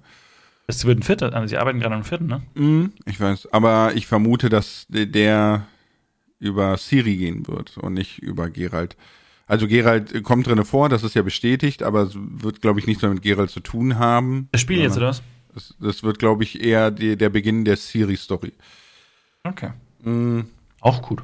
Es 0.67 0.83
wird 0.85 0.97
ein 0.97 1.03
vierter, 1.03 1.31
also 1.33 1.47
sie 1.47 1.57
arbeiten 1.57 1.79
gerade 1.79 1.93
an 1.93 2.01
einem 2.01 2.05
vierten, 2.05 2.25
ne? 2.25 2.41
Mm, 2.55 2.91
ich 3.05 3.19
weiß, 3.19 3.53
aber 3.53 3.91
ich 3.93 4.07
vermute, 4.07 4.49
dass 4.49 4.87
der 4.89 5.67
über 6.39 6.75
Siri 6.77 7.17
gehen 7.17 7.47
wird 7.47 7.77
und 7.77 7.93
nicht 7.93 8.17
über 8.19 8.49
Geralt. 8.49 8.97
Also 9.47 9.67
Gerald 9.67 10.23
kommt 10.23 10.47
drinne 10.47 10.65
vor, 10.65 10.89
das 10.89 11.03
ist 11.03 11.13
ja 11.13 11.21
bestätigt, 11.21 11.83
aber 11.83 12.03
es 12.03 12.13
wird, 12.15 12.61
glaube 12.61 12.79
ich, 12.79 12.87
nichts 12.87 13.03
mehr 13.03 13.11
mit 13.11 13.21
Gerald 13.21 13.51
zu 13.51 13.59
tun 13.59 13.99
haben. 13.99 14.49
Das 14.51 14.61
Spiel 14.61 14.79
jetzt, 14.79 14.97
oder 14.97 15.07
was? 15.07 15.21
Das, 15.53 15.75
das 15.79 16.03
wird, 16.03 16.19
glaube 16.19 16.43
ich, 16.43 16.61
eher 16.61 16.91
die, 16.91 17.15
der 17.15 17.29
Beginn 17.29 17.63
der 17.63 17.77
Siri-Story. 17.77 18.53
Okay. 19.43 19.71
Mhm. 20.01 20.47
Auch 20.81 21.01
gut. 21.01 21.21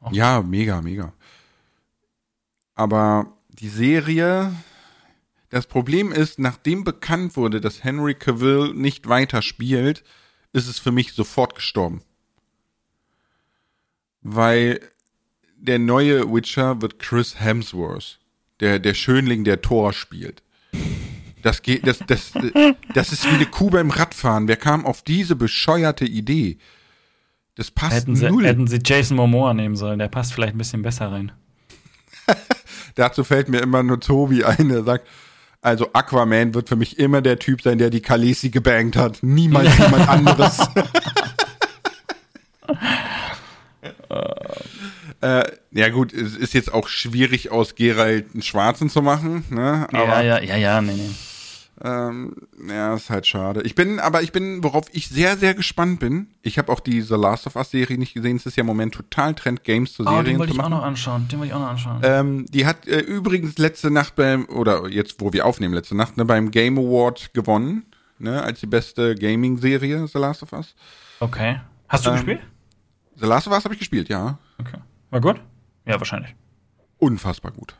Auch 0.00 0.12
ja, 0.12 0.38
gut. 0.38 0.50
mega, 0.50 0.80
mega. 0.80 1.12
Aber 2.74 3.36
die 3.50 3.68
Serie, 3.68 4.54
das 5.50 5.66
Problem 5.66 6.12
ist, 6.12 6.38
nachdem 6.38 6.82
bekannt 6.82 7.36
wurde, 7.36 7.60
dass 7.60 7.84
Henry 7.84 8.14
Cavill 8.14 8.72
nicht 8.72 9.08
weiter 9.08 9.42
spielt, 9.42 10.02
ist 10.52 10.66
es 10.66 10.78
für 10.78 10.92
mich 10.92 11.12
sofort 11.12 11.54
gestorben. 11.54 12.02
Weil 14.22 14.80
der 15.60 15.78
neue 15.78 16.32
Witcher 16.32 16.80
wird 16.80 16.98
Chris 16.98 17.38
Hemsworth, 17.38 18.18
der, 18.60 18.78
der 18.78 18.94
Schönling, 18.94 19.44
der 19.44 19.60
Thor 19.60 19.92
spielt. 19.92 20.42
Das 21.42 21.62
geht, 21.62 21.86
das, 21.86 21.98
das, 22.06 22.32
das 22.94 23.12
ist 23.12 23.24
wie 23.24 23.34
eine 23.34 23.46
Kuh 23.46 23.70
beim 23.70 23.90
Radfahren. 23.90 24.48
Wer 24.48 24.56
kam 24.56 24.84
auf 24.84 25.02
diese 25.02 25.36
bescheuerte 25.36 26.04
Idee? 26.04 26.58
Das 27.54 27.70
passt 27.70 27.94
hätten 27.94 28.16
sie, 28.16 28.28
null. 28.28 28.44
Hätten 28.44 28.66
sie 28.66 28.80
Jason 28.84 29.16
Momoa 29.16 29.54
nehmen 29.54 29.76
sollen, 29.76 29.98
der 29.98 30.08
passt 30.08 30.32
vielleicht 30.32 30.54
ein 30.54 30.58
bisschen 30.58 30.82
besser 30.82 31.10
rein. 31.10 31.32
Dazu 32.94 33.24
fällt 33.24 33.48
mir 33.48 33.60
immer 33.60 33.82
nur 33.82 34.00
Tobi 34.00 34.44
ein, 34.44 34.68
der 34.68 34.84
sagt, 34.84 35.06
also 35.62 35.92
Aquaman 35.92 36.54
wird 36.54 36.68
für 36.68 36.76
mich 36.76 36.98
immer 36.98 37.20
der 37.20 37.38
Typ 37.38 37.62
sein, 37.62 37.78
der 37.78 37.90
die 37.90 38.00
Khaleesi 38.00 38.50
gebankt 38.50 38.96
hat. 38.96 39.22
Niemals 39.22 39.76
jemand 39.78 40.08
anderes. 40.08 40.58
Äh, 45.20 45.44
ja 45.72 45.88
gut, 45.88 46.12
es 46.12 46.36
ist 46.36 46.54
jetzt 46.54 46.72
auch 46.72 46.88
schwierig 46.88 47.50
aus 47.50 47.74
Geralt 47.74 48.26
einen 48.32 48.42
Schwarzen 48.42 48.90
zu 48.90 49.02
machen, 49.02 49.44
ne? 49.50 49.86
Aber, 49.92 50.22
ja, 50.22 50.22
ja, 50.22 50.42
ja, 50.42 50.56
ja, 50.56 50.80
nee, 50.80 50.94
nee. 50.94 51.10
Ähm, 51.82 52.34
ja, 52.68 52.94
ist 52.94 53.08
halt 53.08 53.26
schade. 53.26 53.62
Ich 53.62 53.74
bin, 53.74 54.00
aber 54.00 54.22
ich 54.22 54.32
bin, 54.32 54.62
worauf 54.62 54.86
ich 54.92 55.08
sehr, 55.08 55.38
sehr 55.38 55.54
gespannt 55.54 55.98
bin. 56.00 56.28
Ich 56.42 56.58
habe 56.58 56.70
auch 56.70 56.80
die 56.80 57.00
The 57.00 57.14
Last 57.14 57.46
of 57.46 57.56
Us 57.56 57.70
Serie 57.70 57.96
nicht 57.96 58.12
gesehen. 58.12 58.36
Es 58.36 58.44
ist 58.44 58.56
ja 58.56 58.62
im 58.62 58.66
Moment 58.66 58.94
total 58.94 59.34
Trend, 59.34 59.64
Games 59.64 59.94
zu 59.94 60.02
Oh, 60.02 60.06
Serien 60.06 60.24
den 60.26 60.38
wollte 60.38 60.52
ich 60.52 60.60
auch 60.60 60.68
noch 60.68 60.82
anschauen. 60.82 61.26
Den 61.28 61.38
wollte 61.38 61.52
ich 61.52 61.54
auch 61.54 61.60
noch 61.60 61.70
anschauen. 61.70 62.00
Ähm, 62.02 62.46
die 62.50 62.66
hat 62.66 62.86
äh, 62.86 62.98
übrigens 62.98 63.56
letzte 63.56 63.90
Nacht 63.90 64.14
beim, 64.14 64.46
oder 64.50 64.88
jetzt, 64.88 65.20
wo 65.20 65.32
wir 65.32 65.46
aufnehmen, 65.46 65.72
letzte 65.72 65.96
Nacht, 65.96 66.18
ne, 66.18 66.26
beim 66.26 66.50
Game 66.50 66.78
Award 66.78 67.32
gewonnen, 67.32 67.86
ne, 68.18 68.42
als 68.42 68.60
die 68.60 68.66
beste 68.66 69.14
Gaming-Serie, 69.14 70.06
The 70.06 70.18
Last 70.18 70.42
of 70.42 70.52
Us. 70.52 70.74
Okay. 71.20 71.60
Hast 71.88 72.04
du 72.04 72.10
ähm, 72.10 72.16
gespielt? 72.16 72.40
The 73.16 73.26
Last 73.26 73.46
of 73.46 73.54
Us 73.54 73.64
habe 73.64 73.72
ich 73.72 73.80
gespielt, 73.80 74.10
ja. 74.10 74.38
Okay. 74.58 74.78
War 75.10 75.20
gut? 75.22 75.40
Ja, 75.90 75.98
wahrscheinlich. 76.00 76.34
Unfassbar 76.98 77.52
gut. 77.52 77.74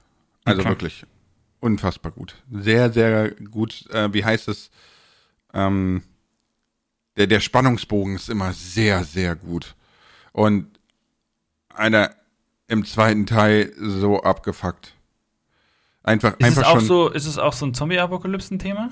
Also 0.44 0.60
Okay. 0.60 0.70
wirklich. 0.70 1.06
Unfassbar 1.60 2.12
gut. 2.12 2.36
Sehr, 2.50 2.92
sehr 2.92 3.30
gut. 3.32 3.86
Äh, 3.90 4.12
wie 4.14 4.24
heißt 4.24 4.48
es? 4.48 4.70
Ähm, 5.52 6.02
der, 7.16 7.26
der 7.26 7.40
Spannungsbogen 7.40 8.14
ist 8.16 8.28
immer 8.30 8.52
sehr, 8.52 9.04
sehr 9.04 9.36
gut. 9.36 9.74
Und 10.32 10.66
einer 11.74 12.14
im 12.68 12.84
zweiten 12.84 13.26
Teil 13.26 13.72
so 13.78 14.22
abgefuckt. 14.22 14.94
Einfach, 16.02 16.38
Ist 16.38 16.46
einfach 16.46 16.62
es, 16.62 16.68
auch 16.68 16.76
schon. 16.76 16.86
so, 16.86 17.08
ist 17.10 17.26
es 17.26 17.36
auch 17.36 17.52
so 17.52 17.66
ein 17.66 17.74
Zombie-Apokalypsen-Thema? 17.74 18.90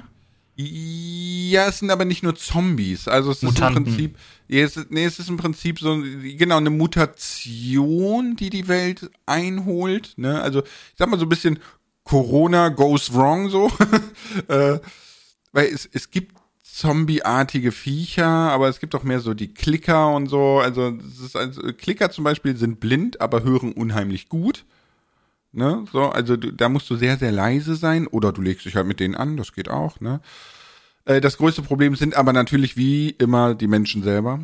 Ja, 0.61 1.69
es 1.69 1.79
sind 1.79 1.91
aber 1.91 2.05
nicht 2.05 2.25
nur 2.25 2.35
Zombies. 2.35 3.07
Also 3.07 3.31
es 3.31 3.43
Mutanten. 3.43 3.85
ist 3.85 3.89
im 3.91 3.95
Prinzip, 3.95 4.19
ja, 4.49 4.65
es 4.65 4.77
ist, 4.77 4.91
nee, 4.91 5.05
es 5.05 5.21
ist 5.21 5.29
im 5.29 5.37
Prinzip 5.37 5.79
so, 5.79 6.03
genau, 6.37 6.57
eine 6.57 6.71
Mutation, 6.71 8.35
die 8.35 8.51
die 8.51 8.67
Welt 8.67 9.09
einholt. 9.25 10.15
Ne? 10.17 10.43
Also 10.43 10.63
ich 10.63 10.95
sag 10.97 11.09
mal 11.09 11.19
so 11.19 11.27
ein 11.27 11.29
bisschen 11.29 11.61
Corona 12.03 12.71
goes 12.71 13.15
wrong 13.15 13.51
so. 13.51 13.71
äh, 14.49 14.81
weil 15.53 15.67
es, 15.67 15.89
es 15.93 16.11
gibt 16.11 16.35
zombieartige 16.65 17.71
Viecher, 17.71 18.27
aber 18.27 18.69
es 18.69 18.81
gibt 18.81 18.95
auch 18.95 19.05
mehr 19.05 19.21
so 19.21 19.35
die 19.35 19.55
Klicker 19.55 20.15
und 20.15 20.27
so. 20.27 20.59
Also, 20.59 20.97
es 21.09 21.21
ist 21.21 21.37
also 21.37 21.61
Klicker 21.73 22.11
zum 22.11 22.25
Beispiel 22.25 22.57
sind 22.57 22.81
blind, 22.81 23.21
aber 23.21 23.43
hören 23.43 23.73
unheimlich 23.73 24.29
gut. 24.29 24.65
Ne? 25.59 25.85
So, 25.93 26.05
also 26.11 26.37
du, 26.37 26.53
da 26.53 26.69
musst 26.69 26.89
du 26.89 26.95
sehr, 26.95 27.17
sehr 27.17 27.33
leise 27.33 27.75
sein 27.75 28.07
oder 28.07 28.31
du 28.31 28.41
legst 28.41 28.65
dich 28.65 28.77
halt 28.77 28.87
mit 28.87 29.01
denen 29.01 29.17
an, 29.17 29.37
das 29.37 29.53
geht 29.53 29.69
auch, 29.69 29.99
ne? 29.99 30.21
Äh, 31.05 31.21
das 31.21 31.37
größte 31.37 31.63
Problem 31.63 31.97
sind 31.97 32.17
aber 32.17 32.33
natürlich 32.33 32.77
wie 32.77 33.11
immer 33.11 33.57
die 33.57 33.67
Menschen 33.67 34.05
selber. 34.05 34.39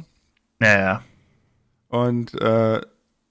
Ja, 0.60 0.76
ja. 0.76 1.02
Und 1.86 2.34
äh, 2.40 2.80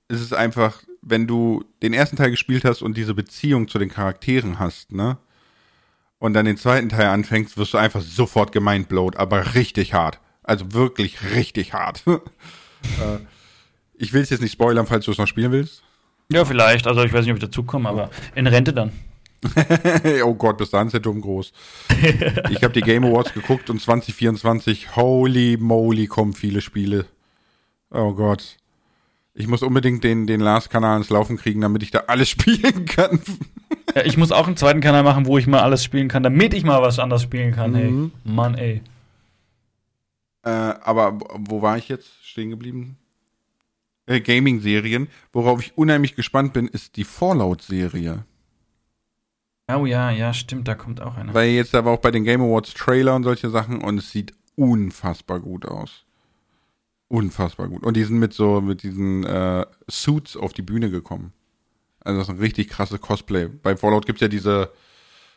es 0.07 0.21
ist 0.21 0.33
einfach, 0.33 0.83
wenn 1.01 1.27
du 1.27 1.65
den 1.81 1.91
ersten 1.91 2.15
Teil 2.15 2.31
gespielt 2.31 2.63
hast 2.63 2.81
und 2.81 2.95
diese 2.95 3.13
Beziehung 3.13 3.67
zu 3.67 3.79
den 3.79 3.89
Charakteren 3.89 4.59
hast, 4.59 4.93
ne? 4.93 5.17
Und 6.19 6.35
dann 6.35 6.45
den 6.45 6.55
zweiten 6.55 6.87
Teil 6.87 7.07
anfängst, 7.07 7.57
wirst 7.57 7.73
du 7.73 7.77
einfach 7.79 7.99
sofort 7.99 8.53
gemindblowt, 8.53 9.17
aber 9.17 9.55
richtig 9.55 9.93
hart. 9.93 10.21
Also 10.41 10.71
wirklich 10.71 11.35
richtig 11.35 11.73
hart. 11.73 12.03
äh, 12.07 13.19
ich 13.95 14.13
will 14.13 14.21
es 14.21 14.29
jetzt 14.29 14.39
nicht 14.39 14.53
spoilern, 14.53 14.87
falls 14.87 15.03
du 15.03 15.11
es 15.11 15.17
noch 15.17 15.27
spielen 15.27 15.51
willst. 15.51 15.83
Ja, 16.31 16.45
vielleicht. 16.45 16.87
Also 16.87 17.03
ich 17.03 17.13
weiß 17.13 17.21
nicht, 17.21 17.31
ob 17.31 17.37
ich 17.37 17.43
dazu 17.43 17.63
komme, 17.63 17.89
aber 17.89 18.09
in 18.35 18.47
Rente 18.47 18.73
dann. 18.73 18.91
oh 20.23 20.33
Gott, 20.35 20.57
bis 20.57 20.69
dahin 20.69 20.87
ist 20.87 20.93
der 20.93 21.01
Turm 21.01 21.21
groß. 21.21 21.51
Ich 22.49 22.63
habe 22.63 22.73
die 22.73 22.81
Game 22.81 23.03
Awards 23.03 23.33
geguckt 23.33 23.69
und 23.69 23.81
2024, 23.81 24.95
holy 24.95 25.57
moly, 25.59 26.07
kommen 26.07 26.33
viele 26.33 26.61
Spiele. 26.61 27.05
Oh 27.91 28.13
Gott. 28.13 28.57
Ich 29.35 29.47
muss 29.47 29.63
unbedingt 29.63 30.03
den, 30.03 30.27
den 30.27 30.39
Last-Kanal 30.39 30.97
ins 30.97 31.09
Laufen 31.09 31.37
kriegen, 31.37 31.61
damit 31.61 31.81
ich 31.83 31.91
da 31.91 32.03
alles 32.07 32.29
spielen 32.29 32.85
kann. 32.85 33.19
Ja, 33.95 34.05
ich 34.05 34.17
muss 34.17 34.31
auch 34.31 34.47
einen 34.47 34.57
zweiten 34.57 34.81
Kanal 34.81 35.03
machen, 35.03 35.25
wo 35.25 35.37
ich 35.37 35.47
mal 35.47 35.61
alles 35.61 35.83
spielen 35.83 36.07
kann, 36.07 36.23
damit 36.23 36.53
ich 36.53 36.63
mal 36.63 36.81
was 36.81 36.99
anderes 36.99 37.23
spielen 37.23 37.51
kann. 37.51 37.71
Mhm. 37.71 37.75
Hey, 37.75 38.11
Mann, 38.23 38.55
ey. 38.55 38.81
Äh, 40.43 40.49
aber 40.49 41.17
wo 41.35 41.61
war 41.61 41.77
ich 41.77 41.89
jetzt 41.89 42.09
stehen 42.23 42.49
geblieben? 42.49 42.97
Äh, 44.05 44.21
Gaming-Serien. 44.21 45.07
Worauf 45.31 45.61
ich 45.61 45.77
unheimlich 45.77 46.15
gespannt 46.15 46.53
bin, 46.53 46.67
ist 46.67 46.97
die 46.97 47.03
Fallout-Serie. 47.03 48.25
Oh 49.71 49.85
ja, 49.85 50.11
ja, 50.11 50.33
stimmt, 50.33 50.67
da 50.67 50.75
kommt 50.75 51.01
auch 51.01 51.15
einer. 51.15 51.33
Weil 51.33 51.51
jetzt 51.51 51.73
aber 51.73 51.91
auch 51.91 51.99
bei 51.99 52.11
den 52.11 52.25
Game 52.25 52.41
Awards 52.41 52.73
Trailer 52.73 53.15
und 53.15 53.23
solche 53.23 53.49
Sachen 53.49 53.81
und 53.81 53.97
es 53.97 54.11
sieht 54.11 54.33
unfassbar 54.55 55.39
gut 55.39 55.65
aus. 55.65 56.05
Unfassbar 57.07 57.69
gut. 57.69 57.83
Und 57.83 57.95
die 57.95 58.03
sind 58.03 58.19
mit 58.19 58.33
so, 58.33 58.59
mit 58.59 58.83
diesen 58.83 59.23
äh, 59.23 59.65
Suits 59.89 60.35
auf 60.35 60.53
die 60.53 60.63
Bühne 60.63 60.89
gekommen. 60.89 61.31
Also 62.01 62.19
das 62.19 62.27
ist 62.27 62.33
ein 62.35 62.39
richtig 62.39 62.69
krasses 62.69 62.99
Cosplay. 62.99 63.47
Bei 63.47 63.77
Fallout 63.77 64.05
gibt's 64.05 64.21
ja 64.21 64.27
diese. 64.27 64.71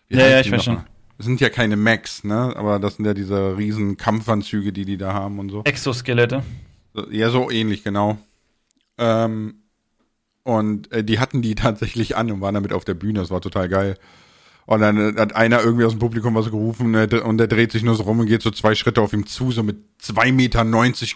Ja, 0.09 0.27
ja, 0.27 0.41
ich 0.41 0.51
weiß 0.51 0.67
nochmal? 0.67 0.87
Das 1.17 1.27
sind 1.27 1.41
ja 1.41 1.49
keine 1.49 1.77
Macs, 1.77 2.25
ne? 2.25 2.55
Aber 2.57 2.79
das 2.79 2.97
sind 2.97 3.05
ja 3.05 3.15
diese 3.15 3.57
riesen 3.57 3.97
Kampfanzüge, 3.97 4.73
die 4.73 4.85
die 4.85 4.99
da 4.99 5.15
haben 5.15 5.39
und 5.39 5.51
so. 5.51 5.63
Exoskelette. 5.65 6.43
Ja, 7.11 7.31
so 7.31 7.51
ähnlich, 7.51 7.85
genau. 7.85 8.19
Ähm, 8.99 9.63
und 10.43 10.93
äh, 10.93 11.05
die 11.05 11.19
hatten 11.19 11.43
die 11.43 11.55
tatsächlich 11.57 12.17
an 12.17 12.31
und 12.31 12.41
waren 12.41 12.55
damit 12.55 12.73
auf 12.73 12.85
der 12.85 12.95
Bühne. 12.95 13.21
Das 13.21 13.31
war 13.31 13.41
total 13.41 13.69
geil. 13.69 13.99
Und 14.67 14.81
dann 14.81 14.97
äh, 14.97 15.21
hat 15.21 15.35
einer 15.35 15.63
irgendwie 15.63 15.85
aus 15.85 15.93
dem 15.93 16.01
Publikum 16.01 16.35
was 16.35 16.47
gerufen 16.47 16.93
dr- 16.93 17.25
und 17.25 17.39
der 17.39 17.47
dreht 17.47 17.73
sich 17.73 17.83
nur 17.83 17.95
so 17.95 18.03
rum 18.03 18.21
und 18.21 18.27
geht 18.27 18.43
so 18.43 18.51
zwei 18.51 18.75
Schritte 18.75 19.01
auf 19.01 19.13
ihm 19.13 19.27
zu, 19.27 19.53
so 19.53 19.63
mit 19.63 19.79
2,90 20.03 20.33
Meter 20.33 20.65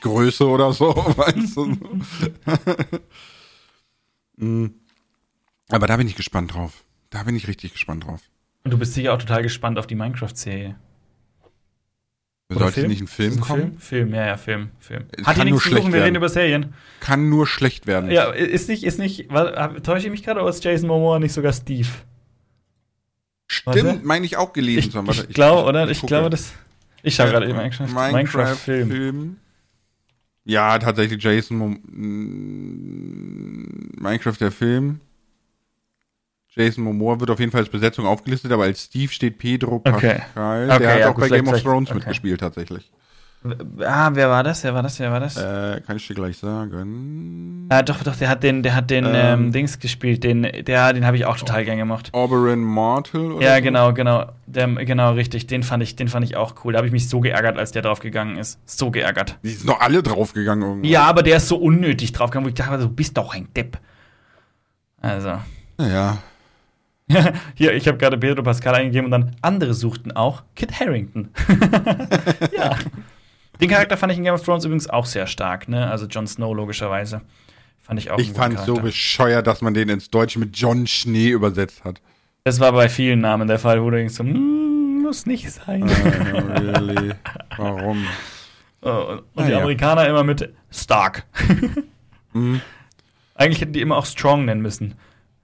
Größe 0.01 0.47
oder 0.47 0.73
so, 0.73 0.95
weißt 0.95 1.57
du. 1.57 1.77
Mm. 4.43 4.69
Aber 5.69 5.87
da 5.87 5.99
bin 5.99 6.07
ich 6.07 6.17
gespannt 6.17 6.55
drauf. 6.55 6.83
Da 7.11 7.25
bin 7.25 7.37
ich 7.37 7.47
richtig 7.47 7.73
gespannt 7.73 8.07
drauf. 8.07 8.23
Und 8.65 8.71
du 8.73 8.79
bist 8.79 8.95
sicher 8.95 9.13
auch 9.13 9.19
total 9.19 9.43
gespannt 9.43 9.79
auf 9.79 9.87
die 9.87 9.95
Minecraft-Serie. 9.95 10.77
Sollte 12.59 12.73
Film? 12.81 12.89
nicht 12.89 13.01
ein 13.03 13.07
Film 13.07 13.35
ein 13.35 13.41
kommen? 13.41 13.63
Film? 13.63 13.79
Film, 13.79 14.15
ja, 14.15 14.27
ja, 14.27 14.37
Film, 14.37 14.71
Film. 14.81 15.05
Es 15.13 15.25
Hat 15.27 15.37
kann 15.37 15.47
nur 15.47 15.55
nichts 15.55 15.63
schlecht 15.63 15.83
suchen, 15.83 15.93
wir 15.93 15.99
werden. 16.01 16.05
reden 16.05 16.17
über 16.17 16.29
Serien. 16.29 16.75
Kann 17.01 17.29
nur 17.29 17.47
schlecht 17.47 17.87
werden. 17.87 18.11
Ja, 18.11 18.31
ist 18.31 18.69
nicht, 18.69 18.83
ist 18.85 18.99
nicht, 18.99 19.31
hab- 19.31 19.83
täusche 19.85 20.07
ich 20.07 20.11
mich 20.11 20.23
gerade, 20.25 20.41
oder 20.41 20.51
ist 20.51 20.65
Jason 20.65 20.89
Momoa 20.89 21.19
nicht 21.21 21.33
sogar 21.33 21.53
Steve? 21.53 21.89
Stimmt, 23.47 24.05
meine 24.05 24.27
ich 24.27 24.37
auch 24.37 24.53
gelesen 24.53 24.79
Ich, 24.81 24.91
zu 24.93 24.99
haben. 24.99 25.07
Warte, 25.07 25.27
ich 25.29 25.35
glaube, 25.35 25.69
oder? 25.69 25.89
Ich 25.91 26.01
gucke. 26.01 26.09
glaube, 26.13 26.31
das. 26.31 26.53
Ich 27.03 27.15
schaue 27.15 27.31
gerade 27.31 27.47
eben 27.49 27.57
Minecraft, 27.57 27.87
Minecraft, 27.87 28.13
Minecraft-Film. 28.13 28.91
Film. 28.91 29.37
Ja, 30.45 30.79
tatsächlich 30.79 31.23
Jason 31.23 31.57
Mom 31.59 31.81
mm, 32.81 34.01
Minecraft 34.03 34.37
der 34.41 34.53
Film. 34.53 35.01
Jason 36.55 36.85
Momoa 36.85 37.21
wird 37.21 37.31
auf 37.31 37.39
jeden 37.41 37.53
Fall 37.53 37.61
als 37.61 37.71
Besetzung 37.71 38.07
aufgelistet, 38.07 38.51
aber 38.53 38.65
als 38.65 38.85
Steve 38.85 39.13
steht 39.13 39.39
Pedro 39.39 39.77
Okay. 39.85 40.21
Pascal. 40.35 40.71
Okay, 40.71 40.79
der 40.81 40.93
hat 40.95 41.01
ja, 41.01 41.11
auch 41.11 41.15
bei 41.15 41.29
Game 41.29 41.49
of 41.49 41.63
Thrones 41.63 41.89
okay. 41.91 41.99
mitgespielt 41.99 42.41
tatsächlich. 42.41 42.91
Ah, 43.87 44.11
wer 44.13 44.29
war 44.29 44.43
das? 44.45 44.65
Wer 44.65 44.75
war 44.75 44.83
das? 44.83 44.99
Wer 44.99 45.11
war 45.13 45.21
das? 45.21 45.39
Äh, 45.39 45.81
kann 45.87 45.97
ich 45.97 46.07
dir 46.07 46.13
gleich 46.15 46.37
sagen. 46.37 47.67
ah, 47.71 47.81
doch, 47.83 48.03
doch, 48.03 48.15
der 48.15 48.29
hat 48.29 48.43
den, 48.43 48.63
der 48.63 48.75
hat 48.75 48.91
den 48.91 49.07
Ähm. 49.07 49.13
ähm, 49.15 49.53
Dings 49.53 49.79
gespielt. 49.79 50.25
Den, 50.25 50.43
der, 50.43 50.93
den 50.93 51.07
habe 51.07 51.17
ich 51.17 51.25
auch 51.25 51.39
total 51.39 51.65
gern 51.65 51.79
gemacht. 51.79 52.11
Oberyn 52.13 52.59
Martell 52.61 53.33
oder 53.33 53.47
Ja, 53.47 53.57
so? 53.57 53.63
genau, 53.63 53.95
genau. 53.95 54.27
Der, 54.47 54.67
genau, 54.85 55.13
richtig. 55.13 55.47
Den 55.47 55.63
fand 55.63 55.83
ich, 55.83 55.97
den 55.97 56.09
fand 56.09 56.27
ich 56.27 56.37
auch 56.37 56.55
cool. 56.65 56.75
Da 56.75 56.79
habe 56.79 56.87
ich 56.89 56.93
mich 56.93 57.09
so 57.09 57.21
geärgert, 57.21 57.57
als 57.59 57.73
der 57.73 57.81
draufgegangen 57.81 58.37
ist. 58.37 58.59
So 58.67 58.91
geärgert. 58.91 59.39
Die 59.43 59.49
sind 59.51 59.71
doch 59.71 59.81
alle 59.81 60.03
draufgegangen 60.03 60.63
irgendwann. 60.69 60.91
Ja, 60.91 61.05
aber 61.05 61.23
der 61.23 61.39
ist 61.39 61.49
so 61.49 61.57
unnötig 61.57 62.13
draufgegangen, 62.13 62.45
wo 62.45 62.49
ich 62.51 62.55
dachte, 62.57 62.77
du 62.77 62.91
bist 62.91 63.17
doch 63.17 63.33
ein 63.35 63.49
Depp. 63.57 63.79
Also. 65.01 65.39
Ja. 65.81 66.19
Hier, 67.55 67.75
ich 67.75 67.87
habe 67.89 67.99
gerade 67.99 68.19
Pedro 68.19 68.43
Pascal 68.43 68.75
eingegeben 68.75 69.07
und 69.07 69.11
dann 69.11 69.37
andere 69.43 69.75
suchten 69.75 70.13
auch 70.13 70.43
Kit 70.57 70.79
Harrington. 70.81 71.31
ja. 72.57 72.77
Den 73.61 73.69
Charakter 73.69 73.97
fand 73.97 74.13
ich 74.13 74.19
in 74.19 74.25
Game 74.25 74.35
of 74.35 74.43
Thrones 74.43 74.65
übrigens 74.65 74.89
auch 74.89 75.05
sehr 75.07 75.27
stark, 75.27 75.69
ne? 75.69 75.91
Also 75.91 76.07
Jon 76.07 76.27
Snow 76.27 76.55
logischerweise. 76.55 77.21
Fand 77.83 77.99
ich 78.01 78.11
auch 78.11 78.19
Ich 78.19 78.33
fand 78.33 78.59
so 78.61 78.65
Charakter. 78.75 78.83
bescheuert, 78.83 79.47
dass 79.47 79.61
man 79.61 79.75
den 79.75 79.89
ins 79.89 80.11
Deutsche 80.11 80.39
mit 80.39 80.57
John 80.57 80.87
Schnee 80.87 81.29
übersetzt 81.31 81.85
hat. 81.85 82.01
Das 82.45 82.59
war 82.61 82.73
bei 82.73 82.89
vielen 82.89 83.21
Namen 83.21 83.49
der 83.49 83.59
Fall, 83.59 83.83
wo 83.83 83.91
du 83.91 83.97
denkst, 83.97 84.15
so, 84.15 84.25
hm, 84.25 85.03
muss 85.03 85.27
nicht 85.27 85.51
sein. 85.51 85.87
Äh, 85.89 86.59
really? 86.61 87.13
Warum? 87.57 88.05
Oh, 88.83 88.89
und 88.89 89.19
und 89.19 89.25
die 89.37 89.43
Naja. 89.43 89.59
Amerikaner 89.59 90.07
immer 90.09 90.25
mit 90.25 90.55
Stark. 90.71 91.25
Mhm. 92.33 92.63
Eigentlich 93.35 93.61
hätten 93.61 93.75
die 93.75 93.83
immer 93.83 93.99
auch 93.99 94.07
Strong 94.07 94.47
nennen 94.47 94.63
müssen. 94.63 94.95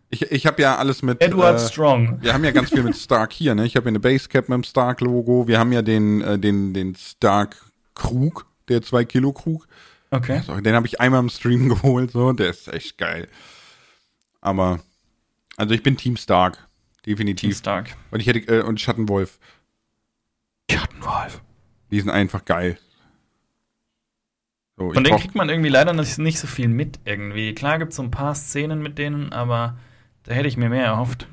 Ich, 0.08 0.22
ich 0.22 0.46
habe 0.46 0.62
ja 0.62 0.76
alles 0.76 1.02
mit. 1.02 1.20
Edward 1.20 1.56
äh, 1.60 1.68
Strong. 1.68 2.22
Wir 2.22 2.32
haben 2.32 2.44
ja 2.44 2.52
ganz 2.52 2.70
viel 2.70 2.82
mit 2.82 2.96
Stark 2.96 3.32
hier, 3.32 3.54
ne? 3.54 3.66
Ich 3.66 3.76
habe 3.76 3.86
ja 3.86 3.88
eine 3.88 4.00
Basecap 4.00 4.48
mit 4.48 4.54
dem 4.54 4.62
Stark-Logo. 4.62 5.48
Wir 5.48 5.58
haben 5.58 5.72
ja 5.72 5.82
den, 5.82 6.20
äh, 6.20 6.38
den, 6.38 6.74
den 6.74 6.94
Stark-Krug, 6.94 8.46
der 8.68 8.82
2-Kilo-Krug. 8.82 9.66
Okay. 10.10 10.42
So, 10.46 10.60
den 10.60 10.74
habe 10.74 10.86
ich 10.86 11.00
einmal 11.00 11.20
im 11.20 11.28
Stream 11.28 11.68
geholt, 11.68 12.12
so. 12.12 12.32
Der 12.32 12.50
ist 12.50 12.68
echt 12.68 12.98
geil. 12.98 13.28
Aber, 14.40 14.80
also 15.56 15.74
ich 15.74 15.82
bin 15.82 15.96
Team 15.96 16.16
Stark. 16.16 16.56
Team 17.02 17.16
Definitiv. 17.16 17.56
Stark. 17.56 17.96
Und 18.10 18.20
ich 18.20 18.28
hätte, 18.28 18.40
äh, 18.40 18.62
und 18.62 18.80
Schattenwolf. 18.80 19.38
Schattenwolf. 20.70 21.40
Die 21.90 22.00
sind 22.00 22.10
einfach 22.10 22.44
geil. 22.44 22.78
So, 24.76 24.92
Von 24.92 25.04
denen 25.04 25.18
kriegt 25.18 25.34
man 25.34 25.48
irgendwie 25.48 25.70
leider 25.70 25.92
nicht, 25.92 26.18
nicht 26.18 26.38
so 26.38 26.46
viel 26.46 26.68
mit 26.68 27.00
irgendwie. 27.04 27.54
Klar 27.54 27.78
gibt 27.78 27.90
es 27.90 27.96
so 27.96 28.02
ein 28.02 28.10
paar 28.10 28.34
Szenen 28.34 28.82
mit 28.82 28.98
denen, 28.98 29.32
aber 29.32 29.78
da 30.26 30.34
hätte 30.34 30.48
ich 30.48 30.56
mir 30.56 30.68
mehr 30.68 30.84
erhofft. 30.84 31.26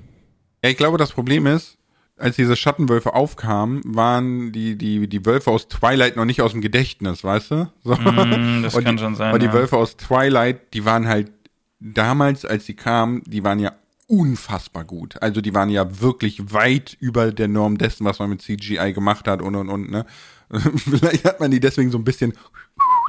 Ja, 0.64 0.70
ich 0.70 0.78
glaube, 0.78 0.98
das 0.98 1.12
Problem 1.12 1.46
ist, 1.46 1.78
als 2.18 2.36
diese 2.36 2.56
Schattenwölfe 2.56 3.14
aufkamen, 3.14 3.82
waren 3.86 4.52
die, 4.52 4.78
die, 4.78 5.08
die 5.08 5.26
Wölfe 5.26 5.52
aus 5.52 5.68
Twilight 5.68 6.16
noch 6.16 6.26
nicht 6.26 6.42
aus 6.42 6.52
dem 6.52 6.62
Gedächtnis, 6.62 7.24
weißt 7.24 7.52
du? 7.52 7.72
So. 7.84 7.96
Mm, 7.96 8.64
das 8.64 8.76
Und 8.78 8.84
kann 8.84 8.98
die, 8.98 9.04
schon 9.04 9.16
sein. 9.16 9.38
Die 9.40 9.48
ja. 9.48 9.54
Wölfe 9.54 9.78
aus 9.78 9.98
Twilight, 9.98 10.74
die 10.74 10.86
waren 10.86 11.08
halt 11.08 11.32
damals, 11.80 12.46
als 12.46 12.66
sie 12.66 12.76
kamen, 12.76 13.24
die 13.26 13.44
waren 13.44 13.60
ja 13.60 13.74
unfassbar 14.08 14.86
gut. 14.86 15.22
Also 15.22 15.42
die 15.42 15.54
waren 15.54 15.70
ja 15.70 16.02
wirklich 16.02 16.54
weit 16.54 16.96
über 17.00 17.32
der 17.32 17.48
Norm 17.48 17.78
dessen, 17.78 18.06
was 18.06 18.20
man 18.20 18.30
mit 18.30 18.42
CGI 18.42 18.94
gemacht 18.94 19.28
hat 19.28 19.42
und 19.42 19.56
und 19.56 19.70
und, 19.70 19.90
ne? 19.90 20.06
Vielleicht 20.78 21.26
hat 21.26 21.40
man 21.40 21.50
die 21.52 21.60
deswegen 21.60 21.90
so 21.90 21.98
ein 21.98 22.04
bisschen, 22.04 22.34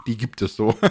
die 0.07 0.16
gibt 0.16 0.41
es 0.41 0.57
so. 0.57 0.76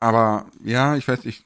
aber 0.00 0.46
ja, 0.64 0.96
ich 0.96 1.06
weiß, 1.08 1.24
ich, 1.24 1.42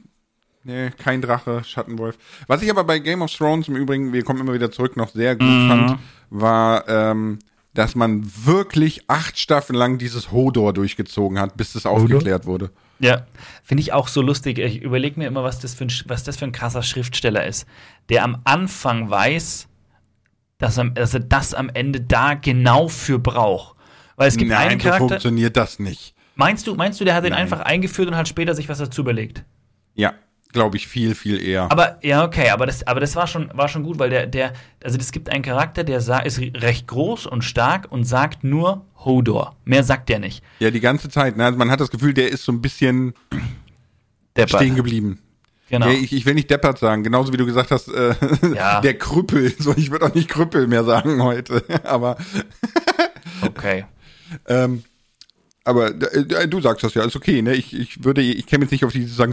nee, 0.64 0.90
kein 0.90 1.22
Drache, 1.22 1.62
Schattenwolf. 1.64 2.18
Was 2.46 2.62
ich 2.62 2.70
aber 2.70 2.84
bei 2.84 2.98
Game 2.98 3.22
of 3.22 3.32
Thrones 3.32 3.68
im 3.68 3.76
Übrigen, 3.76 4.12
wir 4.12 4.24
kommen 4.24 4.40
immer 4.40 4.52
wieder 4.54 4.70
zurück, 4.70 4.96
noch 4.96 5.10
sehr 5.10 5.36
gut 5.36 5.46
Mhm. 5.48 5.68
fand, 5.68 5.98
war, 6.30 6.88
ähm, 6.88 7.38
dass 7.74 7.94
man 7.94 8.28
wirklich 8.44 9.08
acht 9.08 9.38
Staffeln 9.38 9.78
lang 9.78 9.98
dieses 9.98 10.32
Hodor 10.32 10.72
durchgezogen 10.72 11.38
hat, 11.38 11.56
bis 11.56 11.72
das 11.72 11.86
aufgeklärt 11.86 12.44
wurde. 12.46 12.70
Ja, 12.98 13.26
finde 13.62 13.82
ich 13.82 13.92
auch 13.92 14.08
so 14.08 14.20
lustig. 14.22 14.58
Ich 14.58 14.82
überlege 14.82 15.18
mir 15.18 15.26
immer, 15.28 15.44
was 15.44 15.60
das, 15.60 15.74
für 15.74 15.84
ein, 15.84 15.92
was 16.06 16.24
das 16.24 16.36
für 16.36 16.44
ein 16.44 16.52
krasser 16.52 16.82
Schriftsteller 16.82 17.46
ist, 17.46 17.66
der 18.08 18.24
am 18.24 18.38
Anfang 18.44 19.08
weiß, 19.08 19.68
dass 20.58 20.76
er, 20.76 20.90
dass 20.90 21.14
er 21.14 21.20
das 21.20 21.54
am 21.54 21.70
Ende 21.72 22.00
da 22.00 22.34
genau 22.34 22.88
für 22.88 23.18
braucht. 23.18 23.76
Weil 24.16 24.28
es 24.28 24.36
gibt 24.36 24.52
einen 24.52 24.78
so 24.78 24.84
Charakter. 24.84 25.08
funktioniert 25.08 25.56
das 25.56 25.78
nicht. 25.78 26.12
Meinst 26.40 26.66
du, 26.66 26.74
meinst 26.74 26.98
du, 27.00 27.04
der 27.04 27.14
hat 27.14 27.24
den 27.24 27.32
Nein. 27.32 27.42
einfach 27.42 27.60
eingeführt 27.60 28.08
und 28.08 28.16
hat 28.16 28.26
später 28.26 28.54
sich 28.54 28.68
was 28.68 28.78
dazu 28.78 29.02
überlegt? 29.02 29.44
Ja, 29.94 30.14
glaube 30.52 30.78
ich 30.78 30.88
viel, 30.88 31.14
viel 31.14 31.40
eher. 31.40 31.70
Aber 31.70 31.98
ja, 32.02 32.24
okay, 32.24 32.48
aber 32.48 32.64
das, 32.66 32.86
aber 32.86 32.98
das 33.00 33.14
war 33.14 33.26
schon, 33.26 33.50
war 33.54 33.68
schon 33.68 33.82
gut, 33.82 33.98
weil 33.98 34.08
der, 34.10 34.26
der, 34.26 34.54
also 34.82 34.98
es 34.98 35.12
gibt 35.12 35.28
einen 35.30 35.42
Charakter, 35.44 35.84
der 35.84 35.98
ist 35.98 36.08
recht 36.40 36.86
groß 36.86 37.26
und 37.26 37.44
stark 37.44 37.92
und 37.92 38.04
sagt 38.04 38.42
nur 38.42 38.86
Hodor. 39.04 39.54
Mehr 39.64 39.84
sagt 39.84 40.08
der 40.08 40.18
nicht. 40.18 40.42
ja, 40.58 40.70
die 40.70 40.80
ganze 40.80 41.08
Zeit. 41.10 41.36
Ne? 41.36 41.44
Also 41.44 41.58
man 41.58 41.70
hat 41.70 41.80
das 41.80 41.90
Gefühl, 41.90 42.14
der 42.14 42.30
ist 42.30 42.42
so 42.44 42.52
ein 42.52 42.62
bisschen 42.62 43.12
Deppert. 44.36 44.60
stehen 44.60 44.76
geblieben. 44.76 45.20
Genau. 45.68 45.86
Ja, 45.86 45.92
ich, 45.92 46.12
ich 46.12 46.26
will 46.26 46.34
nicht 46.34 46.50
deppert 46.50 46.78
sagen, 46.78 47.04
genauso 47.04 47.32
wie 47.32 47.36
du 47.36 47.46
gesagt 47.46 47.70
hast, 47.70 47.88
äh, 47.88 48.14
Ja. 48.54 48.80
der 48.82 48.94
Krüppel. 48.98 49.52
So, 49.58 49.72
ich 49.76 49.90
würde 49.92 50.06
auch 50.06 50.14
nicht 50.14 50.28
Krüppel 50.28 50.66
mehr 50.66 50.84
sagen 50.84 51.22
heute. 51.22 51.62
aber 51.84 52.16
Okay. 53.42 53.84
ähm, 54.48 54.82
aber 55.70 55.88
äh, 56.12 56.46
du 56.48 56.60
sagst 56.60 56.84
das 56.84 56.94
ja, 56.94 57.04
ist 57.04 57.16
okay. 57.16 57.40
Ne? 57.42 57.54
Ich, 57.54 57.72
ich 57.78 58.04
würde, 58.04 58.20
ich 58.20 58.46
käme 58.46 58.64
jetzt 58.64 58.70
nicht 58.72 58.84
auf 58.84 58.92
die 58.92 59.06
zu 59.06 59.14
sagen, 59.14 59.32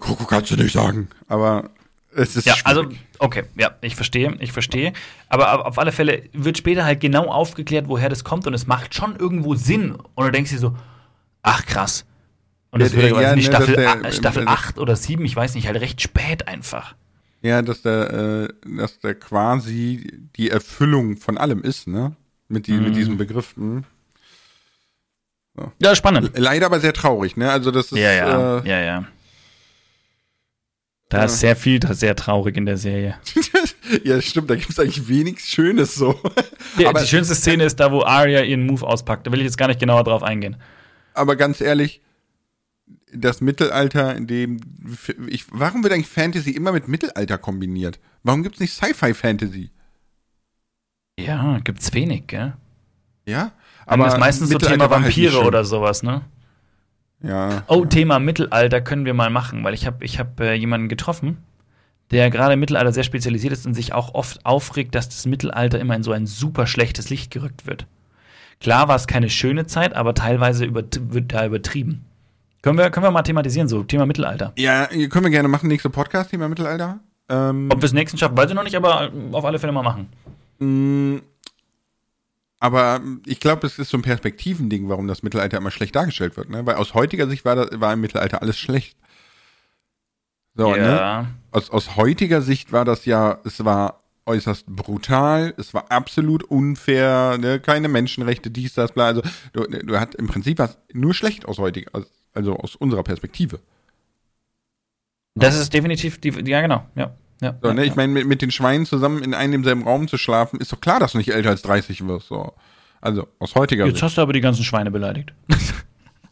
Kroko 0.00 0.24
kannst 0.24 0.50
du 0.50 0.56
nicht 0.56 0.72
sagen. 0.72 1.08
Aber 1.28 1.70
es 2.14 2.36
ist 2.36 2.46
Ja, 2.46 2.54
schwierig. 2.54 2.66
also, 2.66 2.88
okay, 3.18 3.44
ja, 3.58 3.70
ich 3.80 3.96
verstehe, 3.96 4.36
ich 4.40 4.52
verstehe. 4.52 4.92
Aber 5.28 5.66
auf- 5.66 5.78
alle 5.78 5.92
Fälle 5.92 6.22
wird 6.32 6.58
später 6.58 6.84
halt 6.84 7.00
genau 7.00 7.26
aufgeklärt, 7.26 7.88
woher 7.88 8.08
das 8.08 8.22
kommt 8.24 8.46
und 8.46 8.54
es 8.54 8.66
macht 8.66 8.94
schon 8.94 9.16
irgendwo 9.16 9.54
Sinn. 9.54 9.96
Und 10.14 10.26
du 10.26 10.30
denkst 10.30 10.50
dir 10.50 10.58
so, 10.58 10.76
ach 11.42 11.64
krass. 11.66 12.04
Und 12.70 12.80
das 12.80 12.92
Ja, 12.92 12.98
wird 13.02 13.10
ja, 13.10 13.16
weiß 13.16 13.34
nicht, 13.36 13.50
ne, 13.50 13.56
Staffel, 13.56 13.74
der- 13.76 14.12
Staffel 14.12 14.42
äh, 14.44 14.46
8 14.46 14.78
oder 14.78 14.96
7, 14.96 15.24
ich 15.24 15.36
weiß 15.36 15.54
nicht, 15.54 15.66
halt 15.66 15.80
recht 15.80 16.00
spät 16.00 16.48
einfach. 16.48 16.94
Ja, 17.42 17.60
dass 17.60 17.82
der, 17.82 18.48
äh, 18.64 18.76
dass 18.78 19.00
der 19.00 19.14
quasi 19.16 20.20
die 20.36 20.48
Erfüllung 20.50 21.16
von 21.16 21.36
allem 21.38 21.60
ist, 21.62 21.88
ne? 21.88 22.14
Mit, 22.48 22.66
die, 22.66 22.72
Mhm. 22.72 22.84
mit 22.84 22.96
diesem 22.96 23.16
Begriff. 23.16 23.54
Hm. 25.58 25.70
Ja, 25.80 25.94
spannend. 25.94 26.32
Leider 26.36 26.66
aber 26.66 26.80
sehr 26.80 26.92
traurig, 26.94 27.36
ne? 27.36 27.50
Also 27.50 27.70
das 27.70 27.92
ist 27.92 27.98
Ja, 27.98 28.12
ja, 28.12 28.58
Äh, 28.60 28.68
ja, 28.68 28.80
ja. 28.80 29.04
Da 31.08 31.18
Ja. 31.18 31.24
ist 31.24 31.40
sehr 31.40 31.56
viel 31.56 31.78
sehr 31.94 32.16
traurig 32.16 32.56
in 32.56 32.64
der 32.64 32.78
Serie. 32.78 33.16
ja, 34.04 34.20
stimmt, 34.22 34.48
da 34.48 34.54
gibt's 34.56 34.78
eigentlich 34.78 35.08
wenig 35.08 35.40
Schönes 35.40 35.94
so. 35.94 36.18
Die, 36.78 36.86
aber, 36.86 37.00
die 37.00 37.06
schönste 37.06 37.34
Szene 37.34 37.64
ist 37.64 37.76
da, 37.80 37.92
wo 37.92 38.02
Arya 38.02 38.40
ihren 38.42 38.64
Move 38.66 38.86
auspackt. 38.86 39.26
Da 39.26 39.32
will 39.32 39.40
ich 39.40 39.44
jetzt 39.44 39.58
gar 39.58 39.68
nicht 39.68 39.78
genauer 39.80 40.04
drauf 40.04 40.22
eingehen. 40.22 40.56
aber 41.12 41.36
ganz 41.36 41.60
ehrlich, 41.60 42.00
das 43.14 43.42
Mittelalter, 43.42 44.16
in 44.16 44.26
dem 44.26 44.60
ich, 45.28 45.44
warum 45.50 45.82
wird 45.82 45.92
eigentlich 45.92 46.08
Fantasy 46.08 46.52
immer 46.52 46.72
mit 46.72 46.88
Mittelalter 46.88 47.36
kombiniert? 47.36 48.00
Warum 48.22 48.42
gibt's 48.42 48.58
nicht 48.60 48.72
Sci-Fi-Fantasy? 48.72 49.70
Ja, 51.20 51.58
gibt's 51.62 51.92
wenig, 51.92 52.26
gell? 52.26 52.54
Ja? 53.26 53.52
Aber 53.86 54.04
das 54.04 54.14
ist 54.14 54.20
meistens 54.20 54.50
so 54.50 54.58
Thema 54.58 54.88
halt 54.88 54.90
Vampire 54.90 55.32
schön. 55.32 55.46
oder 55.46 55.64
sowas, 55.64 56.02
ne? 56.02 56.22
Ja. 57.22 57.62
Oh, 57.68 57.84
Thema 57.84 58.18
Mittelalter 58.18 58.80
können 58.80 59.04
wir 59.04 59.14
mal 59.14 59.30
machen, 59.30 59.62
weil 59.64 59.74
ich 59.74 59.86
habe 59.86 60.04
ich 60.04 60.18
hab, 60.18 60.40
äh, 60.40 60.54
jemanden 60.54 60.88
getroffen, 60.88 61.38
der 62.10 62.30
gerade 62.30 62.54
im 62.54 62.60
Mittelalter 62.60 62.92
sehr 62.92 63.04
spezialisiert 63.04 63.52
ist 63.52 63.66
und 63.66 63.74
sich 63.74 63.92
auch 63.92 64.14
oft 64.14 64.44
aufregt, 64.44 64.94
dass 64.94 65.08
das 65.08 65.26
Mittelalter 65.26 65.78
immer 65.78 65.94
in 65.94 66.02
so 66.02 66.12
ein 66.12 66.26
super 66.26 66.66
schlechtes 66.66 67.10
Licht 67.10 67.30
gerückt 67.30 67.66
wird. 67.66 67.86
Klar 68.60 68.88
war 68.88 68.96
es 68.96 69.06
keine 69.06 69.30
schöne 69.30 69.66
Zeit, 69.66 69.94
aber 69.94 70.14
teilweise 70.14 70.74
wird 70.74 71.32
da 71.32 71.46
übertrieben. 71.46 72.04
Können 72.62 72.78
wir, 72.78 72.90
können 72.90 73.04
wir 73.04 73.10
mal 73.10 73.22
thematisieren, 73.22 73.66
so 73.66 73.82
Thema 73.82 74.06
Mittelalter. 74.06 74.52
Ja, 74.56 74.86
können 74.86 75.24
wir 75.24 75.30
gerne 75.30 75.48
machen, 75.48 75.68
nächste 75.68 75.90
Podcast-Thema 75.90 76.48
Mittelalter. 76.48 77.00
Ähm, 77.28 77.68
Ob 77.72 77.80
wir 77.80 77.86
es 77.86 77.92
nächsten 77.92 78.18
schaffen, 78.18 78.36
weiß 78.36 78.50
ich 78.50 78.54
noch 78.54 78.62
nicht, 78.62 78.76
aber 78.76 79.10
auf 79.32 79.44
alle 79.44 79.58
Fälle 79.58 79.72
mal 79.72 79.82
machen. 79.82 80.08
Aber 82.62 83.00
ich 83.26 83.40
glaube, 83.40 83.66
es 83.66 83.80
ist 83.80 83.90
so 83.90 83.98
ein 83.98 84.02
Perspektivending, 84.02 84.88
warum 84.88 85.08
das 85.08 85.24
Mittelalter 85.24 85.56
immer 85.56 85.72
schlecht 85.72 85.96
dargestellt 85.96 86.36
wird. 86.36 86.48
Ne? 86.48 86.64
Weil 86.64 86.76
aus 86.76 86.94
heutiger 86.94 87.28
Sicht 87.28 87.44
war, 87.44 87.56
das, 87.56 87.80
war 87.80 87.92
im 87.92 88.00
Mittelalter 88.00 88.40
alles 88.40 88.56
schlecht. 88.56 88.96
So, 90.54 90.70
ne? 90.70 90.78
ja. 90.78 91.26
Aus, 91.50 91.70
aus 91.70 91.96
heutiger 91.96 92.40
Sicht 92.40 92.70
war 92.70 92.84
das 92.84 93.04
ja, 93.04 93.40
es 93.44 93.64
war 93.64 94.04
äußerst 94.26 94.66
brutal, 94.66 95.54
es 95.58 95.74
war 95.74 95.90
absolut 95.90 96.44
unfair, 96.44 97.36
ne? 97.36 97.58
keine 97.58 97.88
Menschenrechte, 97.88 98.48
dies, 98.48 98.74
das, 98.74 98.92
bla. 98.92 99.06
Also 99.06 99.22
du, 99.52 99.64
du 99.64 99.98
hat 99.98 100.14
im 100.14 100.28
Prinzip 100.28 100.60
was 100.60 100.78
nur 100.92 101.14
schlecht 101.14 101.46
aus 101.46 101.58
heutiger, 101.58 101.90
also 102.32 102.54
aus 102.54 102.76
unserer 102.76 103.02
Perspektive. 103.02 103.58
Das 105.34 105.58
ist 105.58 105.74
definitiv, 105.74 106.20
die, 106.20 106.30
ja 106.48 106.60
genau, 106.60 106.86
ja. 106.94 107.12
Ja, 107.42 107.54
So, 107.62 107.72
ne? 107.74 107.84
Ich 107.84 107.94
meine, 107.96 108.12
mit, 108.12 108.26
mit 108.26 108.40
den 108.40 108.50
Schweinen 108.50 108.86
zusammen 108.86 109.22
in 109.22 109.34
einem 109.34 109.52
demselben 109.52 109.82
Raum 109.82 110.08
zu 110.08 110.16
schlafen, 110.16 110.58
ist 110.60 110.72
doch 110.72 110.80
klar, 110.80 111.00
dass 111.00 111.12
du 111.12 111.18
nicht 111.18 111.28
älter 111.34 111.50
als 111.50 111.60
30 111.62 112.06
wirst. 112.06 112.28
So. 112.28 112.52
Also 113.00 113.28
aus 113.38 113.54
heutiger 113.54 113.84
Jetzt 113.84 113.96
Sicht. 113.96 114.04
hast 114.04 114.16
du 114.16 114.22
aber 114.22 114.32
die 114.32 114.40
ganzen 114.40 114.64
Schweine 114.64 114.90
beleidigt. 114.90 115.32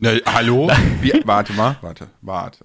Ne, 0.02 0.22
hallo? 0.24 0.70
Wie, 1.02 1.12
warte 1.26 1.52
mal, 1.52 1.76
warte, 1.82 2.06
warte. 2.22 2.64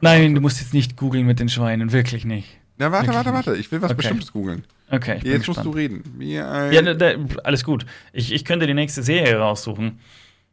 Nein, 0.00 0.34
du 0.34 0.40
musst 0.40 0.60
jetzt 0.62 0.72
nicht 0.72 0.96
googeln 0.96 1.26
mit 1.26 1.38
den 1.38 1.50
Schweinen, 1.50 1.92
wirklich 1.92 2.24
nicht. 2.24 2.48
Na, 2.78 2.90
warte, 2.90 3.08
Wirklich 3.08 3.16
warte, 3.26 3.32
warte. 3.34 3.56
Ich 3.60 3.70
will 3.70 3.82
was 3.82 3.90
Okay. 3.90 3.98
Bestimmtes 3.98 4.32
googeln. 4.32 4.64
Okay, 4.90 5.16
ich 5.18 5.22
bin 5.24 5.32
Jetzt 5.32 5.46
musst 5.46 5.58
gespannt. 5.58 5.66
du 5.66 5.78
reden. 5.78 6.02
Ja, 6.20 6.80
ne, 6.80 6.96
da, 6.96 7.10
alles 7.44 7.64
gut. 7.64 7.84
Ich, 8.14 8.32
ich 8.32 8.46
könnte 8.46 8.66
die 8.66 8.72
nächste 8.72 9.02
Serie 9.02 9.36
raussuchen. 9.38 10.00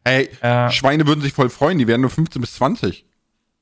hey, 0.03 0.27
äh, 0.41 0.69
Schweine 0.69 1.07
würden 1.07 1.21
sich 1.21 1.31
voll 1.31 1.49
freuen, 1.49 1.77
die 1.77 1.87
werden 1.87 2.01
nur 2.01 2.09
15 2.09 2.41
bis 2.41 2.55
20. 2.55 3.05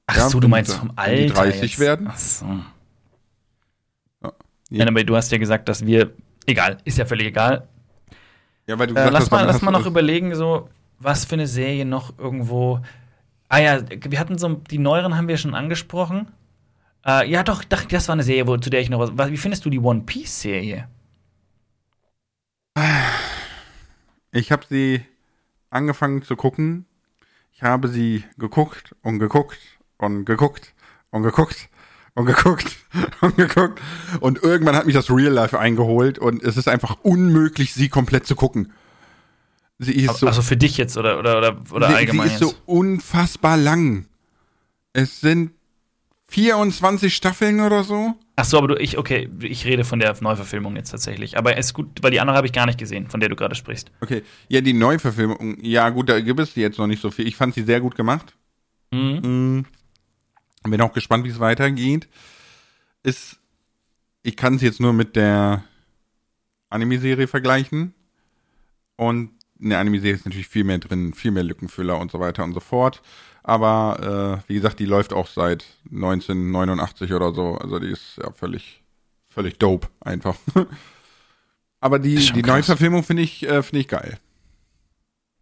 Ach 0.07 0.17
Ja, 0.17 0.29
so, 0.29 0.39
du 0.39 0.47
meinst 0.47 0.73
vom 0.73 0.91
wenn 0.95 1.15
die 1.17 1.21
Alter 1.29 1.33
30 1.43 1.61
jetzt. 1.61 1.79
werden. 1.79 2.07
Ach 2.09 2.17
so. 2.17 2.47
Ja. 4.69 4.83
Ja, 4.83 4.87
aber 4.89 5.03
du 5.03 5.15
hast 5.15 5.31
ja 5.31 5.37
gesagt, 5.37 5.69
dass 5.69 5.85
wir. 5.85 6.11
Egal, 6.47 6.77
ist 6.85 6.97
ja 6.97 7.05
völlig 7.05 7.27
egal. 7.27 7.67
Ja, 8.67 8.77
weil 8.79 8.87
du 8.87 8.95
Äh, 8.95 9.09
lass 9.09 9.23
hast, 9.25 9.31
mal, 9.31 9.45
lass 9.45 9.61
mal 9.61 9.71
noch 9.71 9.85
überlegen, 9.85 10.33
so, 10.35 10.69
was 10.99 11.25
für 11.25 11.33
eine 11.35 11.47
Serie 11.47 11.85
noch 11.85 12.17
irgendwo. 12.17 12.79
Ah 13.49 13.59
ja, 13.59 13.79
wir 13.89 14.19
hatten 14.19 14.37
so. 14.37 14.49
Die 14.49 14.77
neueren 14.79 15.15
haben 15.17 15.27
wir 15.27 15.37
schon 15.37 15.53
angesprochen. 15.55 16.27
Äh, 17.05 17.29
ja, 17.29 17.43
doch, 17.43 17.63
das 17.63 18.07
war 18.07 18.13
eine 18.13 18.23
Serie, 18.23 18.47
wo, 18.47 18.57
zu 18.57 18.69
der 18.71 18.81
ich 18.81 18.89
noch 18.89 18.99
was. 18.99 19.11
was- 19.15 19.29
Wie 19.29 19.37
findest 19.37 19.65
du 19.65 19.69
die 19.69 19.79
One 19.79 20.01
Piece-Serie? 20.01 20.87
Ich 24.31 24.51
habe 24.51 24.65
sie 24.69 25.05
angefangen 25.69 26.21
zu 26.23 26.35
gucken. 26.35 26.85
Ich 27.53 27.63
habe 27.63 27.87
sie 27.87 28.23
geguckt 28.37 28.95
und 29.01 29.19
geguckt 29.19 29.57
und 29.97 30.25
geguckt 30.25 30.73
und 31.11 31.23
geguckt 31.23 31.69
und 32.15 32.25
geguckt 32.25 32.77
und 33.21 33.35
geguckt. 33.37 33.81
Und 34.19 34.41
irgendwann 34.41 34.75
hat 34.75 34.85
mich 34.85 34.95
das 34.95 35.09
Real 35.11 35.31
Life 35.31 35.57
eingeholt 35.59 36.17
und 36.17 36.41
es 36.43 36.57
ist 36.57 36.67
einfach 36.67 36.97
unmöglich, 37.03 37.73
sie 37.73 37.89
komplett 37.89 38.25
zu 38.25 38.35
gucken. 38.35 38.73
Sie 39.77 39.93
ist 39.93 40.19
so, 40.19 40.27
also 40.27 40.41
für 40.41 40.55
dich 40.55 40.77
jetzt 40.77 40.97
oder, 40.97 41.19
oder, 41.19 41.37
oder, 41.37 41.57
oder 41.71 41.89
sie, 41.89 41.95
allgemein 41.95 42.29
sie 42.29 42.33
ist 42.35 42.39
so 42.39 42.47
jetzt? 42.47 42.61
unfassbar 42.65 43.57
lang. 43.57 44.05
Es 44.93 45.19
sind 45.19 45.51
24 46.29 47.13
Staffeln 47.13 47.59
oder 47.59 47.83
so. 47.83 48.13
Ach 48.37 48.45
so, 48.45 48.57
aber 48.57 48.69
du, 48.69 48.75
ich, 48.75 48.97
okay, 48.97 49.29
ich 49.41 49.65
rede 49.65 49.83
von 49.83 49.99
der 49.99 50.15
Neuverfilmung 50.19 50.75
jetzt 50.77 50.91
tatsächlich. 50.91 51.37
Aber 51.37 51.57
es 51.57 51.67
ist 51.67 51.73
gut, 51.73 51.87
weil 52.01 52.11
die 52.11 52.21
andere 52.21 52.37
habe 52.37 52.47
ich 52.47 52.53
gar 52.53 52.65
nicht 52.65 52.79
gesehen, 52.79 53.09
von 53.09 53.19
der 53.19 53.29
du 53.29 53.35
gerade 53.35 53.55
sprichst. 53.55 53.91
Okay, 54.01 54.23
ja, 54.47 54.61
die 54.61 54.73
Neuverfilmung, 54.73 55.57
ja 55.61 55.89
gut, 55.89 56.09
da 56.09 56.19
gibt 56.21 56.39
es 56.39 56.55
jetzt 56.55 56.77
noch 56.77 56.87
nicht 56.87 57.01
so 57.01 57.11
viel. 57.11 57.27
Ich 57.27 57.35
fand 57.35 57.53
sie 57.53 57.63
sehr 57.63 57.81
gut 57.81 57.95
gemacht. 57.95 58.33
Mhm. 58.91 59.65
Bin 60.71 60.81
auch 60.81 60.93
gespannt, 60.93 61.23
wie 61.25 61.29
es 61.29 61.39
weitergeht. 61.39 62.07
Ist, 63.03 63.37
ich 64.23 64.35
kann 64.35 64.55
es 64.55 64.61
jetzt 64.61 64.79
nur 64.79 64.93
mit 64.93 65.15
der 65.15 65.63
Anime-Serie 66.69 67.27
vergleichen. 67.27 67.93
Und 68.95 69.31
in 69.59 69.69
der 69.69 69.79
Anime-Serie 69.79 70.15
ist 70.15 70.25
natürlich 70.25 70.47
viel 70.47 70.63
mehr 70.63 70.79
drin, 70.79 71.13
viel 71.13 71.31
mehr 71.31 71.43
Lückenfüller 71.43 71.99
und 71.99 72.11
so 72.11 72.19
weiter 72.19 72.43
und 72.43 72.53
so 72.53 72.59
fort. 72.59 73.01
Aber 73.43 74.41
äh, 74.47 74.49
wie 74.49 74.55
gesagt, 74.55 74.79
die 74.79 74.85
läuft 74.85 75.13
auch 75.13 75.27
seit 75.27 75.65
1989 75.91 77.13
oder 77.13 77.33
so. 77.33 77.55
Also 77.55 77.79
die 77.79 77.91
ist 77.91 78.17
ja 78.17 78.31
völlig, 78.31 78.81
völlig 79.29 79.59
dope 79.59 79.87
einfach. 80.01 80.35
Aber 81.79 81.99
die, 81.99 82.15
die 82.15 82.41
Neuverfilmung 82.41 83.03
finde 83.03 83.21
ich, 83.21 83.43
äh, 83.43 83.61
finde 83.61 83.81
ich 83.81 83.87
geil. 83.87 84.17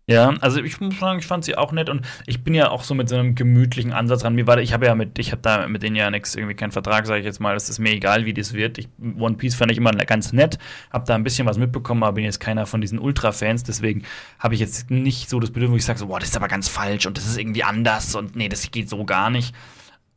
Ja, 0.06 0.34
also 0.42 0.62
ich 0.62 0.82
muss 0.82 1.00
sagen, 1.00 1.20
ich 1.20 1.26
fand 1.26 1.46
sie 1.46 1.56
auch 1.56 1.72
nett 1.72 1.90
und 1.90 2.06
ich 2.26 2.44
bin 2.44 2.54
ja 2.54 2.70
auch 2.70 2.84
so 2.84 2.94
mit 2.94 3.08
so 3.08 3.16
einem 3.16 3.36
gemütlichen 3.36 3.94
Ansatz 3.94 4.26
ran. 4.26 4.36
Mir 4.36 4.46
war, 4.48 4.58
ich 4.58 4.74
habe 4.74 4.86
ja 4.86 4.96
mit, 4.96 5.18
ich 5.18 5.32
habe 5.32 5.42
da 5.42 5.66
mit 5.70 5.82
denen 5.82 5.96
ja 5.96 6.12
nichts, 6.12 6.36
irgendwie 6.36 6.56
keinen 6.56 6.74
Vertrag, 6.74 7.08
sage 7.08 7.22
ich 7.22 7.26
jetzt 7.26 7.40
mal. 7.40 7.56
Es 7.56 7.70
ist 7.70 7.80
mir 7.80 7.92
egal, 7.92 8.26
wie 8.26 8.34
das 8.34 8.52
wird. 8.54 8.78
Ich, 8.78 8.90
One 9.18 9.38
Piece 9.38 9.56
fand 9.56 9.72
ich 9.72 9.78
immer 9.78 9.92
ganz 9.92 10.34
nett, 10.34 10.60
habe 10.92 11.06
da 11.08 11.16
ein 11.16 11.24
bisschen 11.24 11.48
was 11.48 11.58
mitbekommen, 11.58 12.04
aber 12.04 12.16
bin 12.16 12.26
jetzt 12.26 12.42
keiner 12.42 12.66
von 12.66 12.82
diesen 12.82 13.00
Ultra-Fans. 13.00 13.64
Deswegen 13.64 14.04
habe 14.40 14.56
ich 14.56 14.60
jetzt 14.60 14.92
nicht 14.92 15.30
so 15.30 15.40
das 15.40 15.52
Bedürfnis, 15.52 15.74
wo 15.74 15.78
ich 15.78 15.86
sage 15.86 16.00
so, 16.00 16.08
boah, 16.08 16.20
das 16.20 16.30
ist 16.30 16.36
aber 16.36 16.50
ganz 16.50 16.68
falsch 16.68 17.06
und 17.06 17.18
das 17.18 17.26
ist 17.26 17.38
irgendwie 17.38 17.64
anders 17.64 18.14
und 18.14 18.36
nee, 18.36 18.50
das 18.50 18.70
geht 18.72 18.90
so 18.90 19.06
gar 19.06 19.30
nicht. 19.30 19.56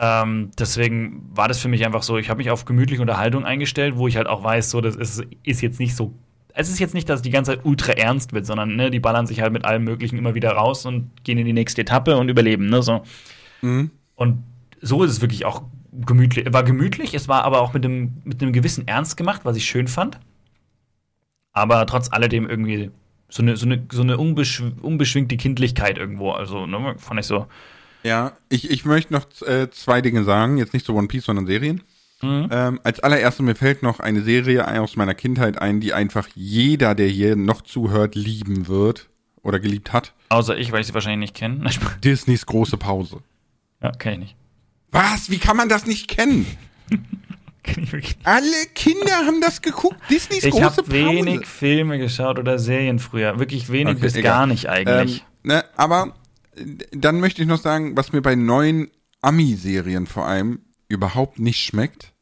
Ähm, 0.01 0.51
deswegen 0.59 1.31
war 1.33 1.47
das 1.47 1.61
für 1.61 1.69
mich 1.69 1.87
einfach 1.87 2.03
so, 2.03 2.19
ich 2.19 2.29
habe 2.29 2.39
mich 2.39 2.51
auf 2.51 2.65
gemütliche 2.65 3.01
Unterhaltung 3.03 3.45
eingestellt, 3.45 3.97
wo 3.97 4.09
ich 4.09 4.17
halt 4.17 4.27
auch 4.27 4.43
weiß, 4.43 4.69
so, 4.69 4.81
das 4.81 4.97
ist, 4.97 5.25
ist 5.45 5.63
jetzt 5.63 5.79
nicht 5.79 5.95
so 5.95 6.13
es 6.59 6.71
ist 6.71 6.79
jetzt 6.79 6.95
nicht, 6.95 7.09
dass 7.09 7.21
die 7.21 7.31
ganze 7.31 7.53
Zeit 7.53 7.65
ultra 7.65 7.93
ernst 7.93 8.33
wird, 8.33 8.47
sondern 8.47 8.77
ne, 8.77 8.91
die 8.91 8.99
ballern 8.99 9.27
sich 9.27 9.43
halt 9.43 9.53
mit 9.53 9.67
allem 9.67 9.85
Möglichen 9.85 10.17
immer 10.17 10.35
wieder 10.35 10.53
raus 10.53 10.87
und 10.87 11.11
gehen 11.23 11.37
in 11.37 11.45
die 11.45 11.53
nächste 11.53 11.83
Etappe 11.83 12.17
und 12.17 12.31
überleben. 12.31 12.71
Ne, 12.71 12.83
so. 12.83 13.03
Mhm. 13.61 13.91
Und 14.15 14.43
so 14.81 15.05
ist 15.05 15.11
es 15.11 15.21
wirklich 15.21 15.45
auch 15.45 15.63
gemütlich. 15.93 16.51
War 16.53 16.65
gemütlich, 16.65 17.13
es 17.13 17.29
war 17.29 17.45
aber 17.45 17.61
auch 17.61 17.75
mit 17.75 17.85
einem, 17.85 18.23
mit 18.25 18.43
einem 18.43 18.55
gewissen 18.55 18.89
Ernst 18.89 19.19
gemacht, 19.19 19.43
was 19.45 19.57
ich 19.57 19.67
schön 19.67 19.87
fand. 19.87 20.19
Aber 21.53 21.85
trotz 21.85 22.11
alledem 22.11 22.49
irgendwie 22.49 22.91
so 23.29 23.43
eine, 23.43 23.57
so 23.57 23.67
eine, 23.67 23.87
so 23.93 24.01
eine 24.01 24.17
unbesch 24.17 24.63
unbeschwingte 24.81 25.37
Kindlichkeit 25.37 25.99
irgendwo. 25.99 26.31
Also, 26.31 26.67
ne, 26.67 26.95
fand 26.97 27.21
ich 27.21 27.27
so. 27.27 27.47
Ja, 28.03 28.33
ich, 28.49 28.71
ich 28.71 28.87
möchte 28.87 29.13
noch 29.13 29.27
äh, 29.43 29.69
zwei 29.71 30.01
Dinge 30.01 30.25
sagen. 30.25 30.57
Jetzt 30.57 30.73
nicht 30.73 30.87
so 30.87 30.95
One 30.95 31.09
Piece, 31.09 31.25
sondern 31.27 31.47
Serien. 31.47 31.83
Mhm. 32.23 32.49
Ähm, 32.51 32.81
als 32.83 33.01
allererstes 33.01 33.45
mir 33.45 33.55
fällt 33.55 33.83
noch 33.83 34.01
eine 34.01 34.23
Serie 34.23 34.67
aus 34.81 34.97
meiner 34.97 35.15
Kindheit 35.15 35.61
ein, 35.61 35.81
die 35.81 35.93
einfach 35.93 36.29
jeder, 36.35 36.95
der 36.95 37.09
hier 37.09 37.37
noch 37.37 37.61
zuhört, 37.63 38.15
lieben 38.15 38.69
wird 38.69 39.11
oder 39.43 39.61
geliebt 39.61 39.93
hat. 39.93 40.15
Außer 40.31 40.57
ich, 40.57 40.73
weil 40.73 40.81
ich 40.81 40.89
sie 40.89 40.95
wahrscheinlich 40.95 41.31
nicht 41.31 41.35
kenne. 41.37 41.71
Disneys 42.05 42.47
große 42.47 42.79
Pause. 42.79 43.19
Ja, 43.83 43.93
kenne 43.93 44.15
ich 44.15 44.21
nicht. 44.21 44.37
Was? 44.93 45.31
Wie 45.31 45.39
kann 45.39 45.57
man 45.57 45.69
das 45.69 45.87
nicht 45.87 46.09
kennen? 46.09 46.47
kenn 47.63 47.85
ich 47.85 47.93
wirklich 47.93 48.17
nicht. 48.17 48.27
Alle 48.27 48.67
Kinder 48.75 49.15
haben 49.27 49.43
das 49.43 49.61
geguckt. 49.61 49.99
Disneys 50.11 50.45
ich 50.45 50.51
große 50.51 50.83
Pause. 50.83 50.97
Ich 50.97 51.05
habe 51.05 51.17
wenig 51.17 51.47
Filme 51.47 51.99
geschaut 51.99 52.39
oder 52.39 52.59
Serien 52.59 52.99
früher. 52.99 53.39
Wirklich 53.39 53.71
wenig 53.71 53.97
okay, 53.97 54.03
bis 54.03 54.15
egal. 54.17 54.33
gar 54.33 54.47
nicht 54.47 54.71
eigentlich. 54.71 55.19
Ähm, 55.19 55.51
ne, 55.51 55.65
aber 55.77 56.15
äh, 56.57 56.65
dann 56.93 57.21
möchte 57.21 57.43
ich 57.43 57.49
noch 57.49 57.61
sagen, 57.61 57.95
was 57.97 58.13
mir 58.13 58.23
bei 58.23 58.35
neuen 58.37 58.91
Ami-Serien 59.21 60.07
vor 60.07 60.27
allem 60.27 60.61
überhaupt 60.89 61.39
nicht 61.39 61.61
schmeckt. 61.63 62.13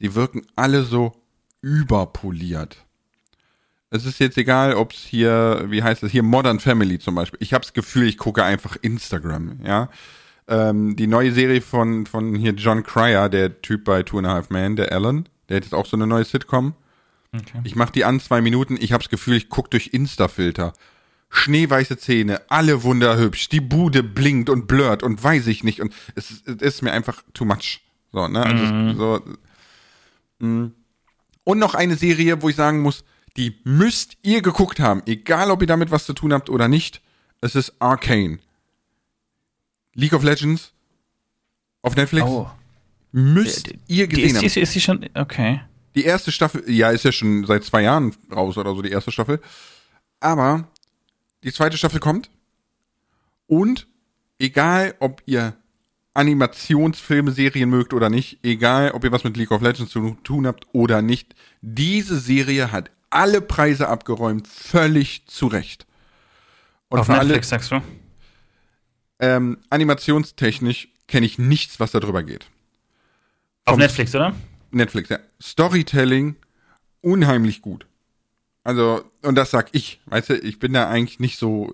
Die 0.00 0.14
wirken 0.14 0.46
alle 0.56 0.82
so 0.82 1.12
überpoliert. 1.62 2.84
Es 3.90 4.04
ist 4.04 4.18
jetzt 4.18 4.36
egal, 4.36 4.74
ob 4.74 4.92
es 4.92 4.98
hier, 4.98 5.64
wie 5.68 5.82
heißt 5.82 6.02
es 6.02 6.12
hier, 6.12 6.22
Modern 6.22 6.60
Family 6.60 6.98
zum 6.98 7.14
Beispiel. 7.14 7.38
Ich 7.42 7.54
habe 7.54 7.62
das 7.62 7.72
Gefühl, 7.72 8.06
ich 8.06 8.18
gucke 8.18 8.44
einfach 8.44 8.76
Instagram, 8.76 9.60
ja. 9.64 9.88
Ähm, 10.48 10.96
die 10.96 11.06
neue 11.06 11.32
Serie 11.32 11.60
von, 11.60 12.06
von 12.06 12.34
hier 12.34 12.52
John 12.52 12.82
Cryer, 12.84 13.28
der 13.28 13.62
Typ 13.62 13.84
bei 13.84 14.02
Two 14.02 14.18
and 14.18 14.26
a 14.26 14.30
Half 14.30 14.50
Men, 14.50 14.76
der 14.76 14.92
Alan, 14.92 15.28
der 15.48 15.56
hat 15.56 15.64
jetzt 15.64 15.72
auch 15.72 15.86
so 15.86 15.96
eine 15.96 16.06
neue 16.06 16.24
Sitcom. 16.24 16.74
Okay. 17.34 17.60
Ich 17.64 17.74
mache 17.74 17.92
die 17.92 18.04
an 18.04 18.20
zwei 18.20 18.40
Minuten, 18.40 18.76
ich 18.80 18.92
habe 18.92 19.02
das 19.02 19.10
Gefühl, 19.10 19.36
ich 19.36 19.48
gucke 19.48 19.70
durch 19.70 19.88
Insta-Filter. 19.88 20.72
Schneeweiße 21.28 21.98
Zähne, 21.98 22.40
alle 22.48 22.84
wunderhübsch, 22.84 23.48
die 23.48 23.60
Bude 23.60 24.02
blinkt 24.02 24.48
und 24.48 24.68
blurrt 24.68 25.02
und 25.02 25.22
weiß 25.22 25.48
ich 25.48 25.64
nicht 25.64 25.80
und 25.80 25.92
es, 26.14 26.42
es 26.46 26.62
ist 26.62 26.82
mir 26.82 26.92
einfach 26.92 27.22
too 27.34 27.44
much. 27.44 27.80
So, 28.12 28.28
ne? 28.28 28.42
Also 28.42 28.64
mhm. 28.64 28.96
so. 28.96 29.22
Mh. 30.38 30.48
Mm. 30.48 30.72
Und 31.44 31.58
noch 31.58 31.74
eine 31.74 31.96
Serie, 31.96 32.42
wo 32.42 32.48
ich 32.48 32.56
sagen 32.56 32.80
muss, 32.80 33.04
die 33.36 33.56
müsst 33.64 34.16
ihr 34.22 34.42
geguckt 34.42 34.80
haben, 34.80 35.02
egal 35.06 35.50
ob 35.50 35.60
ihr 35.60 35.68
damit 35.68 35.90
was 35.90 36.04
zu 36.04 36.12
tun 36.12 36.32
habt 36.32 36.50
oder 36.50 36.66
nicht. 36.66 37.02
Es 37.40 37.54
ist 37.54 37.74
Arcane. 37.78 38.38
League 39.94 40.12
of 40.12 40.24
Legends 40.24 40.72
auf 41.82 41.94
Netflix. 41.94 42.26
Oh. 42.26 42.50
Müsst 43.12 43.68
die, 43.68 43.78
ihr 43.86 44.08
gesehen 44.08 44.40
die 44.40 44.46
ist, 44.46 44.56
haben. 44.56 44.62
Ist 44.62 44.72
sie 44.72 44.80
schon, 44.80 45.08
okay. 45.14 45.60
Die 45.94 46.04
erste 46.04 46.32
Staffel, 46.32 46.68
ja, 46.70 46.90
ist 46.90 47.04
ja 47.04 47.12
schon 47.12 47.46
seit 47.46 47.64
zwei 47.64 47.82
Jahren 47.82 48.14
raus 48.34 48.58
oder 48.58 48.74
so, 48.74 48.82
die 48.82 48.90
erste 48.90 49.12
Staffel. 49.12 49.40
Aber 50.20 50.68
die 51.44 51.52
zweite 51.52 51.78
Staffel 51.78 52.00
kommt. 52.00 52.30
Und 53.46 53.86
egal, 54.38 54.94
ob 54.98 55.22
ihr 55.26 55.54
Animationsfilme, 56.16 57.30
Serien 57.30 57.68
mögt 57.70 57.92
oder 57.94 58.10
nicht, 58.10 58.38
egal 58.42 58.92
ob 58.92 59.04
ihr 59.04 59.12
was 59.12 59.24
mit 59.24 59.36
League 59.36 59.50
of 59.50 59.62
Legends 59.62 59.92
zu 59.92 60.16
tun 60.22 60.46
habt 60.46 60.66
oder 60.72 61.02
nicht, 61.02 61.34
diese 61.60 62.18
Serie 62.18 62.72
hat 62.72 62.90
alle 63.10 63.40
Preise 63.40 63.88
abgeräumt, 63.88 64.48
völlig 64.48 65.26
zu 65.26 65.46
Recht. 65.46 65.86
Und 66.88 67.00
Auf 67.00 67.08
Netflix 67.08 67.52
alle, 67.52 67.62
sagst 67.62 67.72
du? 67.72 67.82
Ähm, 69.18 69.58
animationstechnisch 69.70 70.88
kenne 71.06 71.26
ich 71.26 71.38
nichts, 71.38 71.80
was 71.80 71.92
darüber 71.92 72.22
geht. 72.22 72.46
Auf 73.64 73.74
Vom 73.74 73.80
Netflix, 73.80 74.14
oder? 74.14 74.34
Netflix, 74.70 75.08
ja. 75.08 75.18
Storytelling 75.40 76.36
unheimlich 77.00 77.62
gut. 77.62 77.86
Also, 78.64 79.04
und 79.22 79.36
das 79.36 79.50
sag 79.50 79.68
ich, 79.72 80.00
weißt 80.06 80.30
du, 80.30 80.34
ich 80.38 80.58
bin 80.58 80.72
da 80.72 80.88
eigentlich 80.88 81.20
nicht 81.20 81.38
so 81.38 81.72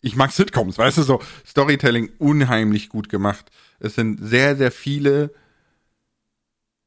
ich 0.00 0.16
mag 0.16 0.32
Sitcoms, 0.32 0.78
weißt 0.78 0.98
du, 0.98 1.02
so 1.02 1.22
Storytelling 1.46 2.10
unheimlich 2.18 2.88
gut 2.88 3.08
gemacht. 3.08 3.50
Es 3.78 3.94
sind 3.94 4.20
sehr, 4.22 4.56
sehr 4.56 4.70
viele 4.70 5.32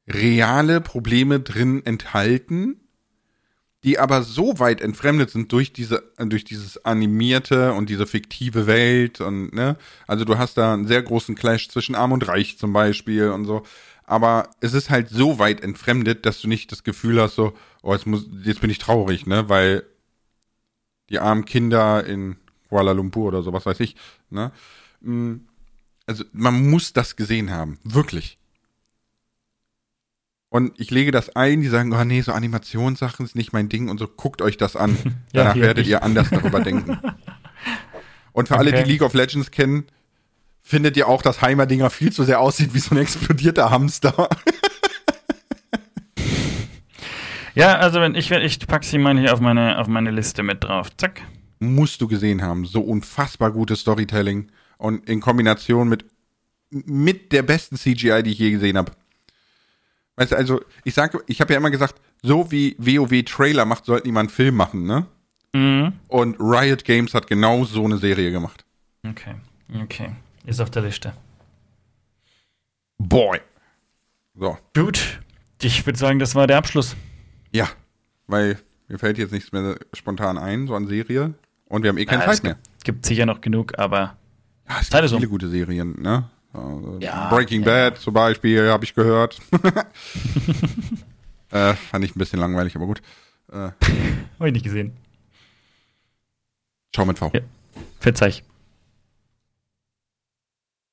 reale 0.07 0.81
Probleme 0.81 1.39
drin 1.39 1.85
enthalten, 1.85 2.79
die 3.83 3.99
aber 3.99 4.23
so 4.23 4.59
weit 4.59 4.81
entfremdet 4.81 5.29
sind 5.29 5.51
durch 5.51 5.71
diese, 5.71 6.03
durch 6.17 6.43
dieses 6.43 6.83
animierte 6.83 7.73
und 7.73 7.89
diese 7.89 8.07
fiktive 8.07 8.67
Welt 8.67 9.21
und, 9.21 9.53
ne, 9.53 9.77
also 10.05 10.25
du 10.25 10.37
hast 10.37 10.57
da 10.57 10.73
einen 10.73 10.87
sehr 10.87 11.01
großen 11.01 11.35
Clash 11.35 11.69
zwischen 11.69 11.95
Arm 11.95 12.11
und 12.11 12.27
Reich 12.27 12.57
zum 12.57 12.73
Beispiel 12.73 13.29
und 13.29 13.45
so. 13.45 13.63
Aber 14.03 14.49
es 14.59 14.73
ist 14.73 14.89
halt 14.89 15.09
so 15.09 15.37
weit 15.37 15.61
entfremdet, 15.61 16.25
dass 16.25 16.41
du 16.41 16.47
nicht 16.47 16.71
das 16.71 16.83
Gefühl 16.83 17.21
hast, 17.21 17.35
so, 17.35 17.53
oh, 17.83 17.93
jetzt 17.93 18.07
muss, 18.07 18.27
jetzt 18.43 18.59
bin 18.59 18.71
ich 18.71 18.79
traurig, 18.79 19.27
ne, 19.27 19.47
weil 19.47 19.83
die 21.09 21.19
armen 21.19 21.45
Kinder 21.45 22.03
in 22.05 22.35
Kuala 22.69 22.91
Lumpur 22.91 23.27
oder 23.27 23.41
so, 23.41 23.51
was 23.51 23.65
weiß 23.65 23.79
ich. 23.81 23.95
Ne? 24.29 24.51
Mm, 25.01 25.37
also 26.05 26.23
man 26.31 26.69
muss 26.69 26.93
das 26.93 27.15
gesehen 27.15 27.51
haben, 27.51 27.79
wirklich. 27.83 28.37
Und 30.49 30.79
ich 30.79 30.89
lege 30.89 31.11
das 31.11 31.35
ein, 31.35 31.61
die 31.61 31.67
sagen, 31.67 31.93
oh 31.93 32.03
nee, 32.03 32.21
so 32.21 32.31
Animationssachen 32.31 33.25
ist 33.25 33.35
nicht 33.35 33.53
mein 33.53 33.69
Ding 33.69 33.89
und 33.89 33.99
so, 33.99 34.07
guckt 34.07 34.41
euch 34.41 34.57
das 34.57 34.75
an. 34.75 34.97
ja, 35.33 35.43
Danach 35.43 35.55
werdet 35.55 35.77
nicht. 35.85 35.89
ihr 35.89 36.03
anders 36.03 36.29
darüber 36.29 36.59
denken. 36.61 36.99
Und 38.31 38.47
für 38.47 38.53
okay. 38.53 38.69
alle, 38.69 38.83
die 38.83 38.89
League 38.89 39.01
of 39.01 39.15
Legends 39.15 39.51
kennen, 39.51 39.85
findet 40.61 40.95
ihr 40.95 41.09
auch, 41.09 41.23
dass 41.23 41.41
Heimerdinger 41.41 41.89
viel 41.89 42.13
zu 42.13 42.23
sehr 42.23 42.39
aussieht 42.39 42.73
wie 42.73 42.79
so 42.79 42.93
ein 42.95 42.99
explodierter 42.99 43.69
Hamster. 43.69 44.29
ja, 47.55 47.79
also 47.79 47.99
wenn 47.99 48.15
ich, 48.15 48.31
ich 48.31 48.59
packe 48.65 48.85
sie 48.85 48.99
mal 48.99 49.17
hier 49.17 49.33
auf 49.33 49.41
meine, 49.41 49.79
auf 49.79 49.87
meine 49.87 50.11
Liste 50.11 50.43
mit 50.43 50.63
drauf. 50.63 50.95
Zack 50.95 51.21
musst 51.59 52.01
du 52.01 52.07
gesehen 52.07 52.41
haben. 52.41 52.65
So 52.65 52.81
unfassbar 52.81 53.51
gutes 53.51 53.81
Storytelling 53.81 54.51
und 54.77 55.07
in 55.07 55.19
Kombination 55.19 55.89
mit 55.89 56.05
mit 56.71 57.31
der 57.31 57.43
besten 57.43 57.77
CGI, 57.77 58.23
die 58.23 58.31
ich 58.31 58.39
je 58.39 58.51
gesehen 58.51 58.77
habe. 58.77 58.91
Weißt 60.15 60.31
du, 60.31 60.35
also 60.35 60.61
ich 60.83 60.93
sage, 60.93 61.23
ich 61.27 61.41
habe 61.41 61.53
ja 61.53 61.59
immer 61.59 61.71
gesagt, 61.71 61.95
so 62.21 62.51
wie 62.51 62.75
WoW 62.77 63.23
Trailer 63.23 63.65
macht, 63.65 63.85
sollten 63.85 64.05
die 64.05 64.11
mal 64.11 64.21
einen 64.21 64.29
Film 64.29 64.55
machen, 64.55 64.85
ne? 64.85 65.07
Mhm. 65.53 65.93
Und 66.07 66.39
Riot 66.39 66.83
Games 66.83 67.13
hat 67.13 67.27
genau 67.27 67.63
so 67.63 67.85
eine 67.85 67.97
Serie 67.97 68.31
gemacht. 68.31 68.65
Okay, 69.07 69.35
okay, 69.81 70.11
ist 70.45 70.59
auf 70.59 70.69
der 70.69 70.83
Liste. 70.83 71.13
Boy. 72.97 73.39
So. 74.35 74.57
Gut, 74.75 75.21
ich 75.61 75.85
würde 75.85 75.97
sagen, 75.97 76.19
das 76.19 76.35
war 76.35 76.47
der 76.47 76.57
Abschluss. 76.57 76.95
Ja, 77.51 77.69
weil 78.27 78.59
mir 78.87 78.99
fällt 78.99 79.17
jetzt 79.17 79.31
nichts 79.31 79.51
mehr 79.51 79.77
spontan 79.93 80.37
ein, 80.37 80.67
so 80.67 80.75
an 80.75 80.87
Serie. 80.87 81.33
Und 81.69 81.83
wir 81.83 81.89
haben 81.89 81.97
eh 81.97 82.05
keine 82.05 82.23
ja, 82.23 82.29
Zeit 82.29 82.43
mehr. 82.43 82.57
Gibt 82.83 83.05
sicher 83.05 83.25
noch 83.25 83.39
genug, 83.41 83.79
aber 83.79 84.17
ja, 84.67 84.79
es 84.81 84.89
gibt 84.89 84.95
viele 84.95 85.07
so. 85.07 85.19
gute 85.29 85.49
Serien, 85.49 86.01
ne? 86.01 86.29
Also 86.51 86.97
ja, 86.99 87.29
Breaking 87.29 87.61
ja. 87.61 87.89
Bad 87.89 87.99
zum 87.99 88.13
Beispiel, 88.13 88.69
habe 88.69 88.83
ich 88.83 88.95
gehört. 88.95 89.39
äh, 91.51 91.75
fand 91.75 92.03
ich 92.03 92.15
ein 92.15 92.19
bisschen 92.19 92.39
langweilig, 92.39 92.75
aber 92.75 92.87
gut. 92.87 93.01
Äh, 93.51 93.55
habe 94.39 94.47
ich 94.47 94.53
nicht 94.53 94.63
gesehen. 94.63 94.97
Schau 96.95 97.05
mit 97.05 97.19
V. 97.19 97.29
Ja. 97.33 97.41
Verzeih. 97.99 98.41